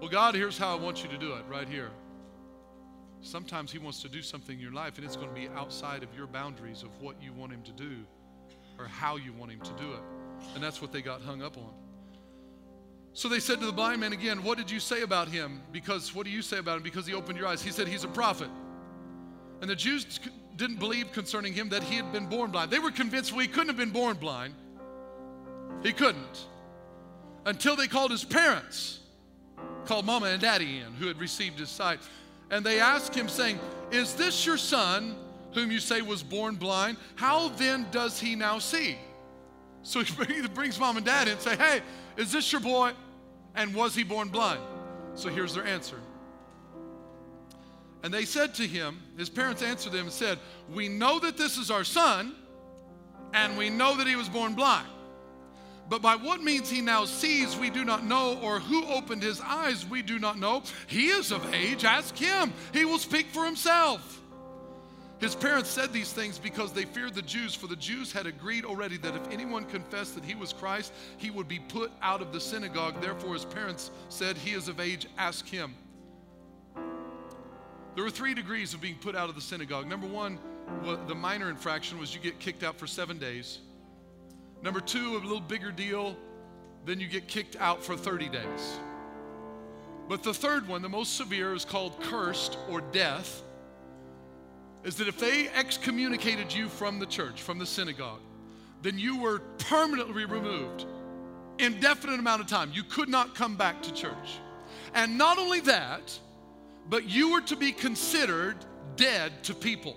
Well, 0.00 0.08
God, 0.08 0.36
here's 0.36 0.56
how 0.56 0.76
I 0.76 0.80
want 0.80 1.02
you 1.02 1.08
to 1.08 1.18
do 1.18 1.32
it 1.32 1.44
right 1.50 1.68
here. 1.68 1.90
Sometimes 3.20 3.72
He 3.72 3.78
wants 3.78 4.00
to 4.02 4.08
do 4.08 4.22
something 4.22 4.54
in 4.54 4.62
your 4.62 4.72
life 4.72 4.96
and 4.96 5.04
it's 5.04 5.16
going 5.16 5.28
to 5.28 5.34
be 5.34 5.48
outside 5.48 6.04
of 6.04 6.16
your 6.16 6.28
boundaries 6.28 6.84
of 6.84 6.90
what 7.02 7.20
you 7.20 7.32
want 7.32 7.52
Him 7.52 7.62
to 7.62 7.72
do 7.72 7.96
or 8.78 8.86
how 8.86 9.16
you 9.16 9.32
want 9.32 9.50
Him 9.50 9.60
to 9.60 9.72
do 9.72 9.92
it. 9.92 10.02
And 10.54 10.62
that's 10.62 10.80
what 10.80 10.92
they 10.92 11.02
got 11.02 11.20
hung 11.20 11.42
up 11.42 11.58
on. 11.58 11.83
So 13.14 13.28
they 13.28 13.38
said 13.38 13.60
to 13.60 13.66
the 13.66 13.72
blind 13.72 14.00
man 14.00 14.12
again, 14.12 14.42
What 14.42 14.58
did 14.58 14.70
you 14.70 14.80
say 14.80 15.02
about 15.02 15.28
him? 15.28 15.62
Because 15.72 16.14
what 16.14 16.26
do 16.26 16.32
you 16.32 16.42
say 16.42 16.58
about 16.58 16.78
him? 16.78 16.82
Because 16.82 17.06
he 17.06 17.14
opened 17.14 17.38
your 17.38 17.46
eyes. 17.46 17.62
He 17.62 17.70
said, 17.70 17.86
He's 17.86 18.02
a 18.02 18.08
prophet. 18.08 18.50
And 19.60 19.70
the 19.70 19.76
Jews 19.76 20.18
didn't 20.56 20.80
believe 20.80 21.12
concerning 21.12 21.52
him 21.52 21.68
that 21.70 21.84
he 21.84 21.96
had 21.96 22.12
been 22.12 22.26
born 22.26 22.50
blind. 22.50 22.72
They 22.72 22.80
were 22.80 22.90
convinced 22.90 23.32
well, 23.32 23.40
he 23.40 23.48
couldn't 23.48 23.68
have 23.68 23.76
been 23.76 23.90
born 23.90 24.16
blind. 24.16 24.54
He 25.82 25.92
couldn't. 25.92 26.46
Until 27.46 27.76
they 27.76 27.86
called 27.86 28.10
his 28.10 28.24
parents, 28.24 29.00
called 29.84 30.06
mama 30.06 30.26
and 30.26 30.40
daddy 30.40 30.78
in, 30.78 30.92
who 30.94 31.06
had 31.06 31.18
received 31.18 31.58
his 31.58 31.68
sight. 31.68 32.00
And 32.50 32.64
they 32.64 32.80
asked 32.80 33.14
him, 33.14 33.28
saying, 33.28 33.60
Is 33.92 34.14
this 34.14 34.44
your 34.44 34.56
son, 34.56 35.14
whom 35.52 35.70
you 35.70 35.78
say 35.78 36.02
was 36.02 36.22
born 36.22 36.56
blind? 36.56 36.96
How 37.14 37.48
then 37.50 37.86
does 37.90 38.18
he 38.18 38.34
now 38.34 38.58
see? 38.58 38.98
So 39.84 40.02
he 40.02 40.48
brings 40.48 40.80
mom 40.80 40.96
and 40.96 41.06
dad 41.06 41.28
in 41.28 41.34
and 41.34 41.40
say, 41.40 41.56
Hey, 41.56 41.80
is 42.16 42.32
this 42.32 42.50
your 42.50 42.60
boy? 42.60 42.92
And 43.54 43.72
was 43.74 43.94
he 43.94 44.02
born 44.02 44.30
blind? 44.30 44.60
So 45.14 45.28
here's 45.28 45.54
their 45.54 45.64
answer. 45.64 46.00
And 48.02 48.12
they 48.12 48.24
said 48.24 48.54
to 48.56 48.66
him, 48.66 49.00
his 49.16 49.30
parents 49.30 49.62
answered 49.62 49.92
them 49.92 50.02
and 50.02 50.12
said, 50.12 50.38
We 50.72 50.88
know 50.88 51.18
that 51.20 51.36
this 51.36 51.56
is 51.56 51.70
our 51.70 51.84
son, 51.84 52.34
and 53.32 53.56
we 53.56 53.70
know 53.70 53.96
that 53.96 54.06
he 54.06 54.16
was 54.16 54.28
born 54.28 54.54
blind. 54.54 54.88
But 55.88 56.00
by 56.02 56.16
what 56.16 56.42
means 56.42 56.70
he 56.70 56.80
now 56.80 57.04
sees, 57.04 57.56
we 57.56 57.70
do 57.70 57.84
not 57.84 58.04
know, 58.04 58.38
or 58.42 58.58
who 58.58 58.86
opened 58.86 59.22
his 59.22 59.40
eyes, 59.40 59.86
we 59.86 60.02
do 60.02 60.18
not 60.18 60.38
know. 60.38 60.62
He 60.86 61.08
is 61.08 61.30
of 61.30 61.54
age, 61.54 61.84
ask 61.84 62.16
him. 62.16 62.52
He 62.72 62.84
will 62.84 62.98
speak 62.98 63.26
for 63.26 63.44
himself. 63.44 64.22
His 65.20 65.34
parents 65.34 65.70
said 65.70 65.92
these 65.92 66.12
things 66.12 66.38
because 66.38 66.72
they 66.72 66.84
feared 66.84 67.14
the 67.14 67.22
Jews, 67.22 67.54
for 67.54 67.66
the 67.66 67.76
Jews 67.76 68.12
had 68.12 68.26
agreed 68.26 68.64
already 68.64 68.96
that 68.98 69.14
if 69.14 69.30
anyone 69.30 69.64
confessed 69.64 70.14
that 70.16 70.24
he 70.24 70.34
was 70.34 70.52
Christ, 70.52 70.92
he 71.18 71.30
would 71.30 71.46
be 71.46 71.60
put 71.60 71.92
out 72.02 72.20
of 72.20 72.32
the 72.32 72.40
synagogue. 72.40 73.00
Therefore, 73.00 73.34
his 73.34 73.44
parents 73.44 73.90
said, 74.08 74.36
He 74.36 74.54
is 74.54 74.68
of 74.68 74.80
age, 74.80 75.06
ask 75.16 75.46
him. 75.46 75.74
There 77.94 78.02
were 78.02 78.10
three 78.10 78.34
degrees 78.34 78.74
of 78.74 78.80
being 78.80 78.96
put 78.96 79.14
out 79.14 79.28
of 79.28 79.36
the 79.36 79.40
synagogue. 79.40 79.86
Number 79.86 80.06
one, 80.06 80.38
the 81.06 81.14
minor 81.14 81.48
infraction 81.48 81.98
was 81.98 82.12
you 82.12 82.20
get 82.20 82.40
kicked 82.40 82.64
out 82.64 82.76
for 82.76 82.88
seven 82.88 83.18
days. 83.18 83.60
Number 84.62 84.80
two, 84.80 85.16
a 85.16 85.18
little 85.18 85.40
bigger 85.40 85.70
deal, 85.70 86.16
then 86.86 86.98
you 86.98 87.06
get 87.06 87.28
kicked 87.28 87.56
out 87.60 87.84
for 87.84 87.96
30 87.96 88.30
days. 88.30 88.78
But 90.08 90.22
the 90.22 90.34
third 90.34 90.66
one, 90.66 90.82
the 90.82 90.88
most 90.88 91.16
severe, 91.16 91.54
is 91.54 91.64
called 91.64 92.00
cursed 92.00 92.58
or 92.68 92.80
death 92.80 93.42
is 94.84 94.96
that 94.96 95.08
if 95.08 95.18
they 95.18 95.48
excommunicated 95.48 96.52
you 96.52 96.68
from 96.68 96.98
the 96.98 97.06
church, 97.06 97.42
from 97.42 97.58
the 97.58 97.66
synagogue, 97.66 98.20
then 98.82 98.98
you 98.98 99.18
were 99.18 99.40
permanently 99.58 100.26
removed. 100.26 100.84
Indefinite 101.58 102.20
amount 102.20 102.42
of 102.42 102.46
time. 102.46 102.70
You 102.72 102.84
could 102.84 103.08
not 103.08 103.34
come 103.34 103.56
back 103.56 103.82
to 103.82 103.94
church. 103.94 104.38
And 104.94 105.16
not 105.16 105.38
only 105.38 105.60
that, 105.60 106.18
but 106.88 107.08
you 107.08 107.32
were 107.32 107.40
to 107.42 107.56
be 107.56 107.72
considered 107.72 108.56
dead 108.96 109.32
to 109.44 109.54
people. 109.54 109.96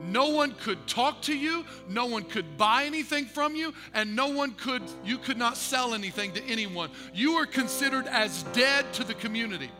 No 0.00 0.30
one 0.30 0.52
could 0.52 0.86
talk 0.86 1.22
to 1.22 1.36
you, 1.36 1.64
no 1.88 2.06
one 2.06 2.22
could 2.22 2.56
buy 2.56 2.84
anything 2.84 3.26
from 3.26 3.56
you, 3.56 3.74
and 3.94 4.14
no 4.14 4.28
one 4.28 4.52
could, 4.52 4.82
you 5.04 5.18
could 5.18 5.36
not 5.36 5.56
sell 5.56 5.92
anything 5.92 6.32
to 6.32 6.44
anyone. 6.44 6.90
You 7.12 7.34
were 7.34 7.46
considered 7.46 8.06
as 8.06 8.44
dead 8.44 8.92
to 8.94 9.04
the 9.04 9.14
community. 9.14 9.70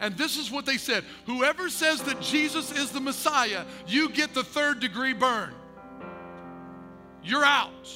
And 0.00 0.16
this 0.16 0.38
is 0.38 0.50
what 0.50 0.66
they 0.66 0.78
said 0.78 1.04
Whoever 1.26 1.68
says 1.68 2.02
that 2.02 2.20
Jesus 2.20 2.72
is 2.72 2.90
the 2.90 3.00
Messiah, 3.00 3.64
you 3.86 4.08
get 4.08 4.34
the 4.34 4.42
third 4.42 4.80
degree 4.80 5.12
burn. 5.12 5.54
You're 7.22 7.44
out. 7.44 7.88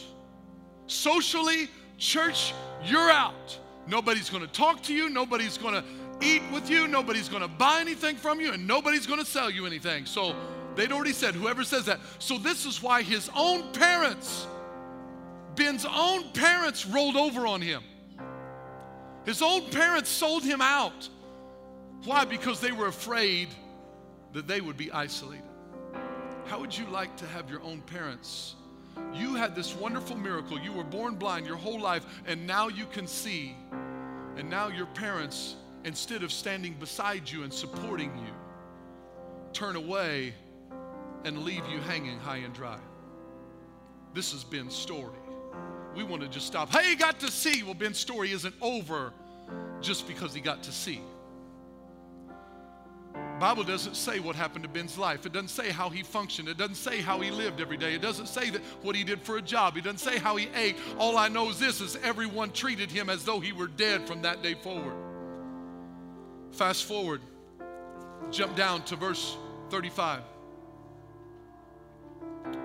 Socially, 0.86 1.68
church, 1.96 2.52
you're 2.84 3.11
out. 3.11 3.59
Nobody's 3.86 4.28
going 4.28 4.42
to 4.42 4.52
talk 4.52 4.82
to 4.84 4.94
you. 4.94 5.09
Nobody's 5.09 5.57
going 5.59 5.74
to 5.74 5.84
eat 6.20 6.42
with 6.52 6.68
you. 6.70 6.86
Nobody's 6.86 7.28
going 7.28 7.42
to 7.42 7.48
buy 7.48 7.80
anything 7.80 8.16
from 8.16 8.40
you. 8.40 8.52
And 8.52 8.66
nobody's 8.66 9.07
going 9.07 9.20
to 9.20 9.26
sell 9.26 9.50
you 9.50 9.66
anything. 9.66 10.05
So 10.05 10.34
they'd 10.74 10.92
already 10.92 11.12
said, 11.12 11.34
whoever 11.34 11.64
says 11.64 11.86
that. 11.86 12.00
So 12.18 12.38
this 12.38 12.66
is 12.66 12.82
why 12.82 13.02
his 13.02 13.30
own 13.34 13.72
parents, 13.72 14.46
Ben's 15.55 15.86
own 15.86 16.30
parents, 16.32 16.86
rolled 16.86 17.16
over 17.16 17.46
on 17.46 17.62
him. 17.62 17.82
His 19.24 19.40
own 19.40 19.70
parents 19.70 20.11
sold 20.11 20.44
him 20.44 20.61
out. 20.61 21.09
Why? 22.05 22.24
Because 22.24 22.61
they 22.61 22.72
were 22.72 22.86
afraid 22.86 23.48
that 24.32 24.46
they 24.46 24.61
would 24.61 24.76
be 24.76 24.90
isolated. 24.92 25.44
How 26.46 26.61
would 26.61 26.76
you 26.76 26.86
like 26.86 27.16
to 27.16 27.26
have 27.26 27.48
your 27.48 27.62
own 27.62 27.80
parents? 27.80 28.57
You 29.14 29.34
had 29.34 29.55
this 29.55 29.74
wonderful 29.74 30.16
miracle. 30.16 30.59
You 30.59 30.72
were 30.72 30.84
born 30.84 31.14
blind 31.14 31.46
your 31.46 31.57
whole 31.57 31.80
life, 31.80 32.05
and 32.26 32.46
now 32.46 32.68
you 32.68 32.84
can 32.86 33.07
see. 33.07 33.57
And 34.36 34.50
now 34.50 34.68
your 34.68 34.86
parents, 34.86 35.57
instead 35.84 36.22
of 36.22 36.30
standing 36.30 36.74
beside 36.74 37.30
you 37.30 37.44
and 37.44 37.52
supporting 37.52 38.11
you, 38.18 38.32
turn 39.52 39.76
away 39.76 40.34
and 41.24 41.38
leave 41.44 41.66
you 41.68 41.78
hanging 41.80 42.18
high 42.18 42.38
and 42.38 42.52
dry. 42.52 42.78
This 44.12 44.34
is 44.34 44.44
Ben's 44.44 44.74
story. 44.74 45.18
We 45.96 46.05
want 46.05 46.22
to 46.22 46.28
just 46.28 46.46
stop. 46.46 46.70
Hey, 46.70 46.90
he 46.90 46.96
got 46.96 47.20
to 47.20 47.30
see. 47.30 47.62
Well, 47.62 47.74
Ben's 47.74 47.98
story 47.98 48.32
isn't 48.32 48.55
over 48.61 49.12
just 49.80 50.07
because 50.07 50.34
he 50.34 50.40
got 50.40 50.62
to 50.64 50.72
see. 50.72 51.00
Bible 53.38 53.64
doesn't 53.64 53.94
say 53.94 54.20
what 54.20 54.36
happened 54.36 54.62
to 54.62 54.68
Ben's 54.68 54.96
life. 54.96 55.26
It 55.26 55.32
doesn't 55.32 55.48
say 55.48 55.70
how 55.70 55.90
he 55.90 56.02
functioned. 56.02 56.48
It 56.48 56.56
doesn't 56.56 56.76
say 56.76 57.00
how 57.00 57.20
he 57.20 57.30
lived 57.30 57.60
every 57.60 57.76
day. 57.76 57.94
It 57.94 58.02
doesn't 58.02 58.26
say 58.26 58.50
that 58.50 58.60
what 58.82 58.96
he 58.96 59.04
did 59.04 59.22
for 59.22 59.36
a 59.36 59.42
job. 59.42 59.76
It 59.76 59.84
doesn't 59.84 59.98
say 59.98 60.18
how 60.18 60.36
he 60.36 60.48
ate. 60.54 60.76
All 60.98 61.18
I 61.18 61.28
know 61.28 61.50
is 61.50 61.58
this 61.58 61.80
is 61.80 61.96
everyone 62.02 62.52
treated 62.52 62.90
him 62.90 63.10
as 63.10 63.24
though 63.24 63.40
he 63.40 63.52
were 63.52 63.66
dead 63.66 64.06
from 64.06 64.22
that 64.22 64.42
day 64.42 64.54
forward. 64.54 64.94
Fast 66.52 66.84
forward. 66.84 67.20
Jump 68.30 68.56
down 68.56 68.82
to 68.84 68.96
verse 68.96 69.36
35. 69.70 70.22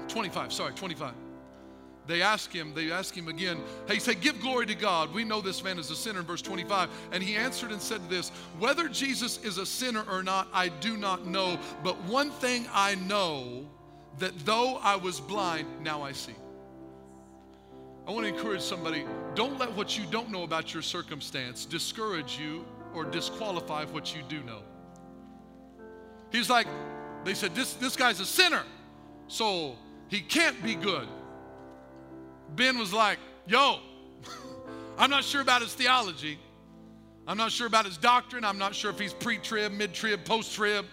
25, 0.07 0.53
sorry, 0.53 0.73
25. 0.73 1.13
They 2.09 2.23
ask 2.23 2.51
him, 2.51 2.73
they 2.73 2.91
ask 2.91 3.13
him 3.13 3.27
again, 3.27 3.61
hey, 3.87 3.99
say, 3.99 4.15
give 4.15 4.41
glory 4.41 4.65
to 4.65 4.73
God. 4.73 5.13
We 5.13 5.23
know 5.23 5.41
this 5.41 5.63
man 5.63 5.77
is 5.77 5.91
a 5.91 5.95
sinner 5.95 6.21
in 6.21 6.25
verse 6.25 6.41
25. 6.41 6.89
And 7.11 7.21
he 7.21 7.35
answered 7.35 7.71
and 7.71 7.79
said 7.79 8.01
this, 8.09 8.29
whether 8.57 8.89
Jesus 8.89 9.37
is 9.43 9.59
a 9.59 9.65
sinner 9.65 10.03
or 10.09 10.23
not, 10.23 10.47
I 10.51 10.69
do 10.69 10.97
not 10.97 11.27
know. 11.27 11.59
But 11.83 12.01
one 12.05 12.31
thing 12.31 12.65
I 12.73 12.95
know, 12.95 13.67
that 14.17 14.33
though 14.43 14.77
I 14.77 14.95
was 14.95 15.19
blind, 15.19 15.67
now 15.83 16.01
I 16.01 16.13
see. 16.13 16.33
I 18.07 18.11
want 18.11 18.25
to 18.25 18.33
encourage 18.33 18.61
somebody, 18.61 19.05
don't 19.35 19.59
let 19.59 19.71
what 19.73 19.95
you 19.95 20.03
don't 20.09 20.31
know 20.31 20.41
about 20.41 20.73
your 20.73 20.81
circumstance 20.81 21.63
discourage 21.63 22.39
you 22.39 22.65
or 22.95 23.05
disqualify 23.05 23.85
what 23.85 24.15
you 24.15 24.23
do 24.27 24.41
know. 24.41 24.63
He's 26.31 26.49
like, 26.49 26.65
They 27.23 27.35
said, 27.35 27.53
This, 27.53 27.75
this 27.75 27.95
guy's 27.95 28.19
a 28.19 28.25
sinner, 28.25 28.63
so 29.27 29.75
he 30.07 30.21
can't 30.21 30.61
be 30.63 30.73
good. 30.73 31.07
Ben 32.55 32.77
was 32.77 32.93
like, 32.93 33.19
Yo, 33.47 33.79
I'm 34.97 35.09
not 35.09 35.23
sure 35.23 35.41
about 35.41 35.61
his 35.61 35.73
theology. 35.73 36.39
I'm 37.27 37.37
not 37.37 37.51
sure 37.51 37.67
about 37.67 37.85
his 37.85 37.97
doctrine. 37.97 38.43
I'm 38.43 38.57
not 38.57 38.73
sure 38.73 38.89
if 38.89 38.99
he's 38.99 39.13
pre 39.13 39.37
trib, 39.37 39.71
mid 39.71 39.93
trib, 39.93 40.25
post 40.25 40.53
trib. 40.53 40.85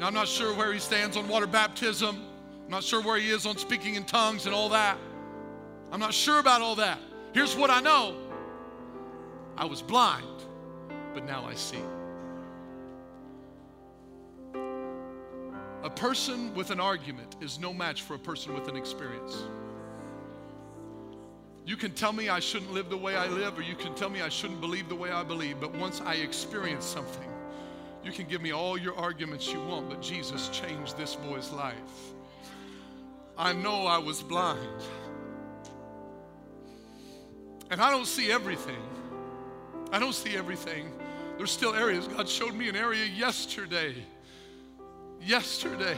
I'm 0.00 0.14
not 0.14 0.28
sure 0.28 0.54
where 0.54 0.72
he 0.72 0.80
stands 0.80 1.16
on 1.16 1.28
water 1.28 1.46
baptism. 1.46 2.16
I'm 2.64 2.70
not 2.70 2.82
sure 2.82 3.02
where 3.02 3.18
he 3.18 3.30
is 3.30 3.46
on 3.46 3.56
speaking 3.56 3.94
in 3.94 4.04
tongues 4.04 4.46
and 4.46 4.54
all 4.54 4.68
that. 4.70 4.98
I'm 5.92 6.00
not 6.00 6.12
sure 6.12 6.40
about 6.40 6.62
all 6.62 6.74
that. 6.76 6.98
Here's 7.32 7.56
what 7.56 7.70
I 7.70 7.80
know 7.80 8.16
I 9.56 9.64
was 9.64 9.82
blind, 9.82 10.26
but 11.12 11.24
now 11.24 11.44
I 11.44 11.54
see. 11.54 11.78
A 15.84 15.90
person 15.90 16.54
with 16.54 16.70
an 16.70 16.80
argument 16.80 17.36
is 17.40 17.58
no 17.58 17.74
match 17.74 18.02
for 18.02 18.14
a 18.14 18.18
person 18.18 18.54
with 18.54 18.68
an 18.68 18.76
experience. 18.76 19.44
You 21.66 21.76
can 21.76 21.92
tell 21.92 22.12
me 22.12 22.28
I 22.28 22.40
shouldn't 22.40 22.72
live 22.72 22.90
the 22.90 22.96
way 22.96 23.16
I 23.16 23.26
live, 23.26 23.58
or 23.58 23.62
you 23.62 23.74
can 23.74 23.94
tell 23.94 24.10
me 24.10 24.20
I 24.20 24.28
shouldn't 24.28 24.60
believe 24.60 24.88
the 24.88 24.94
way 24.94 25.10
I 25.10 25.22
believe, 25.22 25.60
but 25.60 25.74
once 25.74 26.00
I 26.02 26.14
experience 26.14 26.84
something, 26.84 27.28
you 28.04 28.12
can 28.12 28.26
give 28.26 28.42
me 28.42 28.52
all 28.52 28.76
your 28.76 28.94
arguments 28.96 29.50
you 29.50 29.60
want, 29.60 29.88
but 29.88 30.02
Jesus 30.02 30.50
changed 30.50 30.98
this 30.98 31.14
boy's 31.14 31.50
life. 31.52 31.74
I 33.38 33.54
know 33.54 33.86
I 33.86 33.96
was 33.96 34.22
blind. 34.22 34.82
And 37.70 37.80
I 37.80 37.90
don't 37.90 38.06
see 38.06 38.30
everything. 38.30 38.82
I 39.90 39.98
don't 39.98 40.14
see 40.14 40.36
everything. 40.36 40.92
There's 41.38 41.50
still 41.50 41.74
areas. 41.74 42.06
God 42.06 42.28
showed 42.28 42.54
me 42.54 42.68
an 42.68 42.76
area 42.76 43.06
yesterday. 43.06 43.94
Yesterday. 45.20 45.96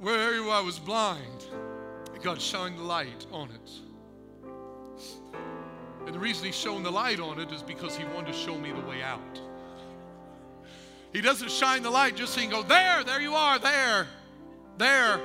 Where 0.00 0.50
I 0.50 0.60
was 0.60 0.78
blind. 0.78 1.46
God 2.22 2.40
shined 2.40 2.78
the 2.78 2.82
light 2.82 3.26
on 3.32 3.50
it. 3.50 3.70
And 6.06 6.14
the 6.14 6.18
reason 6.18 6.46
He's 6.46 6.54
showing 6.54 6.82
the 6.82 6.90
light 6.90 7.20
on 7.20 7.38
it 7.40 7.50
is 7.52 7.62
because 7.62 7.96
He 7.96 8.04
wanted 8.04 8.32
to 8.32 8.38
show 8.38 8.56
me 8.56 8.72
the 8.72 8.80
way 8.80 9.02
out. 9.02 9.40
He 11.12 11.20
doesn't 11.20 11.50
shine 11.50 11.82
the 11.82 11.90
light 11.90 12.16
just 12.16 12.34
so 12.34 12.40
you 12.40 12.48
can 12.48 12.60
go, 12.60 12.66
there, 12.66 13.04
there 13.04 13.20
you 13.20 13.34
are, 13.34 13.58
there, 13.58 14.08
there. 14.78 15.20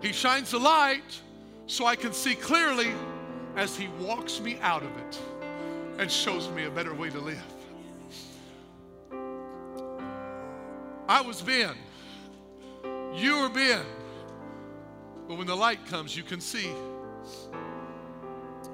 He 0.00 0.12
shines 0.12 0.50
the 0.50 0.58
light 0.58 1.20
so 1.66 1.86
I 1.86 1.96
can 1.96 2.12
see 2.12 2.34
clearly 2.34 2.92
as 3.56 3.76
He 3.76 3.88
walks 4.00 4.40
me 4.40 4.58
out 4.60 4.82
of 4.82 4.90
it 4.96 5.20
and 5.98 6.10
shows 6.10 6.48
me 6.50 6.64
a 6.64 6.70
better 6.70 6.94
way 6.94 7.10
to 7.10 7.20
live. 7.20 7.44
I 11.08 11.20
was 11.20 11.42
Ben. 11.42 11.74
You 13.14 13.40
were 13.40 13.48
Ben. 13.50 13.84
But 15.28 15.38
when 15.38 15.46
the 15.46 15.54
light 15.54 15.86
comes, 15.86 16.16
you 16.16 16.22
can 16.22 16.40
see. 16.40 16.70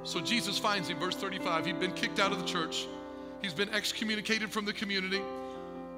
So 0.05 0.21
Jesus 0.21 0.59
finds 0.59 0.89
him, 0.89 0.99
verse 0.99 1.17
35. 1.17 1.67
He'd 1.67 1.81
been 1.81 1.93
kicked 1.93 2.19
out 2.19 2.33
of 2.33 2.39
the 2.39 2.47
church, 2.47 2.87
he's 3.43 3.55
been 3.55 3.69
excommunicated 3.71 4.51
from 4.51 4.65
the 4.65 4.73
community. 4.73 5.21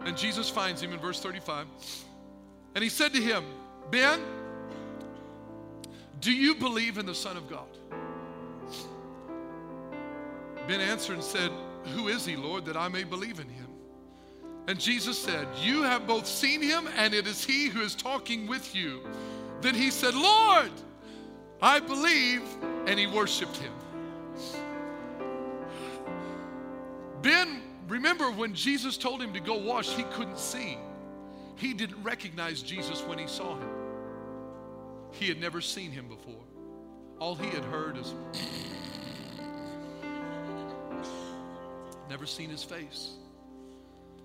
And 0.05 0.17
Jesus 0.17 0.49
finds 0.49 0.83
him 0.83 0.93
in 0.93 0.99
verse 0.99 1.21
35. 1.21 1.67
And 2.75 2.83
he 2.83 2.89
said 2.89 3.13
to 3.13 3.21
him, 3.21 3.45
Ben, 3.91 4.21
do 6.21 6.33
you 6.33 6.55
believe 6.55 6.99
in 6.99 7.07
the 7.07 7.15
Son 7.15 7.37
of 7.37 7.49
God? 7.49 7.67
Ben 10.67 10.81
answered 10.81 11.15
and 11.15 11.25
said, 11.25 11.51
Who 11.95 12.09
is 12.09 12.25
he, 12.25 12.37
Lord, 12.37 12.65
that 12.67 12.77
I 12.77 12.89
may 12.89 13.05
believe 13.05 13.41
in 13.41 13.49
him? 13.49 13.67
And 14.69 14.79
Jesus 14.79 15.19
said, 15.19 15.49
You 15.61 15.83
have 15.83 16.07
both 16.07 16.27
seen 16.27 16.63
him, 16.63 16.89
and 16.97 17.13
it 17.13 17.27
is 17.27 17.45
he 17.45 17.69
who 17.69 17.81
is 17.81 17.95
talking 17.95 18.47
with 18.47 18.75
you. 18.75 19.03
Then 19.61 19.75
he 19.75 19.91
said, 19.91 20.15
Lord, 20.15 20.71
I 21.61 21.81
believe, 21.81 22.43
and 22.87 22.99
he 22.99 23.07
worshiped 23.07 23.57
him. 23.57 23.73
Ben, 27.23 27.63
remember 27.89 28.31
when 28.31 28.55
Jesus 28.55 28.97
told 28.97 29.21
him 29.21 29.35
to 29.35 29.41
go 29.41 29.57
wash, 29.57 29.91
he 29.91 30.05
couldn't 30.05 30.39
see. 30.39 30.79
He 31.57 31.75
didn't 31.75 32.03
recognize 32.03 32.63
Jesus 32.63 33.03
when 33.03 33.19
he 33.19 33.27
saw 33.27 33.59
him. 33.59 33.69
He 35.13 35.29
had 35.29 35.39
never 35.39 35.61
seen 35.61 35.91
him 35.91 36.09
before. 36.09 36.45
All 37.19 37.35
he 37.35 37.51
had 37.51 37.65
heard 37.65 37.99
is, 37.99 38.15
never 42.09 42.25
seen 42.25 42.49
his 42.49 42.65
face. 42.65 43.15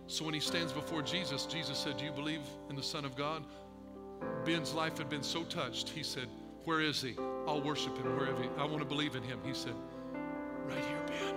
So 0.07 0.23
when 0.23 0.33
he 0.33 0.39
stands 0.39 0.71
before 0.71 1.01
Jesus, 1.01 1.45
Jesus 1.45 1.77
said, 1.77 1.97
Do 1.97 2.05
you 2.05 2.11
believe 2.11 2.41
in 2.69 2.75
the 2.75 2.83
Son 2.83 3.03
of 3.03 3.17
God? 3.17 3.43
Ben's 4.45 4.73
life 4.73 4.97
had 4.97 5.09
been 5.09 5.23
so 5.23 5.43
touched, 5.43 5.89
he 5.89 6.03
said, 6.03 6.27
Where 6.65 6.81
is 6.81 7.01
he? 7.01 7.15
I'll 7.47 7.61
worship 7.61 7.97
him 7.97 8.15
wherever 8.15 8.41
he, 8.41 8.49
I 8.57 8.65
want 8.65 8.79
to 8.79 8.85
believe 8.85 9.15
in 9.15 9.23
him. 9.23 9.39
He 9.43 9.53
said, 9.53 9.73
Right 10.67 10.85
here, 10.85 11.03
Ben. 11.07 11.35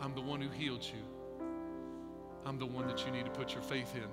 I'm 0.00 0.14
the 0.14 0.20
one 0.20 0.40
who 0.40 0.48
healed 0.50 0.84
you. 0.84 1.02
I'm 2.46 2.58
the 2.58 2.66
one 2.66 2.86
that 2.86 3.04
you 3.04 3.12
need 3.12 3.24
to 3.24 3.30
put 3.30 3.52
your 3.52 3.62
faith 3.62 3.94
in. 3.94 4.08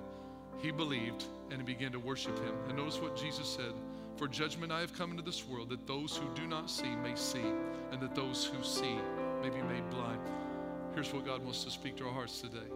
He 0.61 0.71
believed 0.71 1.25
and 1.51 1.59
he 1.59 1.65
began 1.65 1.91
to 1.91 1.99
worship 1.99 2.37
him. 2.39 2.55
And 2.67 2.77
notice 2.77 2.99
what 2.99 3.15
Jesus 3.15 3.47
said 3.47 3.73
For 4.17 4.27
judgment 4.27 4.71
I 4.71 4.79
have 4.79 4.93
come 4.93 5.11
into 5.11 5.23
this 5.23 5.47
world, 5.47 5.69
that 5.69 5.85
those 5.87 6.17
who 6.17 6.27
do 6.33 6.47
not 6.47 6.69
see 6.69 6.95
may 6.95 7.15
see, 7.15 7.45
and 7.91 8.01
that 8.01 8.15
those 8.15 8.45
who 8.45 8.63
see 8.63 8.97
may 9.41 9.49
be 9.49 9.61
made 9.61 9.89
blind. 9.89 10.19
Here's 10.93 11.13
what 11.13 11.25
God 11.25 11.43
wants 11.43 11.63
to 11.65 11.71
speak 11.71 11.97
to 11.97 12.05
our 12.05 12.13
hearts 12.13 12.41
today. 12.41 12.74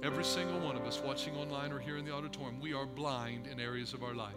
Every 0.00 0.24
single 0.24 0.60
one 0.60 0.76
of 0.76 0.84
us 0.84 1.02
watching 1.04 1.34
online 1.36 1.72
or 1.72 1.80
here 1.80 1.96
in 1.96 2.04
the 2.04 2.12
auditorium, 2.12 2.60
we 2.60 2.72
are 2.72 2.86
blind 2.86 3.48
in 3.48 3.58
areas 3.58 3.94
of 3.94 4.04
our 4.04 4.14
life. 4.14 4.36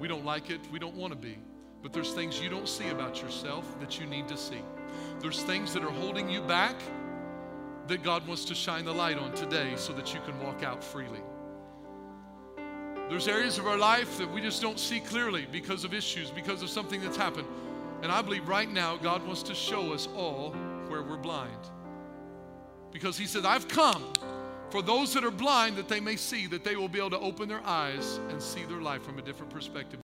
We 0.00 0.08
don't 0.08 0.24
like 0.24 0.50
it, 0.50 0.60
we 0.72 0.80
don't 0.80 0.96
want 0.96 1.12
to 1.12 1.18
be. 1.18 1.38
But 1.82 1.92
there's 1.92 2.12
things 2.12 2.40
you 2.40 2.48
don't 2.48 2.68
see 2.68 2.88
about 2.88 3.22
yourself 3.22 3.78
that 3.78 4.00
you 4.00 4.06
need 4.06 4.26
to 4.26 4.36
see. 4.36 4.62
There's 5.20 5.44
things 5.44 5.72
that 5.72 5.84
are 5.84 5.90
holding 5.90 6.28
you 6.28 6.42
back 6.42 6.74
that 7.86 8.02
God 8.02 8.26
wants 8.26 8.44
to 8.46 8.56
shine 8.56 8.84
the 8.84 8.92
light 8.92 9.18
on 9.18 9.32
today 9.34 9.74
so 9.76 9.92
that 9.92 10.12
you 10.12 10.20
can 10.26 10.38
walk 10.40 10.64
out 10.64 10.82
freely. 10.82 11.20
There's 13.08 13.28
areas 13.28 13.56
of 13.56 13.68
our 13.68 13.78
life 13.78 14.18
that 14.18 14.30
we 14.30 14.40
just 14.40 14.60
don't 14.60 14.80
see 14.80 14.98
clearly 14.98 15.46
because 15.50 15.84
of 15.84 15.94
issues, 15.94 16.30
because 16.30 16.60
of 16.62 16.70
something 16.70 17.00
that's 17.00 17.16
happened. 17.16 17.46
And 18.02 18.10
I 18.10 18.20
believe 18.20 18.48
right 18.48 18.70
now 18.70 18.96
God 18.96 19.24
wants 19.24 19.44
to 19.44 19.54
show 19.54 19.92
us 19.92 20.08
all 20.16 20.50
where 20.88 21.04
we're 21.04 21.16
blind. 21.16 21.70
Because 22.92 23.16
he 23.16 23.26
said, 23.26 23.44
I've 23.44 23.68
come 23.68 24.04
for 24.70 24.82
those 24.82 25.14
that 25.14 25.24
are 25.24 25.30
blind 25.30 25.76
that 25.76 25.88
they 25.88 26.00
may 26.00 26.16
see, 26.16 26.46
that 26.48 26.62
they 26.62 26.76
will 26.76 26.88
be 26.88 26.98
able 26.98 27.10
to 27.10 27.18
open 27.20 27.48
their 27.48 27.64
eyes 27.64 28.20
and 28.28 28.42
see 28.42 28.64
their 28.64 28.82
life 28.82 29.02
from 29.02 29.18
a 29.18 29.22
different 29.22 29.50
perspective. 29.50 29.96